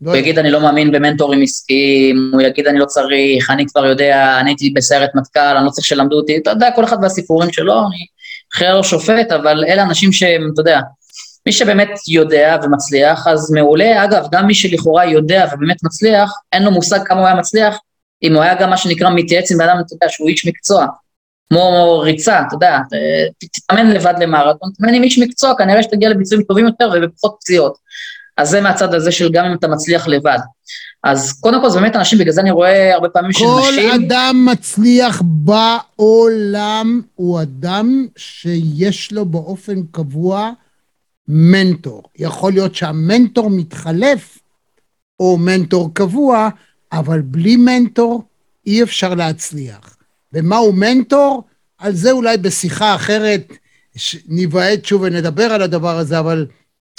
לא 0.00 0.10
הוא 0.10 0.16
יגיד, 0.16 0.38
אני 0.38 0.50
לא 0.50 0.60
מאמין 0.60 0.92
במנטורים 0.92 1.42
עסקיים, 1.42 2.30
הוא 2.34 2.42
יגיד, 2.42 2.66
אני 2.66 2.78
לא 2.78 2.84
צריך, 2.84 3.50
אני 3.50 3.66
כבר 3.66 3.86
יודע, 3.86 4.36
אני 4.40 4.50
הייתי 4.50 4.70
בסיירת 4.70 5.10
מטכ"ל, 5.14 5.40
אני 5.40 5.64
לא 5.64 5.70
צריך 5.70 5.86
שלמדו 5.86 6.16
אותי, 6.16 6.36
אתה 6.36 6.50
יודע, 6.50 6.70
כל 6.70 6.84
אחד 6.84 6.96
והסיפורים 7.02 7.52
שלו, 7.52 7.74
אני 7.74 8.06
אחרי 8.54 8.68
לא 8.72 8.82
שופט, 8.82 9.32
אבל 9.32 9.64
אלה 9.68 9.82
אנשים 9.82 10.12
שהם, 10.12 10.50
אתה 10.54 10.60
יודע, 10.60 10.80
מי 11.46 11.52
שבאמת 11.52 11.90
יודע 12.08 12.56
ומצליח, 12.62 13.26
אז 13.26 13.50
מעולה. 13.50 14.04
אגב, 14.04 14.26
גם 14.32 14.46
מי 14.46 14.54
שלכאורה 14.54 15.06
יודע 15.06 15.46
ובאמת 15.52 15.76
מצליח, 15.84 16.32
אין 16.52 16.62
לו 16.62 16.70
מושג 16.70 16.98
כמה 17.04 17.18
הוא 17.18 17.26
היה 17.26 17.36
מצליח, 17.36 17.78
אם 18.22 18.34
הוא 18.34 18.42
היה 18.42 18.54
גם 18.54 18.70
מה 18.70 18.76
שנקרא 18.76 19.10
מתייעץ 19.10 19.52
עם 19.52 19.58
בן 19.58 19.68
אדם, 19.68 19.80
אתה 19.86 19.94
יודע, 19.94 20.06
שהוא 20.08 20.28
איש 20.28 20.46
מקצוע. 20.46 20.86
כמו 21.50 21.98
ריצה, 22.04 22.40
אתה 22.40 22.54
יודע, 22.54 22.78
תתאמן 23.38 23.90
לבד 23.90 24.14
למרתון, 24.20 24.70
תתאמן 24.74 24.94
עם 24.94 25.02
איש 25.02 25.18
מקצוע, 25.18 25.54
כנראה 25.58 25.82
שתגיע 25.82 26.08
לביצועים 26.08 26.44
טובים 26.44 26.66
יותר 26.66 26.90
ובפחות 26.94 27.36
פציעות. 27.40 27.76
אז 28.36 28.50
זה 28.50 28.60
מהצד 28.60 28.94
הזה 28.94 29.12
של 29.12 29.32
גם 29.32 29.44
אם 29.44 29.54
אתה 29.54 29.68
מצליח 29.68 30.08
לבד. 30.08 30.38
אז 31.04 31.32
קודם 31.40 31.60
כל 31.60 31.70
זה 31.70 31.80
באמת 31.80 31.96
אנשים, 31.96 32.18
בגלל 32.18 32.32
זה 32.32 32.40
אני 32.40 32.50
רואה 32.50 32.94
הרבה 32.94 33.08
פעמים 33.08 33.32
של 33.32 33.44
נשים... 33.60 33.90
כל 33.90 34.04
אדם 34.04 34.46
מצליח 34.52 35.22
בעולם 35.24 37.00
הוא 37.14 37.42
אדם 37.42 38.06
שיש 38.16 39.12
לו 39.12 39.24
באופן 39.24 39.82
קבוע 39.90 40.50
מנטור. 41.28 42.02
יכול 42.18 42.52
להיות 42.52 42.74
שהמנטור 42.74 43.50
מתחלף 43.50 44.38
או 45.20 45.36
מנטור 45.36 45.94
קבוע, 45.94 46.48
אבל 46.92 47.20
בלי 47.20 47.56
מנטור 47.56 48.22
אי 48.66 48.82
אפשר 48.82 49.14
להצליח. 49.14 49.97
ומהו 50.32 50.72
מנטור? 50.72 51.44
על 51.78 51.94
זה 51.94 52.10
אולי 52.10 52.36
בשיחה 52.36 52.94
אחרת 52.94 53.52
ניוועד 54.26 54.84
שוב 54.84 55.02
ונדבר 55.02 55.42
על 55.42 55.62
הדבר 55.62 55.98
הזה, 55.98 56.18
אבל 56.18 56.46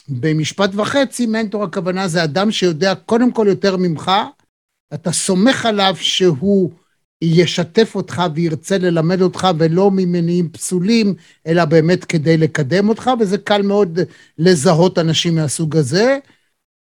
במשפט 0.09 0.69
וחצי, 0.75 1.25
מנטור 1.25 1.63
הכוונה 1.63 2.07
זה 2.07 2.23
אדם 2.23 2.51
שיודע 2.51 2.95
קודם 2.95 3.31
כל 3.31 3.45
יותר 3.49 3.77
ממך, 3.77 4.11
אתה 4.93 5.11
סומך 5.11 5.65
עליו 5.65 5.95
שהוא 5.99 6.71
ישתף 7.21 7.95
אותך 7.95 8.21
וירצה 8.35 8.77
ללמד 8.77 9.21
אותך 9.21 9.47
ולא 9.57 9.91
ממניעים 9.91 10.49
פסולים, 10.49 11.15
אלא 11.47 11.65
באמת 11.65 12.05
כדי 12.05 12.37
לקדם 12.37 12.89
אותך, 12.89 13.09
וזה 13.19 13.37
קל 13.37 13.61
מאוד 13.61 13.99
לזהות 14.37 14.99
אנשים 14.99 15.35
מהסוג 15.35 15.77
הזה. 15.77 16.17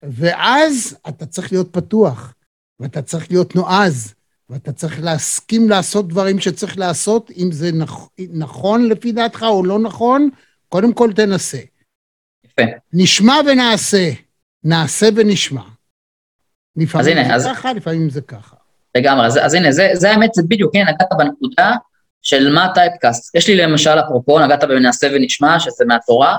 ואז 0.03 0.97
אתה 1.09 1.25
צריך 1.25 1.51
להיות 1.51 1.73
פתוח, 1.73 2.33
ואתה 2.79 3.01
צריך 3.01 3.31
להיות 3.31 3.55
נועז, 3.55 4.13
ואתה 4.49 4.71
צריך 4.71 5.03
להסכים 5.03 5.69
לעשות 5.69 6.07
דברים 6.07 6.39
שצריך 6.39 6.77
לעשות, 6.77 7.31
אם 7.37 7.51
זה 7.51 7.71
נכ... 7.71 8.07
נכון 8.33 8.89
לפי 8.89 9.11
דעתך 9.11 9.43
או 9.43 9.65
לא 9.65 9.79
נכון, 9.79 10.29
קודם 10.69 10.93
כל 10.93 11.13
תנסה. 11.15 11.59
יפה. 12.45 12.61
נשמע 12.93 13.35
ונעשה, 13.47 14.11
נעשה 14.63 15.09
ונשמע. 15.15 15.61
לפעמים 16.75 17.17
הנה, 17.17 17.39
זה 17.39 17.51
אז... 17.51 17.57
ככה, 17.57 17.73
לפעמים 17.73 18.09
זה 18.09 18.21
ככה. 18.21 18.55
לגמרי, 18.97 19.25
אז, 19.25 19.39
אז 19.43 19.53
הנה, 19.53 19.71
זה, 19.71 19.89
זה 19.93 20.11
האמת, 20.11 20.33
זה 20.33 20.43
בדיוק, 20.47 20.75
הנה, 20.75 20.91
נגעת 20.91 21.09
בנקודה 21.17 21.71
של 22.21 22.53
מה 22.53 22.67
טייפקאסט. 22.73 23.35
יש 23.35 23.47
לי 23.47 23.55
למשל, 23.55 23.99
אפרופו, 23.99 24.39
נגעת 24.39 24.63
בנעשה 24.63 25.07
ונשמע, 25.15 25.59
שזה 25.59 25.85
מהתורה, 25.85 26.37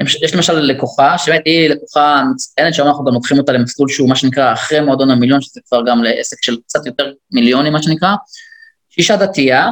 יש 0.00 0.34
למשל 0.34 0.52
לקוחה, 0.52 1.18
שבאמת 1.18 1.42
היא 1.44 1.68
לקוחה 1.68 2.22
מצטיינת, 2.34 2.74
שהיום 2.74 2.88
אנחנו 2.88 3.04
גם 3.04 3.14
לוקחים 3.14 3.38
אותה 3.38 3.52
למסלול 3.52 3.88
שהוא 3.88 4.08
מה 4.08 4.16
שנקרא 4.16 4.52
אחרי 4.52 4.80
מועדון 4.80 5.10
המיליון, 5.10 5.40
שזה 5.40 5.60
כבר 5.68 5.82
גם 5.86 6.02
לעסק 6.02 6.36
של 6.42 6.56
קצת 6.66 6.86
יותר 6.86 7.12
מיליונים, 7.32 7.72
מה 7.72 7.82
שנקרא, 7.82 8.14
אישה 8.98 9.16
דתייה, 9.16 9.70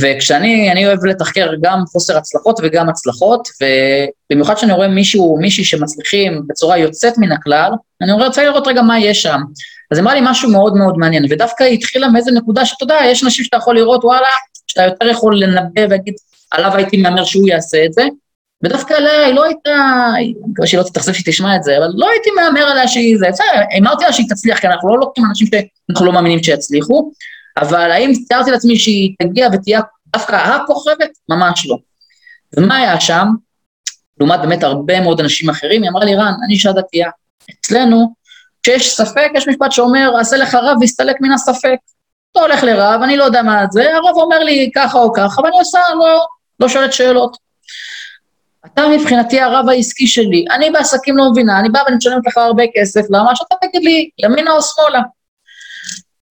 וכשאני, 0.00 0.72
אני 0.72 0.86
אוהב 0.86 1.04
לתחקר 1.04 1.50
גם 1.60 1.84
חוסר 1.86 2.16
הצלחות 2.16 2.60
וגם 2.62 2.88
הצלחות, 2.88 3.48
ובמיוחד 4.30 4.54
כשאני 4.54 4.72
רואה 4.72 4.88
מישהו, 4.88 5.38
מישהי 5.40 5.64
שמצליחים 5.64 6.42
בצורה 6.48 6.78
יוצאת 6.78 7.18
מן 7.18 7.32
הכלל, 7.32 7.70
אני 8.02 8.12
רוצה 8.12 8.44
לראות 8.44 8.66
רגע 8.66 8.82
מה 8.82 8.98
יש 8.98 9.22
שם. 9.22 9.40
אז 9.90 9.98
אמרה 9.98 10.14
לי 10.14 10.20
משהו 10.22 10.50
מאוד 10.50 10.76
מאוד 10.76 10.98
מעניין, 10.98 11.24
ודווקא 11.30 11.64
היא 11.64 11.74
התחילה 11.74 12.08
מאיזה 12.08 12.30
נקודה 12.30 12.64
שאתה 12.64 12.84
יודע, 12.84 12.98
יש 13.04 13.24
אנשים 13.24 13.44
שאתה 13.44 13.56
יכול 13.56 13.76
לראות, 13.76 14.04
וואלה, 14.04 14.28
שאתה 14.66 14.82
יותר 14.82 15.06
יכול 15.06 15.38
לנבא 15.38 15.80
ולהגיד, 15.80 16.14
עליו 16.50 16.76
הייתי 16.76 16.96
מהמר 16.96 17.24
שהוא 17.24 17.48
יעשה 17.48 17.84
את 17.84 17.92
זה, 17.92 18.02
ודווקא 18.64 18.94
עליה 18.94 19.26
היא 19.26 19.34
לא 19.34 19.44
הייתה, 19.44 20.06
אני 20.16 20.34
מקווה 20.46 20.66
שהיא 20.66 20.78
לא 20.78 20.84
תתאכזב 20.84 21.12
שהיא 21.12 21.24
תשמע 21.26 21.56
את 21.56 21.62
זה, 21.62 21.78
אבל 21.78 21.86
לא 21.94 22.10
הייתי 22.10 22.30
מהמר 22.30 22.64
עליה 22.64 22.88
שהיא 22.88 23.18
זה, 23.18 23.26
בסדר, 23.32 23.78
אמרתי 23.78 24.04
לה 24.04 24.12
שהיא 24.12 24.26
תצליח, 24.28 24.58
כי 24.58 24.66
אנחנו 24.66 24.88
לא 24.88 24.98
לוקחים 24.98 25.24
אנשים 25.24 25.46
שאנחנו 25.46 26.06
לא 26.06 26.12
מאמינים 26.12 26.42
שיצליחו, 26.42 27.12
אבל 27.56 27.90
האם 27.90 28.12
תיארתי 28.28 28.50
לעצמי 28.50 28.76
שהיא 28.76 29.14
תגיע 29.22 29.48
ותהיה 29.52 29.80
דווקא 30.06 30.36
הכוכבת? 30.36 31.10
ממש 31.28 31.66
לא. 31.66 31.76
ומה 32.56 32.76
היה 32.76 33.00
שם? 33.00 33.28
לעומת 34.20 34.40
באמת 34.40 34.62
הרבה 34.62 35.00
מאוד 35.00 35.20
אנשים 35.20 35.50
אחרים, 35.50 35.82
היא 35.82 35.90
אמרה 35.90 36.04
לי, 36.04 36.14
רן, 36.14 36.32
אני 36.44 36.54
אישה 36.54 36.72
דתייה. 36.72 37.10
אצלנו, 37.50 38.14
כשיש 38.62 38.96
ספק, 38.96 39.30
יש 39.34 39.48
משפט 39.48 39.72
שאומר, 39.72 40.12
עשה 40.20 40.36
לך 40.36 40.54
רב 40.54 40.76
והסתלק 40.80 41.16
מן 41.20 41.32
הספק. 41.32 41.76
אתה 42.32 42.40
הולך 42.40 42.62
לרב, 42.62 43.00
אני 43.02 43.16
לא 43.16 43.24
יודע 43.24 43.42
מה 43.42 43.64
זה, 43.70 43.94
הרב 43.94 44.16
אומר 44.16 44.38
לי 44.38 44.70
ככה 44.74 44.98
או 44.98 45.12
ככה, 45.12 45.42
ואני 45.42 45.58
עושה, 45.58 45.78
לא, 45.98 46.26
לא 46.60 46.68
שואלת 46.68 46.92
שאלות. 46.92 47.36
אתה 48.66 48.88
מבחינתי 48.88 49.40
הרב 49.40 49.68
העסקי 49.68 50.06
שלי, 50.06 50.44
אני 50.50 50.70
בעסקים 50.70 51.16
לא 51.16 51.30
מבינה, 51.30 51.60
אני 51.60 51.68
באה 51.68 51.82
ואני 51.84 51.96
משלמת 51.96 52.26
לך 52.26 52.36
הרבה 52.36 52.64
כסף, 52.74 53.00
למה 53.10 53.36
שאתה 53.36 53.54
תגיד 53.62 53.84
לי, 53.84 54.10
ימינה 54.18 54.50
או 54.52 54.62
שמאלה. 54.62 55.00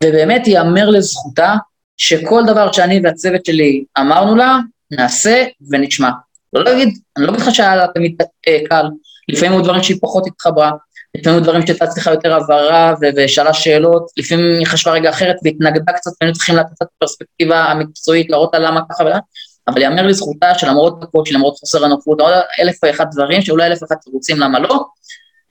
ובאמת 0.04 0.48
ייאמר 0.48 0.90
לזכותה, 0.90 1.56
שכל 1.98 2.44
דבר 2.48 2.72
שאני 2.72 3.02
והצוות 3.04 3.46
שלי 3.46 3.84
אמרנו 4.00 4.36
לה, 4.36 4.58
נעשה 4.92 5.46
ונשמע. 5.72 6.10
לא 6.54 6.64
להגיד, 6.64 6.98
אני 7.18 7.26
לא 7.26 7.32
אגיד 7.32 7.42
לך 7.42 7.56
שהיה 7.56 7.76
לה 7.76 7.88
תמיד 7.94 8.22
אה, 8.48 8.60
קל, 8.70 8.86
לפעמים 9.30 9.54
היו 9.54 9.62
דברים 9.62 9.84
שהיא 9.84 9.98
פחות 10.02 10.28
התחברה, 10.28 10.72
לפעמים 11.16 11.38
היו 11.40 11.44
דברים 11.44 11.68
שהייתה 11.68 11.88
צריכה 11.88 12.12
יותר 12.12 12.36
הבהרה 12.36 12.94
ושאלה 13.16 13.54
שאלות, 13.54 14.06
לפעמים 14.18 14.60
היא 14.60 14.68
חשבה 14.68 14.94
רגע 14.94 15.10
אחרת 15.10 15.36
והתנגדה 15.44 15.94
קצת, 15.94 16.12
והיינו 16.22 16.36
צריכים 16.36 16.56
לתת 16.56 16.72
את 16.72 16.88
הפרספקטיבה 16.96 17.64
המקצועית, 17.64 18.30
להראות 18.30 18.54
לה 18.54 18.60
למה 18.60 18.82
ככה 18.90 19.04
ולמה. 19.04 19.20
אבל 19.68 19.82
ייאמר 19.82 20.08
לזכותה 20.08 20.56
שלמרות 20.56 21.04
הקושי, 21.04 21.34
למרות 21.34 21.58
חוסר 21.60 21.86
הנוחות, 21.86 22.22
עוד 22.22 22.34
אלף 22.60 22.80
ואחד 22.84 23.06
דברים, 23.12 23.42
שאולי 23.42 23.68
אלף 23.68 23.82
ואחד 23.82 23.96
תירוצים 23.96 24.40
למה 24.40 24.60
לא, 24.60 24.86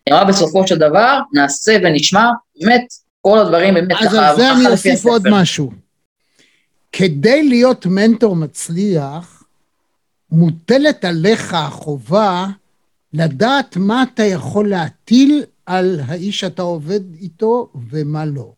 אמרה 0.09 0.25
בסופו 0.25 0.67
של 0.67 0.79
דבר, 0.79 1.19
נעשה 1.33 1.77
ונשמע, 1.85 2.27
באמת, 2.61 2.83
כל 3.21 3.39
הדברים 3.39 3.75
באמת 3.75 3.97
ככה, 3.97 4.05
אז 4.05 4.15
על 4.15 4.37
זה 4.37 4.53
אני 4.53 4.67
אוסיף 4.67 5.05
עוד 5.05 5.23
משהו. 5.31 5.71
כדי 6.93 7.49
להיות 7.49 7.87
מנטור 7.87 8.37
מצליח, 8.37 9.43
מוטלת 10.31 11.05
עליך 11.05 11.55
החובה 11.55 12.47
לדעת 13.13 13.77
מה 13.77 14.03
אתה 14.03 14.23
יכול 14.23 14.69
להטיל 14.69 15.45
על 15.67 16.01
האיש 16.07 16.41
שאתה 16.41 16.63
עובד 16.63 17.15
איתו 17.15 17.69
ומה 17.91 18.25
לא. 18.25 18.53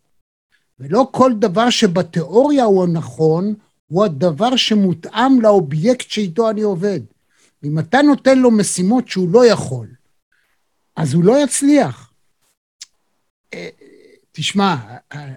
ולא 0.81 1.09
כל 1.11 1.33
דבר 1.33 1.71
שבתיאוריה 1.71 2.65
הוא 2.65 2.87
נכון, 2.87 3.55
הוא 3.87 4.05
הדבר 4.05 4.57
שמותאם 4.57 5.41
לאובייקט 5.41 6.11
שאיתו 6.11 6.51
אני 6.51 6.63
עובד. 6.63 7.01
אם 7.65 7.79
אתה 7.79 8.03
נותן 8.03 8.39
לו 8.39 8.51
משימות 8.51 9.09
שהוא 9.09 9.29
לא 9.33 9.47
יכול, 9.47 9.87
אז 10.97 11.15
הוא 11.15 11.25
לא 11.25 11.45
יצליח. 11.45 12.13
אה, 13.55 13.69
תשמע, 14.33 14.77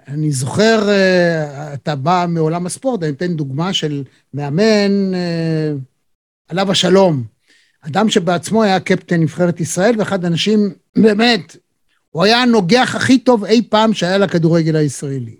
אני 0.08 0.32
זוכר, 0.32 0.88
אה, 0.88 1.74
אתה 1.74 1.96
בא 1.96 2.26
מעולם 2.28 2.66
הספורט, 2.66 3.02
אני 3.02 3.12
אתן 3.12 3.36
דוגמה 3.36 3.72
של 3.72 4.04
מאמן, 4.34 5.14
אה, 5.14 5.72
עליו 6.48 6.70
השלום. 6.70 7.24
אדם 7.80 8.10
שבעצמו 8.10 8.62
היה 8.62 8.80
קפטן 8.80 9.20
נבחרת 9.20 9.60
ישראל, 9.60 9.94
ואחד 9.98 10.24
האנשים, 10.24 10.72
באמת, 10.96 11.56
הוא 12.10 12.24
היה 12.24 12.42
הנוגח 12.42 12.94
הכי 12.94 13.18
טוב 13.18 13.44
אי 13.44 13.62
פעם 13.70 13.94
שהיה 13.94 14.18
לכדורגל 14.18 14.76
הישראלי. 14.76 15.36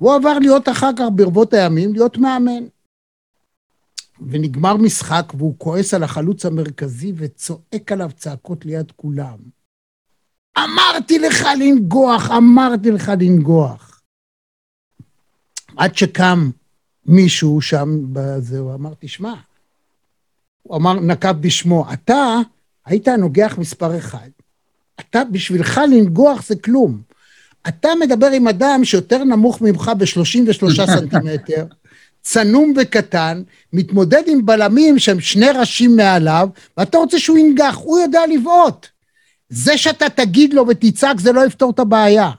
והוא 0.00 0.14
עבר 0.14 0.38
להיות 0.38 0.68
אחר 0.68 0.90
כך 0.98 1.04
ברבות 1.14 1.52
הימים, 1.52 1.92
להיות 1.92 2.18
מאמן. 2.18 2.64
ונגמר 4.20 4.76
משחק, 4.76 5.32
והוא 5.36 5.54
כועס 5.58 5.94
על 5.94 6.02
החלוץ 6.02 6.46
המרכזי 6.46 7.12
וצועק 7.16 7.92
עליו 7.92 8.10
צעקות 8.16 8.64
ליד 8.64 8.92
כולם. 8.96 9.36
אמרתי 10.58 11.18
לך 11.18 11.46
לנגוח, 11.58 12.30
אמרתי 12.30 12.90
לך 12.90 13.12
לנגוח. 13.20 14.02
עד 15.76 15.96
שקם 15.96 16.50
מישהו 17.06 17.60
שם 17.60 17.88
בזה, 18.12 18.58
הוא 18.58 18.74
אמר, 18.74 18.92
תשמע, 18.98 19.34
הוא 20.62 20.76
אמר, 20.76 21.00
נקב 21.00 21.32
בשמו, 21.32 21.92
אתה 21.92 22.36
היית 22.84 23.08
הנוגח 23.08 23.54
מספר 23.58 23.98
אחד. 23.98 24.28
אתה, 25.00 25.22
בשבילך 25.32 25.80
לנגוח 25.90 26.46
זה 26.46 26.56
כלום. 26.56 27.02
אתה 27.68 27.88
מדבר 28.00 28.26
עם 28.26 28.48
אדם 28.48 28.84
שיותר 28.84 29.24
נמוך 29.24 29.60
ממך 29.60 29.92
ב-33 29.98 30.86
סנטימטר, 30.98 31.64
צנום 32.22 32.74
וקטן, 32.76 33.42
מתמודד 33.72 34.22
עם 34.26 34.46
בלמים 34.46 34.98
שהם 34.98 35.20
שני 35.20 35.50
ראשים 35.50 35.96
מעליו, 35.96 36.48
ואתה 36.76 36.98
רוצה 36.98 37.18
שהוא 37.18 37.38
ינגח, 37.38 37.76
הוא 37.82 37.98
יודע 37.98 38.20
לבעוט. 38.26 38.86
זה 39.48 39.78
שאתה 39.78 40.08
תגיד 40.08 40.54
לו 40.54 40.68
ותצעק 40.68 41.20
זה 41.20 41.32
לא 41.32 41.46
יפתור 41.46 41.70
את 41.70 41.78
הבעיה. 41.78 42.30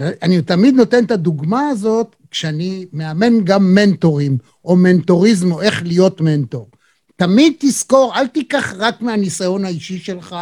אני 0.00 0.42
תמיד 0.42 0.74
נותן 0.74 1.04
את 1.04 1.10
הדוגמה 1.10 1.68
הזאת 1.68 2.16
כשאני 2.30 2.86
מאמן 2.92 3.44
גם 3.44 3.74
מנטורים, 3.74 4.38
או 4.64 4.76
מנטוריזם, 4.76 5.52
או 5.52 5.62
איך 5.62 5.82
להיות 5.82 6.20
מנטור. 6.20 6.68
תמיד 7.16 7.52
תזכור, 7.58 8.12
אל 8.16 8.26
תיקח 8.26 8.74
רק 8.78 9.02
מהניסיון 9.02 9.64
האישי 9.64 9.98
שלך, 9.98 10.36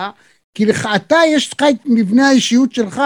כי 0.54 0.66
לך 0.66 0.88
אתה, 0.96 1.16
יש 1.28 1.52
לך 1.54 1.62
את 1.70 1.76
מבנה 1.84 2.28
האישיות 2.28 2.72
שלך, 2.74 3.02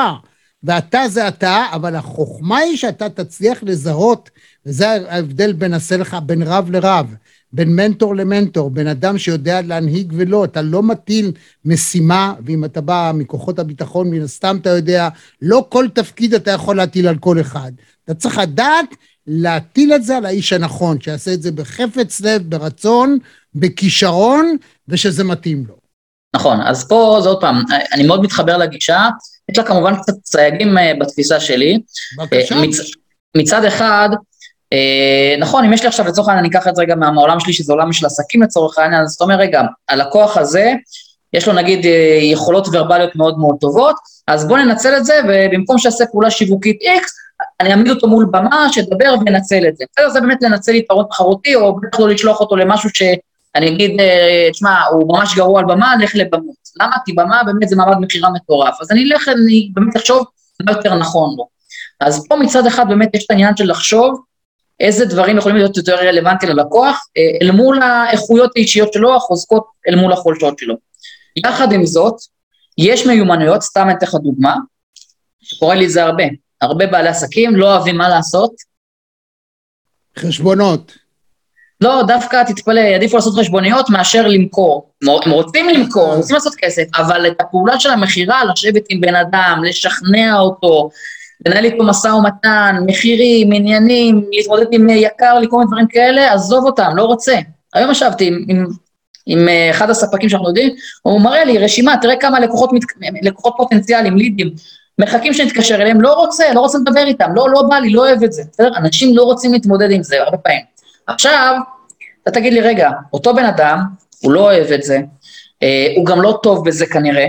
ואתה 0.65 1.09
זה 1.09 1.29
אתה, 1.29 1.67
אבל 1.73 1.97
החוכמה 1.97 2.59
היא 2.59 2.77
שאתה 2.77 3.09
תצליח 3.09 3.63
לזהות, 3.63 4.31
וזה 4.67 4.89
ההבדל 4.91 5.53
בין 5.53 5.75
עשה 5.75 5.97
לך 5.97 6.17
בין 6.27 6.43
רב 6.43 6.71
לרב, 6.71 7.15
בין 7.53 7.77
מנטור 7.77 8.17
למנטור, 8.17 8.71
בין 8.71 8.87
אדם 8.87 9.19
שיודע 9.19 9.63
להנהיג 9.63 10.13
ולא, 10.17 10.45
אתה 10.45 10.63
לא 10.63 10.83
מטיל 10.83 11.33
משימה, 11.65 12.35
ואם 12.47 12.65
אתה 12.65 12.81
בא 12.81 13.13
מכוחות 13.15 13.59
הביטחון, 13.59 14.11
מן 14.11 14.23
הסתם 14.23 14.57
אתה 14.61 14.71
יודע, 14.71 15.09
לא 15.43 15.67
כל 15.69 15.87
תפקיד 15.95 16.35
אתה 16.35 16.51
יכול 16.51 16.77
להטיל 16.77 17.09
על 17.09 17.19
כל 17.19 17.41
אחד. 17.41 17.73
אתה 18.05 18.15
צריך 18.15 18.39
לדעת 18.39 18.89
להטיל 19.27 19.93
את 19.93 20.05
זה 20.05 20.17
על 20.17 20.27
האיש 20.27 20.53
הנכון, 20.53 21.01
שיעשה 21.01 21.35
את 21.35 21.43
זה 21.43 21.53
בחפץ 21.53 22.21
לב, 22.21 22.43
ברצון, 22.43 23.19
בכישרון, 23.55 24.57
ושזה 24.89 25.25
מתאים 25.25 25.65
לו. 25.69 25.77
נכון, 26.37 26.61
אז 26.61 26.89
פה 26.89 27.19
זה 27.23 27.29
עוד 27.29 27.41
פעם, 27.41 27.63
אני 27.93 28.07
מאוד 28.07 28.23
מתחבר 28.23 28.57
לגישה, 28.57 29.09
יש 29.51 29.59
לה 29.59 29.65
כמובן 29.65 29.95
קצת 29.97 30.13
סייגים 30.25 30.79
אה, 30.79 30.93
בתפיסה 31.01 31.41
שלי. 31.41 31.79
בבקשה. 32.19 32.55
מצ, 32.55 32.77
מצד 33.37 33.65
אחד, 33.65 34.09
אה, 34.73 35.35
נכון, 35.39 35.65
אם 35.65 35.73
יש 35.73 35.83
לי 35.83 35.89
עכשיו 35.89 36.07
לצורך 36.07 36.29
העניין, 36.29 36.45
אני 36.45 36.59
אקח 36.59 36.69
את 36.69 36.77
זה 36.77 36.83
רגע 36.83 36.95
מהעולם 36.95 37.41
שלי, 37.41 37.53
שזה 37.53 37.73
עולם 37.73 37.93
של 37.93 38.07
עסקים 38.07 38.43
לצורך 38.43 38.79
העניין, 38.79 39.03
אז 39.03 39.15
אתה 39.15 39.25
אומר, 39.25 39.35
רגע, 39.35 39.63
הלקוח 39.89 40.37
הזה, 40.37 40.73
יש 41.33 41.49
לו 41.49 41.53
נגיד 41.53 41.87
אה, 41.87 42.19
יכולות 42.23 42.69
ורבליות 42.73 43.17
מאוד 43.17 43.39
מאוד 43.39 43.57
טובות, 43.61 43.97
אז 44.29 44.49
בוא 44.49 44.59
ננצל 44.59 44.97
את 44.97 45.05
זה, 45.05 45.21
ובמקום 45.29 45.79
שיעשה 45.79 46.05
פעולה 46.07 46.31
שיווקית 46.31 46.83
X, 46.83 47.05
אני 47.61 47.71
אעמיד 47.71 47.91
אותו 47.91 48.09
מול 48.09 48.27
במה, 48.31 48.67
שידבר 48.73 49.15
וינצל 49.27 49.69
את 49.69 49.77
זה. 49.77 49.85
בסדר, 49.93 50.09
זה 50.09 50.21
באמת 50.21 50.43
לנצל 50.43 50.75
יתרון 50.75 51.05
תחרותי, 51.11 51.55
או 51.55 51.77
בטח 51.77 52.01
לא 52.01 52.09
לשלוח 52.09 52.41
אותו 52.41 52.57
למשהו 52.57 52.91
שאני 52.95 53.69
אגיד, 53.69 54.01
אה, 54.01 54.49
תשמע, 54.53 54.85
הוא 54.91 55.09
ממש 55.09 55.35
גרוע 55.37 55.61
על 55.61 55.67
במה, 55.67 55.95
לך 56.01 56.15
לבמות. 56.15 56.64
למה? 56.81 56.97
כי 57.05 57.13
במה 57.13 57.43
באמת 57.47 57.69
זה 57.69 57.77
מעמד 57.77 57.97
מכירה 58.01 58.31
מטורף. 58.31 58.81
אז 58.81 58.91
אני 58.91 59.13
אלך, 59.13 59.29
אני 59.29 59.71
באמת 59.75 59.97
אחשוב 59.97 60.25
מה 60.63 60.73
יותר 60.73 60.95
נכון 60.95 61.35
לו. 61.37 61.49
אז 62.01 62.27
פה 62.29 62.37
מצד 62.37 62.67
אחד 62.67 62.89
באמת 62.89 63.15
יש 63.15 63.25
את 63.25 63.31
העניין 63.31 63.57
של 63.57 63.71
לחשוב 63.71 64.25
איזה 64.81 65.05
דברים 65.05 65.39
יכולים 65.39 65.57
להיות 65.57 65.77
יותר 65.77 65.95
רלוונטיים 65.95 66.53
ללקוח, 66.53 67.07
אה, 67.17 67.23
אל 67.43 67.51
מול 67.51 67.83
האיכויות 67.83 68.51
האישיות 68.57 68.93
שלו, 68.93 69.17
החוזקות 69.17 69.67
אל 69.89 69.97
מול 69.97 70.13
החולשות 70.13 70.59
שלו. 70.59 70.75
יחד 71.37 71.73
עם 71.73 71.87
זאת, 71.87 72.15
יש 72.79 73.07
מיומנויות, 73.07 73.63
סתם 73.63 73.89
אתן 73.91 74.07
לך 74.07 74.15
דוגמה, 74.15 74.57
שקורה 75.41 75.75
לי 75.75 75.89
זה 75.89 76.05
הרבה. 76.05 76.25
הרבה 76.61 76.87
בעלי 76.87 77.09
עסקים 77.09 77.57
לא 77.57 77.75
אוהבים 77.75 77.97
מה 77.97 78.09
לעשות. 78.09 78.53
חשבונות. 80.19 81.04
לא, 81.85 82.03
דווקא 82.07 82.43
תתפלא, 82.47 82.81
יעדיפו 82.81 83.17
לעשות 83.17 83.35
חשבוניות 83.35 83.91
מאשר 83.91 84.27
למכור. 84.27 84.91
הם 85.25 85.31
רוצים 85.31 85.69
למכור, 85.69 86.13
הם 86.13 86.17
רוצים 86.17 86.35
לעשות 86.35 86.55
כסף, 86.55 86.83
אבל 86.97 87.27
את 87.27 87.41
הפעולה 87.41 87.81
של 87.81 87.91
המכירה, 87.91 88.45
לשבת 88.45 88.83
עם 88.89 89.01
בן 89.01 89.15
אדם, 89.15 89.61
לשכנע 89.65 90.39
אותו, 90.39 90.91
לנהל 91.47 91.65
איתו 91.65 91.85
משא 91.85 92.09
ומתן, 92.09 92.77
מחירים, 92.87 93.53
עניינים, 93.53 94.25
להתמודד 94.33 94.67
עם 94.73 94.89
יקר 94.89 95.39
לי, 95.39 95.47
כל 95.51 95.57
מיני 95.57 95.69
דברים 95.69 95.87
כאלה, 95.87 96.33
עזוב 96.33 96.65
אותם, 96.65 96.91
לא 96.97 97.03
רוצה. 97.03 97.35
היום 97.75 97.91
ישבתי 97.91 98.27
עם, 98.27 98.45
עם, 98.49 98.67
עם 99.27 99.49
אה, 99.49 99.71
אחד 99.71 99.91
הספקים 99.91 100.29
שאנחנו 100.29 100.49
יודעים, 100.49 100.75
הוא 101.03 101.21
מראה 101.21 101.45
לי 101.45 101.59
רשימה, 101.59 101.97
תראה 102.03 102.17
כמה 102.17 102.41
לקוחות, 102.41 102.73
מת, 102.73 102.83
לקוחות 103.23 103.55
פוטנציאליים, 103.57 104.17
לידים, 104.17 104.51
מחכים 104.99 105.35
שנתקשר 105.35 105.75
אליהם, 105.75 106.01
לא 106.01 106.13
רוצה, 106.13 106.53
לא 106.55 106.61
רוצה 106.61 106.79
לדבר 106.79 107.05
איתם, 107.07 107.35
לא, 107.35 107.51
לא 107.51 107.63
בא 107.63 107.77
לי, 107.77 107.91
לא 107.91 108.01
אוהב 108.01 108.23
את 108.23 108.33
זה, 108.33 108.43
בסדר? 108.53 108.71
אנשים 108.77 109.17
לא 109.17 109.23
רוצים 109.23 109.53
להתמודד 109.53 109.91
עם 109.91 110.03
זה 110.03 110.23
הרבה 110.23 110.37
פעמים. 110.37 110.75
עכשיו, 111.07 111.57
אתה 112.29 112.41
תגיד 112.41 112.53
לי, 112.53 112.61
רגע, 112.61 112.91
אותו 113.13 113.35
בן 113.35 113.45
אדם, 113.45 113.79
הוא 114.23 114.33
לא 114.33 114.41
אוהב 114.41 114.73
את 114.73 114.83
זה, 114.83 115.01
אה, 115.63 115.93
הוא 115.97 116.07
גם 116.07 116.23
לא 116.23 116.39
טוב 116.43 116.69
בזה 116.69 116.87
כנראה, 116.87 117.29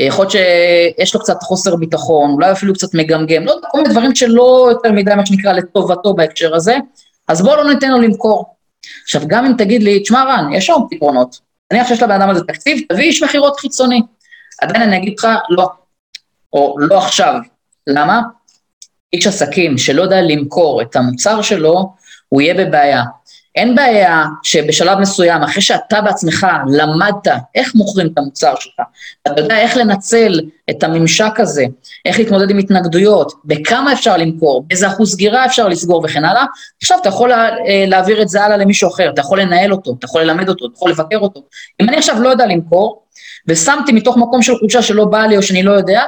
אה, 0.00 0.04
יכול 0.04 0.24
להיות 0.24 0.32
שיש 0.32 1.14
לו 1.14 1.20
קצת 1.20 1.42
חוסר 1.42 1.76
ביטחון, 1.76 2.30
אולי 2.30 2.52
אפילו 2.52 2.74
קצת 2.74 2.94
מגמגם, 2.94 3.44
לא 3.44 3.54
כל 3.70 3.78
מיני 3.78 3.90
דברים 3.90 4.14
שלא 4.14 4.68
יותר 4.70 4.92
מדי, 4.92 5.14
מה 5.14 5.26
שנקרא, 5.26 5.52
לטובתו 5.52 6.14
בהקשר 6.14 6.54
הזה, 6.54 6.76
אז 7.28 7.42
בואו 7.42 7.56
לא 7.56 7.74
ניתן 7.74 7.90
לו 7.90 8.00
למכור. 8.00 8.54
עכשיו, 9.02 9.22
גם 9.26 9.46
אם 9.46 9.52
תגיד 9.58 9.82
לי, 9.82 10.00
תשמע 10.00 10.24
רן, 10.24 10.52
יש 10.52 10.70
עוד 10.70 10.86
פתרונות, 10.90 11.38
נניח 11.72 11.88
שיש 11.88 12.02
לבן 12.02 12.20
אדם 12.20 12.30
הזה 12.30 12.40
תקציב, 12.44 12.80
תביא 12.88 13.04
איש 13.04 13.22
מכירות 13.22 13.60
חיצוני. 13.60 14.02
עדיין 14.62 14.82
אני 14.82 14.96
אגיד 14.96 15.14
לך, 15.18 15.28
לא, 15.50 15.68
או 16.52 16.76
לא 16.78 16.98
עכשיו. 16.98 17.34
למה? 17.86 18.20
איש 19.12 19.26
עסקים 19.26 19.78
שלא 19.78 20.02
יודע 20.02 20.20
למכור 20.20 20.82
את 20.82 20.96
המוצר 20.96 21.42
שלו, 21.42 21.92
הוא 22.28 22.40
יהיה 22.42 22.54
בבעיה. 22.54 23.02
אין 23.54 23.74
בעיה 23.74 24.24
שבשלב 24.42 24.98
מסוים, 24.98 25.42
אחרי 25.42 25.62
שאתה 25.62 26.00
בעצמך 26.00 26.46
למדת 26.68 27.32
איך 27.54 27.74
מוכרים 27.74 28.06
את 28.06 28.18
המוצר 28.18 28.54
שלך, 28.60 28.74
אתה 29.22 29.40
יודע 29.40 29.58
איך 29.58 29.76
לנצל 29.76 30.40
את 30.70 30.82
הממשק 30.82 31.40
הזה, 31.40 31.64
איך 32.04 32.18
להתמודד 32.18 32.50
עם 32.50 32.58
התנגדויות, 32.58 33.32
בכמה 33.44 33.92
אפשר 33.92 34.16
למכור, 34.16 34.64
באיזה 34.66 34.88
אחוז 34.88 35.12
סגירה 35.12 35.46
אפשר 35.46 35.68
לסגור 35.68 36.02
וכן 36.04 36.24
הלאה, 36.24 36.44
עכשיו 36.82 36.98
אתה 37.00 37.08
יכול 37.08 37.32
אה, 37.32 37.84
להעביר 37.86 38.22
את 38.22 38.28
זה 38.28 38.42
הלאה 38.42 38.56
למישהו 38.56 38.88
אחר, 38.88 39.10
אתה 39.10 39.20
יכול 39.20 39.40
לנהל 39.40 39.72
אותו, 39.72 39.94
אתה 39.98 40.04
יכול 40.04 40.22
ללמד 40.22 40.48
אותו, 40.48 40.66
אתה 40.66 40.74
יכול 40.76 40.90
לבקר 40.90 41.18
אותו. 41.18 41.42
אם 41.80 41.88
אני 41.88 41.96
עכשיו 41.96 42.20
לא 42.20 42.28
יודע 42.28 42.46
למכור, 42.46 43.02
ושמתי 43.48 43.92
מתוך 43.92 44.16
מקום 44.16 44.42
של 44.42 44.58
חולשה 44.58 44.82
שלא 44.82 45.04
בא 45.04 45.26
לי 45.26 45.36
או 45.36 45.42
שאני 45.42 45.62
לא 45.62 45.72
יודע, 45.72 46.02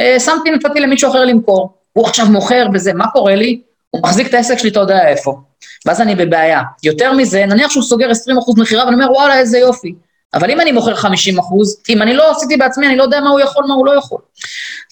אה, 0.00 0.20
שמתי, 0.20 0.50
נתתי 0.50 0.80
למישהו 0.80 1.10
אחר 1.10 1.24
למכור. 1.24 1.74
הוא 1.92 2.06
עכשיו 2.06 2.26
מוכר 2.26 2.68
בזה, 2.68 2.92
מה 2.92 3.06
קורה 3.06 3.34
לי? 3.34 3.60
הוא 3.94 4.00
מחזיק 4.02 4.26
את 4.26 4.34
העסק 4.34 4.58
שלי, 4.58 4.70
אתה 4.70 4.80
יודע 4.80 5.08
איפה. 5.08 5.40
ואז 5.86 6.00
אני 6.00 6.14
בבעיה. 6.14 6.60
יותר 6.82 7.12
מזה, 7.12 7.46
נניח 7.46 7.70
שהוא 7.70 7.82
סוגר 7.82 8.10
20% 8.10 8.60
מכירה, 8.60 8.84
ואני 8.84 8.94
אומר, 8.94 9.12
וואלה, 9.12 9.38
איזה 9.38 9.58
יופי. 9.58 9.94
אבל 10.34 10.50
אם 10.50 10.60
אני 10.60 10.72
מוכר 10.72 10.94
50 10.94 11.38
אחוז, 11.38 11.76
אם 11.88 12.02
אני 12.02 12.14
לא 12.14 12.30
עשיתי 12.30 12.56
בעצמי, 12.56 12.86
אני 12.86 12.96
לא 12.96 13.02
יודע 13.02 13.20
מה 13.20 13.30
הוא 13.30 13.40
יכול, 13.40 13.64
מה 13.68 13.74
הוא 13.74 13.86
לא 13.86 13.98
יכול. 13.98 14.18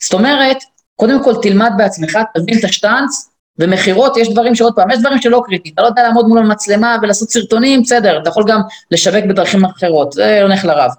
זאת 0.03 0.13
אומרת, 0.13 0.57
קודם 0.97 1.25
כל 1.25 1.35
תלמד 1.43 1.73
בעצמך, 1.77 2.19
תבין 2.35 2.59
את 2.59 2.65
השטאנץ, 2.65 3.29
ומכירות, 3.59 4.17
יש 4.17 4.29
דברים 4.29 4.55
שעוד 4.55 4.75
פעם, 4.75 4.91
יש 4.91 4.99
דברים 4.99 5.21
שלא 5.21 5.43
קריטי, 5.47 5.71
אתה 5.75 5.83
לא 5.83 5.87
יודע 5.87 6.03
לעמוד 6.03 6.27
מול 6.27 6.39
המצלמה 6.39 6.97
ולעשות 7.03 7.31
סרטונים, 7.31 7.83
בסדר, 7.83 8.19
אתה 8.23 8.29
יכול 8.29 8.45
גם 8.47 8.61
לשווק 8.91 9.25
בדרכים 9.29 9.65
אחרות, 9.65 10.13
זה 10.13 10.43
הולך 10.43 10.65
לרב. 10.65 10.91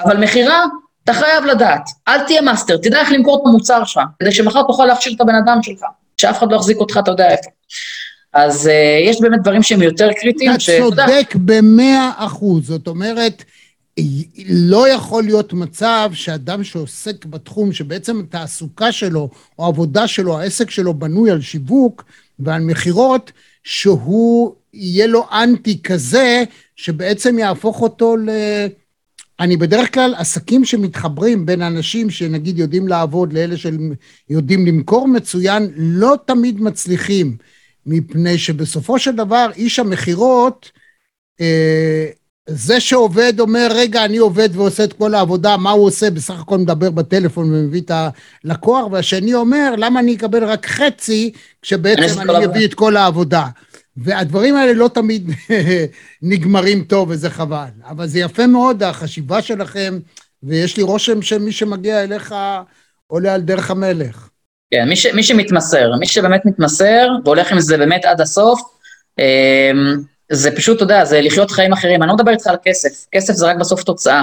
אבל 0.00 0.16
מכירה, 0.16 0.64
אתה 1.04 1.12
חייב 1.12 1.44
לדעת, 1.44 1.90
אל 2.08 2.26
תהיה 2.26 2.40
מאסטר, 2.40 2.76
תדע 2.76 3.00
איך 3.00 3.12
למכור 3.12 3.36
את 3.36 3.46
המוצר 3.46 3.84
שלך, 3.84 4.02
כדי 4.20 4.32
שמחר 4.32 4.62
תוכל 4.62 4.84
להכשיר 4.84 5.12
את 5.16 5.20
הבן 5.20 5.34
אדם 5.34 5.62
שלך, 5.62 5.82
שאף 6.20 6.38
אחד 6.38 6.46
לא 6.52 6.56
יחזיק 6.56 6.76
אותך, 6.76 6.98
אתה 7.02 7.10
יודע 7.10 7.30
איפה. 7.30 7.50
אז 8.32 8.66
אה, 8.66 9.10
יש 9.10 9.20
באמת 9.20 9.42
דברים 9.42 9.62
שהם 9.62 9.82
יותר 9.82 10.08
קריטיים. 10.20 10.50
אתה. 10.50 10.60
צודק 10.78 11.34
במאה 11.34 12.10
אחוז, 12.16 12.66
זאת 12.66 12.88
אומרת, 12.88 13.44
לא 14.48 14.88
יכול 14.88 15.24
להיות 15.24 15.52
מצב 15.52 16.10
שאדם 16.12 16.64
שעוסק 16.64 17.24
בתחום, 17.24 17.72
שבעצם 17.72 18.20
התעסוקה 18.20 18.92
שלו 18.92 19.30
או 19.58 19.64
העבודה 19.64 20.08
שלו, 20.08 20.38
העסק 20.38 20.70
שלו 20.70 20.94
בנוי 20.94 21.30
על 21.30 21.40
שיווק 21.40 22.04
ועל 22.38 22.62
מכירות, 22.62 23.32
שהוא 23.64 24.54
יהיה 24.74 25.06
לו 25.06 25.26
אנטי 25.32 25.82
כזה, 25.82 26.44
שבעצם 26.76 27.38
יהפוך 27.38 27.82
אותו 27.82 28.16
ל... 28.16 28.30
אני 29.40 29.56
בדרך 29.56 29.94
כלל, 29.94 30.14
עסקים 30.16 30.64
שמתחברים 30.64 31.46
בין 31.46 31.62
אנשים 31.62 32.10
שנגיד 32.10 32.58
יודעים 32.58 32.88
לעבוד 32.88 33.32
לאלה 33.32 33.54
שיודעים 33.56 34.66
למכור 34.66 35.08
מצוין, 35.08 35.70
לא 35.76 36.16
תמיד 36.26 36.60
מצליחים, 36.60 37.36
מפני 37.86 38.38
שבסופו 38.38 38.98
של 38.98 39.16
דבר 39.16 39.50
איש 39.56 39.78
המכירות, 39.78 40.70
אה, 41.40 42.06
זה 42.48 42.80
שעובד 42.80 43.40
אומר, 43.40 43.68
רגע, 43.74 44.04
אני 44.04 44.16
עובד 44.16 44.48
ועושה 44.52 44.84
את 44.84 44.92
כל 44.92 45.14
העבודה, 45.14 45.56
מה 45.56 45.70
הוא 45.70 45.86
עושה? 45.86 46.10
בסך 46.10 46.40
הכל 46.40 46.58
מדבר 46.58 46.90
בטלפון 46.90 47.54
ומביא 47.54 47.80
את 47.80 47.90
הלקוח, 48.44 48.86
והשני 48.92 49.34
אומר, 49.34 49.74
למה 49.76 50.00
אני 50.00 50.14
אקבל 50.16 50.44
רק 50.44 50.66
חצי, 50.66 51.32
כשבעצם 51.62 52.20
אני 52.20 52.46
מביא 52.46 52.64
את 52.64 52.74
כל 52.74 52.96
העבודה. 52.96 53.46
והדברים 54.02 54.56
האלה 54.56 54.72
לא 54.72 54.90
תמיד 54.94 55.30
נגמרים 56.22 56.84
טוב, 56.84 57.10
וזה 57.10 57.30
חבל. 57.30 57.68
אבל 57.84 58.06
זה 58.06 58.18
יפה 58.18 58.46
מאוד, 58.46 58.82
החשיבה 58.82 59.42
שלכם, 59.42 59.98
ויש 60.42 60.76
לי 60.76 60.82
רושם 60.82 61.22
שמי 61.22 61.52
שמגיע 61.52 62.02
אליך 62.02 62.34
עולה 63.06 63.34
על 63.34 63.40
דרך 63.40 63.70
המלך. 63.70 64.28
כן, 64.70 64.88
מי, 64.88 64.96
ש, 64.96 65.06
מי 65.06 65.22
שמתמסר, 65.22 65.94
מי 65.98 66.06
שבאמת 66.06 66.46
מתמסר 66.46 67.08
והולך 67.24 67.52
עם 67.52 67.60
זה 67.60 67.78
באמת 67.78 68.04
עד 68.04 68.20
הסוף, 68.20 68.60
אמ, 69.18 69.96
זה 70.32 70.56
פשוט, 70.56 70.76
אתה 70.76 70.84
יודע, 70.84 71.04
זה 71.04 71.20
לחיות 71.20 71.50
חיים 71.50 71.72
אחרים. 71.72 72.02
אני 72.02 72.08
לא 72.08 72.14
מדבר 72.14 72.30
איתך 72.30 72.46
על 72.46 72.56
כסף, 72.64 73.06
כסף 73.12 73.34
זה 73.34 73.46
רק 73.46 73.56
בסוף 73.56 73.82
תוצאה. 73.82 74.22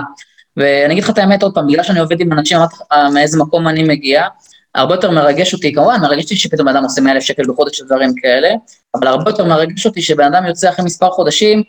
ואני 0.58 0.94
אגיד 0.94 1.04
לך 1.04 1.10
את 1.10 1.18
האמת 1.18 1.44
עוד 1.44 1.54
פעם, 1.54 1.68
בגלל 1.68 1.84
שאני 1.84 2.00
עובד 2.00 2.22
עם 2.22 2.34
אנשים, 2.34 2.58
אמרתי 2.58 2.76
לך 2.76 2.82
מאיזה 3.14 3.38
מקום 3.40 3.68
אני 3.68 3.84
מגיע, 3.84 4.24
הרבה 4.76 4.94
יותר 4.96 5.12
מרגש 5.12 5.54
אותי, 5.54 5.74
כמובן, 5.74 6.00
מרגש 6.02 6.24
אותי 6.24 6.36
שפתאום 6.36 6.68
אדם 6.68 6.84
עושה 6.84 7.02
100 7.02 7.14
אלף 7.14 7.24
שקל 7.24 7.44
בחודש 7.48 7.82
ודברים 7.82 8.14
כאלה, 8.22 8.50
אבל 8.96 9.08
הרבה 9.08 9.32
יותר 9.32 9.46
מרגש 9.46 9.86
אותי 9.86 10.02
שבן 10.02 10.24
אדם 10.24 10.46
יוצא 10.46 10.70
אחרי 10.70 10.86
מספר 10.86 11.10
חודשים, 11.10 11.64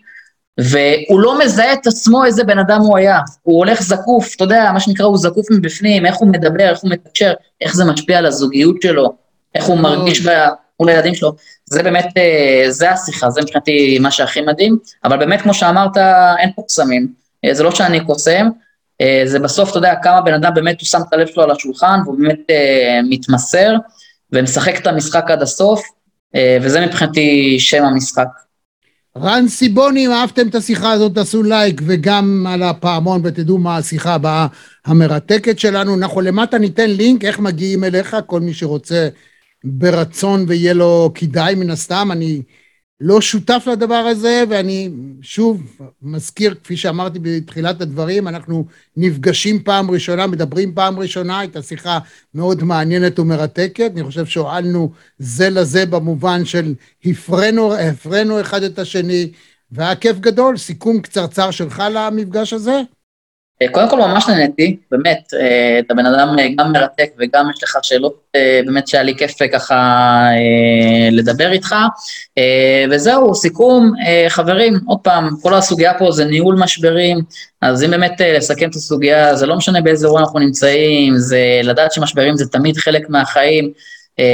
והוא 0.61 1.21
לא 1.21 1.39
מזהה 1.39 1.73
את 1.73 1.87
עצמו 1.87 2.25
איזה 2.25 2.45
בן 2.45 2.59
אדם 2.59 2.81
הוא 2.81 2.97
היה. 2.97 3.21
הוא 3.43 3.59
הולך 3.59 3.83
זקוף, 3.83 4.35
אתה 4.37 4.45
יודע, 4.45 4.71
מה 4.73 4.81
שנקרא, 4.81 5.07
הוא 5.07 5.19
זקוף 5.19 5.47
מבפנים, 5.51 6.07
איך 6.07 6.17
הוא 6.17 6.29
מדבר, 6.29 6.69
איך 6.71 6.81
הוא 6.81 6.91
מתקשר, 6.91 7.33
איך 7.61 7.75
זה 7.75 7.85
משפיע 7.85 8.19
על 8.19 8.27
הזוגיות 8.27 8.83
שלו, 8.83 9.13
איך 9.55 9.65
הוא 9.65 9.79
מרגיש 9.79 10.27
מול 10.81 10.89
הילדים 10.89 11.15
שלו. 11.15 11.33
זה 11.67 11.83
באמת, 11.83 12.07
אה, 12.17 12.71
זה 12.71 12.91
השיחה, 12.91 13.31
זה 13.31 13.41
מבחינתי 13.43 13.99
מה 13.99 14.11
שהכי 14.11 14.41
מדהים, 14.41 14.79
אבל 15.05 15.17
באמת, 15.17 15.43
כמו 15.43 15.55
שאמרת, 15.55 15.97
אין 16.39 16.51
פה 16.57 16.63
קסמים. 16.69 17.09
אה, 17.45 17.55
זה 17.55 17.63
לא 17.63 17.71
שאני 17.71 18.05
קוסם, 18.05 18.49
זה 19.24 19.38
בסוף, 19.38 19.70
אתה 19.70 19.78
יודע, 19.78 19.94
כמה 20.03 20.20
בן 20.20 20.34
אדם 20.34 20.55
באמת 20.55 20.80
הוא 20.80 20.86
שם 20.86 20.99
את 21.09 21.12
הלב 21.12 21.26
שלו 21.26 21.42
על 21.42 21.51
השולחן, 21.51 22.01
והוא 22.05 22.18
באמת 22.18 22.40
מתמסר, 23.09 23.74
ומשחק 24.32 24.80
את 24.80 24.86
המשחק 24.86 25.30
עד 25.30 25.42
הסוף, 25.42 25.82
וזה 26.62 26.86
מבחינתי 26.86 27.57
שם 27.61 27.84
המשחק. 27.84 28.28
רן 29.16 29.49
סיבוני, 29.49 30.07
אם 30.07 30.12
אהבתם 30.12 30.49
את 30.49 30.55
השיחה 30.55 30.92
הזאת, 30.92 31.14
תעשו 31.14 31.42
לייק, 31.42 31.80
וגם 31.86 32.47
על 32.49 32.62
הפעמון, 32.62 33.20
ותדעו 33.24 33.59
מה 33.59 33.76
השיחה 33.76 34.14
הבאה 34.14 34.47
המרתקת 34.86 35.59
שלנו. 35.59 35.94
אנחנו 35.94 36.20
למטה 36.20 36.59
ניתן 36.59 36.90
לינק 36.90 37.24
איך 37.24 37.38
מגיעים 37.38 37.84
אליך, 37.84 38.16
כל 38.26 38.40
מי 38.40 38.55
שרוצה 38.55 39.09
ברצון 39.64 40.44
ויהיה 40.49 40.74
לו 40.74 41.11
כדאי 41.14 41.55
מן 41.55 41.70
הסתם, 41.70 42.09
אני 42.12 42.42
לא 43.01 43.20
שותף 43.20 43.64
לדבר 43.72 43.94
הזה, 43.94 44.44
ואני 44.49 44.90
שוב 45.22 45.62
מזכיר, 46.03 46.55
כפי 46.64 46.76
שאמרתי 46.76 47.18
בתחילת 47.22 47.80
הדברים, 47.80 48.28
אנחנו 48.28 48.66
נפגשים 48.97 49.62
פעם 49.62 49.90
ראשונה, 49.90 50.26
מדברים 50.26 50.74
פעם 50.74 50.99
ראשונה, 50.99 51.38
הייתה 51.38 51.62
שיחה 51.62 51.99
מאוד 52.34 52.64
מעניינת 52.64 53.18
ומרתקת, 53.18 53.90
אני 53.94 54.05
חושב 54.05 54.26
שהועלנו 54.26 54.92
זה 55.18 55.51
לזה 55.51 55.86
במובן 55.86 56.44
של 56.44 56.74
הפרנו, 57.05 57.74
הפרנו 57.74 58.40
אחד 58.40 58.62
את 58.62 58.78
השני, 58.78 59.30
והיה 59.72 59.97
כיף 59.97 60.18
גדול, 60.18 60.57
סיכום 60.57 61.01
קצרצר 61.01 61.51
שלך 61.51 61.82
למפגש 61.92 62.53
הזה? 62.53 62.80
אה, 63.63 63.69
קודם 63.69 63.91
כל 63.91 63.97
ממש 63.97 64.29
נהניתי, 64.29 64.77
באמת, 64.91 65.35
אה, 65.41 65.79
אתה 65.79 65.95
בן 65.95 66.07
אדם 66.07 66.37
אה, 66.39 66.47
גם 66.59 66.73
מרתק 66.73 67.11
וגם 67.19 67.51
יש 67.51 67.63
לך 67.63 67.79
שאלות, 67.83 68.27
באמת 68.67 68.89
שהיה 68.89 69.03
לי 69.03 69.15
כיף 69.17 69.35
ככה 69.53 70.29
לדבר 71.13 71.53
איתך. 71.53 71.75
וזהו, 72.91 73.35
סיכום, 73.35 73.93
חברים, 74.29 74.75
עוד 74.87 74.99
פעם, 75.03 75.29
כל 75.43 75.55
הסוגיה 75.55 75.95
פה 75.95 76.13
זה 76.13 76.25
ניהול 76.25 76.57
משברים, 76.59 77.19
אז 77.63 77.85
אם 77.85 77.91
באמת 77.91 78.21
לסכם 78.21 78.69
את 78.69 78.75
הסוגיה, 78.75 79.35
זה 79.35 79.47
לא 79.47 79.57
משנה 79.57 79.81
באיזה 79.81 80.07
אירוע 80.07 80.21
אנחנו 80.21 80.39
נמצאים, 80.39 81.19
זה 81.19 81.61
לדעת 81.63 81.93
שמשברים 81.93 82.37
זה 82.37 82.49
תמיד 82.49 82.77
חלק 82.77 83.11
מהחיים. 83.11 83.73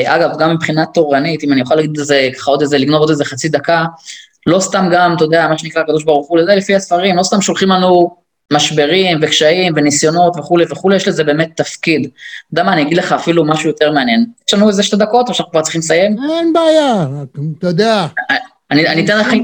אגב, 0.06 0.30
גם 0.38 0.54
מבחינה 0.54 0.86
תורנית, 0.86 1.44
אם 1.44 1.52
אני 1.52 1.60
יכול 1.60 1.76
להגיד 1.76 1.98
את 1.98 2.06
זה, 2.06 2.28
ככה 2.38 2.50
עוד 2.50 2.60
איזה, 2.60 2.78
לגנוב 2.78 3.00
עוד 3.00 3.10
איזה 3.10 3.24
חצי 3.24 3.48
דקה, 3.48 3.84
לא 4.46 4.60
סתם 4.60 4.88
גם, 4.92 5.14
אתה 5.16 5.24
יודע, 5.24 5.48
מה 5.48 5.58
שנקרא 5.58 5.82
הקדוש 5.82 6.04
ברוך 6.04 6.28
הוא, 6.28 6.38
לזה 6.38 6.54
לפי 6.54 6.74
הספרים, 6.74 7.16
לא 7.16 7.22
סתם 7.22 7.40
שולחים 7.40 7.68
לנו 7.68 8.21
משברים 8.52 9.18
וקשיים 9.22 9.72
וניסיונות 9.76 10.36
וכולי 10.36 10.64
וכולי, 10.70 10.96
יש 10.96 11.08
לזה 11.08 11.24
באמת 11.24 11.50
תפקיד. 11.56 12.00
אתה 12.00 12.10
יודע 12.52 12.62
מה, 12.62 12.72
אני 12.72 12.82
אגיד 12.82 12.98
לך 12.98 13.12
אפילו 13.12 13.44
משהו 13.44 13.68
יותר 13.68 13.92
מעניין. 13.92 14.26
יש 14.48 14.54
לנו 14.54 14.68
איזה 14.68 14.82
שתי 14.82 14.96
דקות 14.96 15.28
או 15.28 15.34
שאנחנו 15.34 15.50
כבר 15.50 15.62
צריכים 15.62 15.78
לסיים? 15.78 16.16
אין 16.30 16.52
בעיה, 16.52 17.06
אתה 17.58 17.66
יודע. 17.66 18.06
אני, 18.70 18.88
אני 18.88 19.04
אתן 19.04 19.18
לכם... 19.18 19.38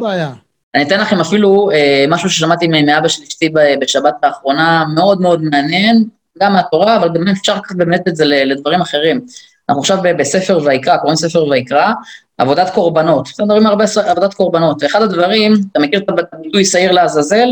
אני 0.75 0.83
אתן 0.83 1.01
לכם 1.01 1.21
אפילו 1.21 1.71
אה, 1.71 2.05
משהו 2.09 2.31
ששמעתי 2.31 2.69
מאבא 2.69 3.09
של 3.09 3.23
אשתי 3.23 3.49
בשבת 3.81 4.15
האחרונה, 4.23 4.85
מאוד 4.95 5.21
מאוד 5.21 5.43
מעניין, 5.43 6.05
גם 6.43 6.53
מהתורה, 6.53 6.97
אבל 6.97 7.09
באמת 7.09 7.37
אפשר 7.37 7.57
לקחת 7.57 7.77
באמת 7.77 8.09
את 8.09 8.17
זה 8.17 8.25
לדברים 8.25 8.81
אחרים. 8.81 9.21
אנחנו 9.69 9.81
עכשיו 9.81 9.99
בספר 10.19 10.59
ויקרא, 10.65 10.97
קוראים 10.97 11.17
ספר 11.17 11.45
ויקרא, 11.45 11.93
עבודת 12.39 12.71
קורבנות. 12.71 13.29
אנחנו 13.29 13.45
מדברים 13.45 13.67
הרבה 13.67 13.85
על 13.97 14.09
עבודת 14.09 14.35
קורבנות, 14.35 14.83
ואחד 14.83 15.03
הדברים, 15.03 15.55
אתה 15.73 15.81
מכיר 15.81 16.01
את 16.01 16.09
הביטוי 16.33 16.65
שעיר 16.65 16.93
לעזאזל? 16.93 17.49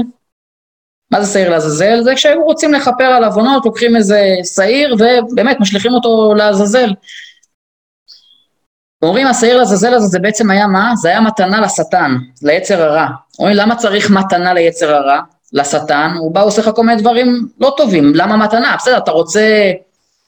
מה 1.16 1.22
זה 1.22 1.32
שעיר 1.32 1.50
לעזאזל? 1.50 2.02
זה 2.02 2.14
כשהיו 2.14 2.44
רוצים 2.44 2.72
לכפר 2.72 3.04
על 3.04 3.24
עוונות, 3.24 3.64
לוקחים 3.64 3.96
איזה 3.96 4.34
שעיר 4.54 4.94
ובאמת 4.94 5.60
משליכים 5.60 5.92
אותו 5.92 6.34
לעזאזל. 6.34 6.92
אומרים 9.02 9.26
השעיר 9.26 9.56
לעזאזל 9.56 9.94
הזה 9.94 10.06
זה 10.06 10.18
בעצם 10.18 10.50
היה 10.50 10.66
מה? 10.66 10.92
זה 10.96 11.08
היה 11.08 11.20
מתנה 11.20 11.60
לשטן, 11.60 12.16
ליצר 12.42 12.82
הרע. 12.82 13.06
אומרים 13.38 13.56
למה 13.56 13.76
צריך 13.76 14.10
מתנה 14.10 14.54
ליצר 14.54 14.94
הרע? 14.94 15.20
לשטן, 15.52 16.14
הוא 16.18 16.34
בא 16.34 16.44
עושה 16.44 16.62
לך 16.62 16.70
כל 16.74 16.82
מיני 16.82 17.00
דברים 17.00 17.48
לא 17.60 17.74
טובים, 17.76 18.12
למה 18.14 18.36
מתנה? 18.36 18.76
בסדר, 18.78 18.98
אתה 18.98 19.10
רוצה, 19.10 19.72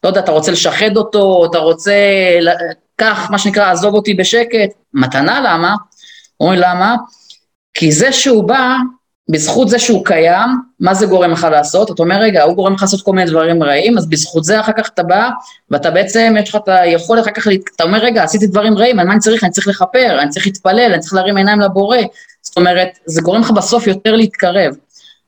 לא 0.04 0.08
יודע, 0.08 0.20
אתה 0.20 0.32
רוצה 0.32 0.52
לשחד 0.52 0.96
אותו, 0.96 1.46
אתה 1.50 1.58
רוצה, 1.58 1.94
קח, 2.96 3.28
מה 3.30 3.38
שנקרא, 3.38 3.70
עזוב 3.70 3.94
אותי 3.94 4.14
בשקט, 4.14 4.70
מתנה 4.94 5.40
למה? 5.40 5.74
אומרים 6.40 6.60
למה? 6.60 6.96
כי 7.74 7.92
זה 7.92 8.12
שהוא 8.12 8.44
בא, 8.44 8.76
בזכות 9.28 9.68
זה 9.68 9.78
שהוא 9.78 10.04
קיים, 10.04 10.48
מה 10.80 10.94
זה 10.94 11.06
גורם 11.06 11.30
לך 11.30 11.46
לעשות? 11.50 11.90
אתה 11.90 12.02
אומר, 12.02 12.16
רגע, 12.16 12.42
הוא 12.42 12.54
גורם 12.54 12.74
לך 12.74 12.82
לעשות 12.82 13.02
כל 13.02 13.12
מיני 13.12 13.30
דברים 13.30 13.62
רעים, 13.62 13.98
אז 13.98 14.08
בזכות 14.08 14.44
זה 14.44 14.60
אחר 14.60 14.72
כך 14.72 14.88
אתה 14.88 15.02
בא, 15.02 15.28
ואתה 15.70 15.90
בעצם, 15.90 16.34
יש 16.42 16.48
לך 16.48 16.56
את 16.56 16.68
היכולת 16.68 17.24
אחר 17.24 17.30
כך, 17.30 17.46
אתה 17.76 17.84
אומר, 17.84 17.98
רגע, 17.98 18.22
עשיתי 18.22 18.46
דברים 18.46 18.78
רעים, 18.78 18.98
על 18.98 19.06
מה 19.06 19.12
אני 19.12 19.20
צריך? 19.20 19.44
אני 19.44 19.52
צריך 19.52 19.68
לכפר, 19.68 20.18
אני 20.22 20.30
צריך 20.30 20.46
להתפלל, 20.46 20.90
אני 20.92 21.00
צריך 21.00 21.14
להרים 21.14 21.36
עיניים 21.36 21.60
לבורא. 21.60 21.98
זאת 22.42 22.56
אומרת, 22.56 22.88
זה 23.06 23.20
גורם 23.20 23.40
לך 23.40 23.50
בסוף 23.50 23.86
יותר 23.86 24.16
להתקרב. 24.16 24.74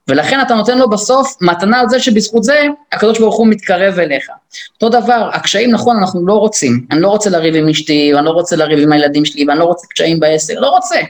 ולכן 0.09 0.40
אתה 0.40 0.55
נותן 0.55 0.78
לו 0.78 0.90
בסוף 0.90 1.36
מתנה 1.40 1.80
על 1.80 1.88
זה 1.88 2.01
שבזכות 2.01 2.44
זה, 2.44 2.62
הקדוש 2.92 3.18
ברוך 3.18 3.36
הוא 3.36 3.46
מתקרב 3.46 3.98
אליך. 3.98 4.28
אותו 4.74 5.01
דבר, 5.01 5.30
הקשיים, 5.32 5.70
נכון, 5.70 5.96
אנחנו 5.96 6.26
לא 6.26 6.34
רוצים. 6.34 6.86
אני 6.90 7.01
לא 7.01 7.09
רוצה 7.09 7.30
לריב 7.30 7.55
עם 7.55 7.68
אשתי, 7.68 8.12
ואני 8.14 8.26
לא 8.26 8.30
רוצה 8.30 8.57
לריב 8.57 8.78
עם 8.78 8.92
הילדים 8.92 9.24
שלי, 9.24 9.44
ואני 9.48 9.59
לא 9.59 9.64
רוצה 9.64 9.86
קשיים 9.86 10.20
בעסק, 10.20 10.55
לא 10.57 10.68
רוצה. 10.68 11.01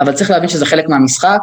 אבל 0.00 0.12
צריך 0.12 0.30
להבין 0.30 0.48
שזה 0.48 0.66
חלק 0.66 0.88
מהמשחק, 0.88 1.38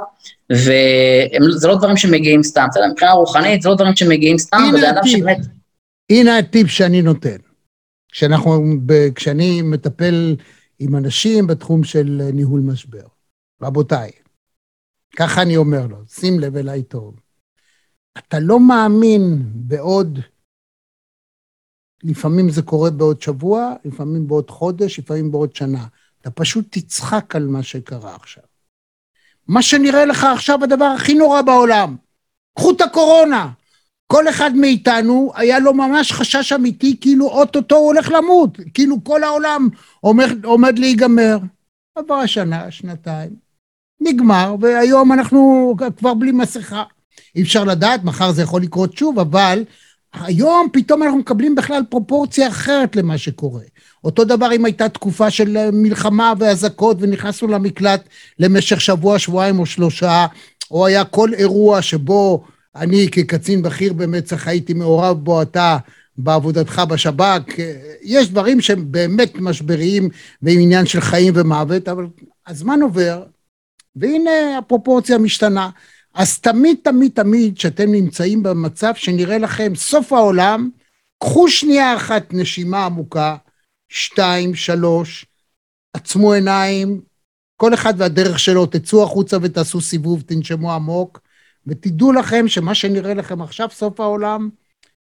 וזה 0.52 1.68
לא 1.68 1.76
דברים 1.78 1.98
שמגיעים 1.98 2.44
סתם, 2.44 2.66
בסדר? 2.72 2.84
מבחינה 2.92 3.12
רוחנית 3.12 3.62
זה 3.62 3.70
לא 3.70 3.76
דברים 3.76 3.96
שמגיעים 3.96 4.38
סתם, 4.38 4.58
וזה 4.74 4.90
אדם 4.90 5.02
שבאמת... 5.06 5.38
הנה 6.10 6.38
הטיפ 6.38 6.68
שאני 6.68 7.02
נותן. 7.02 7.38
כשאנחנו, 8.12 8.76
כשאני 9.16 9.62
מטפל 9.62 10.36
עם 10.80 10.96
אנשים 10.96 11.48
בתחום 11.48 11.84
של 11.84 12.22
ניהול 12.34 12.62
משבר. 12.62 13.06
רבותיי, 13.62 14.12
ככה 15.16 15.42
אני 15.42 15.58
אומר 15.58 15.88
לו, 15.88 15.98
שים 16.08 16.40
לב 16.40 16.56
אליי 16.58 16.84
טוב. 16.84 17.20
אתה 18.18 18.40
לא 18.40 18.60
מאמין 18.60 19.44
בעוד, 19.54 20.20
לפעמים 22.04 22.50
זה 22.50 22.62
קורה 22.62 22.92
בעוד 22.92 23.22
שבוע, 23.22 23.74
לפעמים 23.86 24.28
בעוד 24.28 24.50
חודש, 24.50 25.00
לפעמים 25.00 25.32
בעוד 25.32 25.56
שנה. 25.56 25.88
אתה 26.22 26.32
פשוט 26.32 26.66
תצחק 26.70 27.36
על 27.36 27.48
מה 27.48 27.64
שקרה 27.64 28.16
עכשיו. 28.16 28.44
מה 29.48 29.62
שנראה 29.62 30.06
לך 30.06 30.24
עכשיו 30.24 30.64
הדבר 30.64 30.86
הכי 30.86 31.14
נורא 31.14 31.42
בעולם. 31.42 31.96
קחו 32.58 32.72
את 32.72 32.82
הקורונה. 32.82 33.50
כל 34.08 34.30
אחד 34.30 34.56
מאיתנו 34.56 35.32
היה 35.36 35.60
לו 35.60 35.74
ממש 35.74 36.12
חשש 36.12 36.54
אמיתי 36.54 36.98
כאילו 37.02 37.28
אוטוטו 37.28 37.76
הוא 37.76 37.86
הולך 37.86 38.12
למות, 38.12 38.58
כאילו 38.74 39.04
כל 39.04 39.24
העולם 39.24 39.70
עומד, 40.00 40.46
עומד 40.46 40.80
להיגמר. 40.80 41.38
עברה 41.96 42.28
שנה, 42.28 42.72
שנתיים, 42.72 43.30
נגמר, 44.02 44.56
והיום 44.60 45.12
אנחנו 45.12 45.74
כבר 45.98 46.14
בלי 46.14 46.32
מסכה. 46.32 46.84
אי 47.36 47.42
אפשר 47.42 47.64
לדעת, 47.64 48.04
מחר 48.04 48.32
זה 48.32 48.42
יכול 48.42 48.62
לקרות 48.62 48.98
שוב, 48.98 49.20
אבל 49.20 49.64
היום 50.22 50.68
פתאום 50.74 51.04
אנחנו 51.04 51.18
מקבלים 51.18 51.56
בכלל 51.56 51.82
פרופורציה 51.90 52.48
אחרת 52.48 52.96
למה 52.96 53.18
שקורה. 53.18 53.62
אותו 54.04 54.24
דבר 54.24 54.54
אם 54.56 54.66
הייתה 54.66 54.90
תקופה 54.90 55.32
של 55.32 55.72
מלחמה 55.74 56.34
ואזעקות 56.40 56.98
ונכנסנו 57.00 57.48
למקלט 57.48 58.10
למשך 58.40 58.82
שבוע, 58.82 59.20
שבועיים 59.20 59.60
או 59.60 59.66
שלושה, 59.66 60.26
או 60.72 60.86
היה 60.86 61.06
כל 61.06 61.34
אירוע 61.34 61.82
שבו 61.82 62.44
אני 62.76 63.08
כקצין 63.12 63.62
בכיר 63.62 63.94
במצ"ח 63.94 64.48
הייתי 64.48 64.74
מעורב 64.74 65.24
בו, 65.24 65.42
אתה 65.42 65.78
בעבודתך 66.18 66.82
בשב"כ, 66.90 67.60
יש 68.02 68.30
דברים 68.30 68.62
שהם 68.62 68.92
באמת 68.92 69.36
משבריים 69.36 70.10
ועם 70.42 70.60
עניין 70.60 70.86
של 70.86 71.02
חיים 71.02 71.34
ומוות, 71.36 71.88
אבל 71.88 72.06
הזמן 72.48 72.82
עובר, 72.82 73.24
והנה 73.96 74.58
הפרופורציה 74.58 75.18
משתנה. 75.18 75.70
אז 76.16 76.40
תמיד, 76.40 76.78
תמיד, 76.84 77.12
תמיד, 77.16 77.58
כשאתם 77.58 77.92
נמצאים 77.92 78.44
במצב 78.44 78.92
שנראה 78.96 79.38
לכם 79.38 79.76
סוף 79.76 80.14
העולם, 80.14 80.70
קחו 81.20 81.50
שנייה 81.50 81.96
אחת 81.96 82.34
נשימה 82.34 82.86
עמוקה, 82.86 83.38
שתיים, 83.90 84.56
שלוש, 84.56 85.26
עצמו 85.94 86.34
עיניים, 86.34 87.02
כל 87.58 87.74
אחד 87.74 87.94
והדרך 87.98 88.40
שלו, 88.40 88.66
תצאו 88.66 89.04
החוצה 89.04 89.38
ותעשו 89.42 89.82
סיבוב, 89.82 90.22
תנשמו 90.22 90.74
עמוק, 90.74 91.20
ותדעו 91.68 92.12
לכם 92.12 92.48
שמה 92.48 92.76
שנראה 92.76 93.14
לכם 93.14 93.42
עכשיו, 93.42 93.70
סוף 93.72 94.00
העולם, 94.00 94.50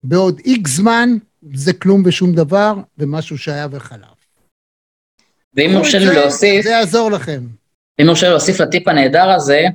בעוד 0.03 0.39
איקס 0.45 0.71
זמן, 0.71 1.09
זה 1.53 1.73
כלום 1.73 2.03
ושום 2.05 2.33
דבר, 2.33 2.73
ומשהו 2.97 3.37
שהיה 3.37 3.67
וחלף. 3.71 4.17
ואם 5.53 5.69
יורשה 5.69 5.99
לי 5.99 6.05
להוסיף... 6.05 6.63
זה 6.63 6.69
יעזור 6.69 7.11
לכם. 7.11 7.47
אם 8.01 8.05
יורשה 8.05 8.25
לי 8.25 8.31
להוסיף 8.31 8.59
לטיפ 8.59 8.87
הנהדר 8.87 9.29
הזה, 9.29 9.65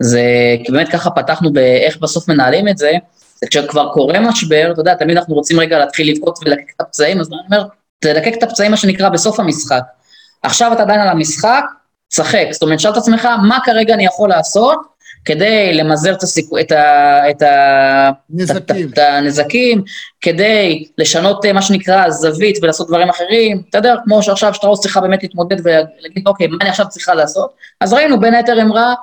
זה, 0.00 0.22
כי 0.64 0.72
באמת 0.72 0.88
ככה 0.88 1.10
פתחנו 1.10 1.52
באיך 1.52 1.96
בסוף 1.96 2.28
מנהלים 2.28 2.68
את 2.68 2.78
זה, 2.78 2.92
זה 3.40 3.46
כשכבר 3.50 3.92
קורה 3.92 4.20
משבר, 4.20 4.70
אתה 4.72 4.80
יודע, 4.80 4.94
תמיד 4.94 5.16
אנחנו 5.16 5.34
רוצים 5.34 5.60
רגע 5.60 5.78
להתחיל 5.78 6.10
לבכות 6.10 6.38
ולקק 6.44 6.70
את 6.76 6.80
הפצעים, 6.80 7.20
אז 7.20 7.28
אני 7.28 7.38
אומר, 7.46 7.68
תלקק 7.98 8.32
את 8.38 8.42
הפצעים, 8.42 8.70
מה 8.70 8.76
שנקרא, 8.76 9.08
בסוף 9.08 9.40
המשחק. 9.40 9.82
עכשיו 10.42 10.72
אתה 10.72 10.82
עדיין 10.82 11.00
על 11.00 11.08
המשחק, 11.08 11.64
צחק. 12.08 12.46
זאת 12.50 12.62
אומרת, 12.62 12.80
שאל 12.80 12.92
את 12.92 12.96
עצמך, 12.96 13.28
מה 13.48 13.58
כרגע 13.64 13.94
אני 13.94 14.04
יכול 14.04 14.28
לעשות 14.28 14.78
כדי 15.24 15.74
למזער 15.74 16.14
את, 16.14 16.22
הסיכו, 16.22 16.58
את, 16.58 16.72
ה, 16.72 17.30
את, 17.30 17.42
ה, 17.42 18.10
נזקים. 18.30 18.88
את, 18.88 18.92
את 18.92 18.98
הנזקים, 18.98 19.82
כדי 20.20 20.84
לשנות 20.98 21.46
מה 21.46 21.62
שנקרא 21.62 22.10
זווית 22.10 22.58
ולעשות 22.62 22.88
דברים 22.88 23.08
אחרים. 23.08 23.62
אתה 23.70 23.78
יודע, 23.78 23.94
כמו 24.04 24.22
שעכשיו 24.22 24.54
שטראוס 24.54 24.80
צריכה 24.80 25.00
באמת 25.00 25.22
להתמודד 25.22 25.56
ולהגיד, 25.64 26.26
אוקיי, 26.26 26.46
מה 26.46 26.56
אני 26.60 26.70
עכשיו 26.70 26.88
צריכה 26.88 27.14
לעשות? 27.14 27.50
אז 27.80 27.92
ראינו, 27.92 28.20
בין 28.20 28.34
היתר 28.34 28.62
אמרה, 28.62 28.94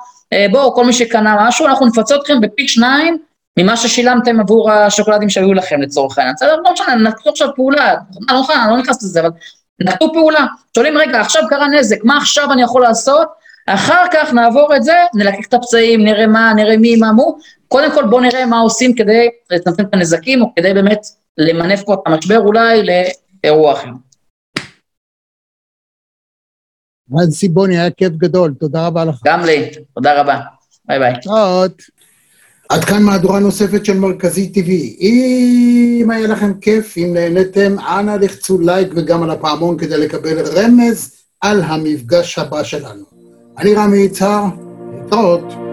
בואו, 0.50 0.74
כל 0.74 0.84
מי 0.84 0.92
שקנה 0.92 1.36
משהו, 1.40 1.66
אנחנו 1.66 1.86
נפצה 1.86 2.16
אתכם 2.16 2.40
בפי 2.40 2.68
שניים 2.68 3.18
ממה 3.58 3.76
ששילמתם 3.76 4.40
עבור 4.40 4.70
השוקולדים 4.70 5.28
שהיו 5.28 5.54
לכם 5.54 5.82
לצורך 5.82 6.18
העניין. 6.18 6.34
בסדר, 6.34 6.56
לא 6.64 6.72
משנה, 6.72 6.94
נקטו 6.94 7.30
עכשיו 7.30 7.48
פעולה, 7.56 7.94
לא 8.30 8.40
נכון, 8.40 8.56
אני 8.56 8.70
לא 8.70 8.78
נכנס 8.78 9.02
לזה, 9.02 9.20
אבל 9.20 9.30
נקטו 9.80 10.12
פעולה. 10.12 10.46
שואלים, 10.74 10.98
רגע, 10.98 11.20
עכשיו 11.20 11.42
קרה 11.48 11.68
נזק, 11.68 12.04
מה 12.04 12.16
עכשיו 12.16 12.52
אני 12.52 12.62
יכול 12.62 12.82
לעשות? 12.82 13.28
אחר 13.66 14.02
כך 14.12 14.32
נעבור 14.34 14.76
את 14.76 14.84
זה, 14.84 14.96
נלקק 15.14 15.46
את 15.48 15.54
הפצעים, 15.54 16.04
נראה 16.04 16.26
מה, 16.26 16.52
נראה 16.54 16.76
מי, 16.76 16.96
מה 16.96 17.12
מו. 17.12 17.38
קודם 17.68 17.92
כל 17.92 18.04
בואו 18.04 18.20
נראה 18.20 18.46
מה 18.46 18.58
עושים 18.58 18.94
כדי 18.94 19.28
לצמצם 19.50 19.82
את 19.82 19.94
הנזקים, 19.94 20.42
או 20.42 20.46
כדי 20.56 20.74
באמת 20.74 21.00
למנף 21.38 21.82
פה 21.82 21.94
את 21.94 21.98
המשבר 22.06 22.38
אולי 22.38 22.82
לאירוע 23.44 23.72
אחר. 23.72 23.88
רן 27.14 27.30
סיבוני, 27.30 27.78
היה 27.78 27.90
כיף 27.90 28.12
גדול, 28.12 28.54
תודה 28.60 28.86
רבה 28.86 29.04
לך. 29.04 29.20
גם 29.24 29.44
לי, 29.44 29.70
תודה 29.94 30.20
רבה. 30.20 30.40
ביי 30.84 30.98
ביי. 30.98 31.14
עוד. 31.26 31.72
עד 32.68 32.84
כאן 32.84 33.02
מהדורה 33.02 33.38
נוספת 33.38 33.84
של 33.84 33.98
מרכזי 33.98 34.52
TV. 34.54 35.00
אם 35.00 36.10
היה 36.10 36.26
לכם 36.26 36.52
כיף, 36.60 36.94
אם 36.98 37.10
נהניתם, 37.14 37.76
אנא 37.78 38.10
לחצו 38.10 38.58
לייק 38.60 38.88
וגם 38.96 39.22
על 39.22 39.30
הפעמון 39.30 39.78
כדי 39.78 39.98
לקבל 39.98 40.38
רמז 40.40 41.12
על 41.40 41.62
המפגש 41.62 42.38
הבא 42.38 42.62
שלנו. 42.62 43.04
אני 43.58 43.74
רמי 43.74 43.98
יצהר, 43.98 44.44
להתראות. 44.94 45.65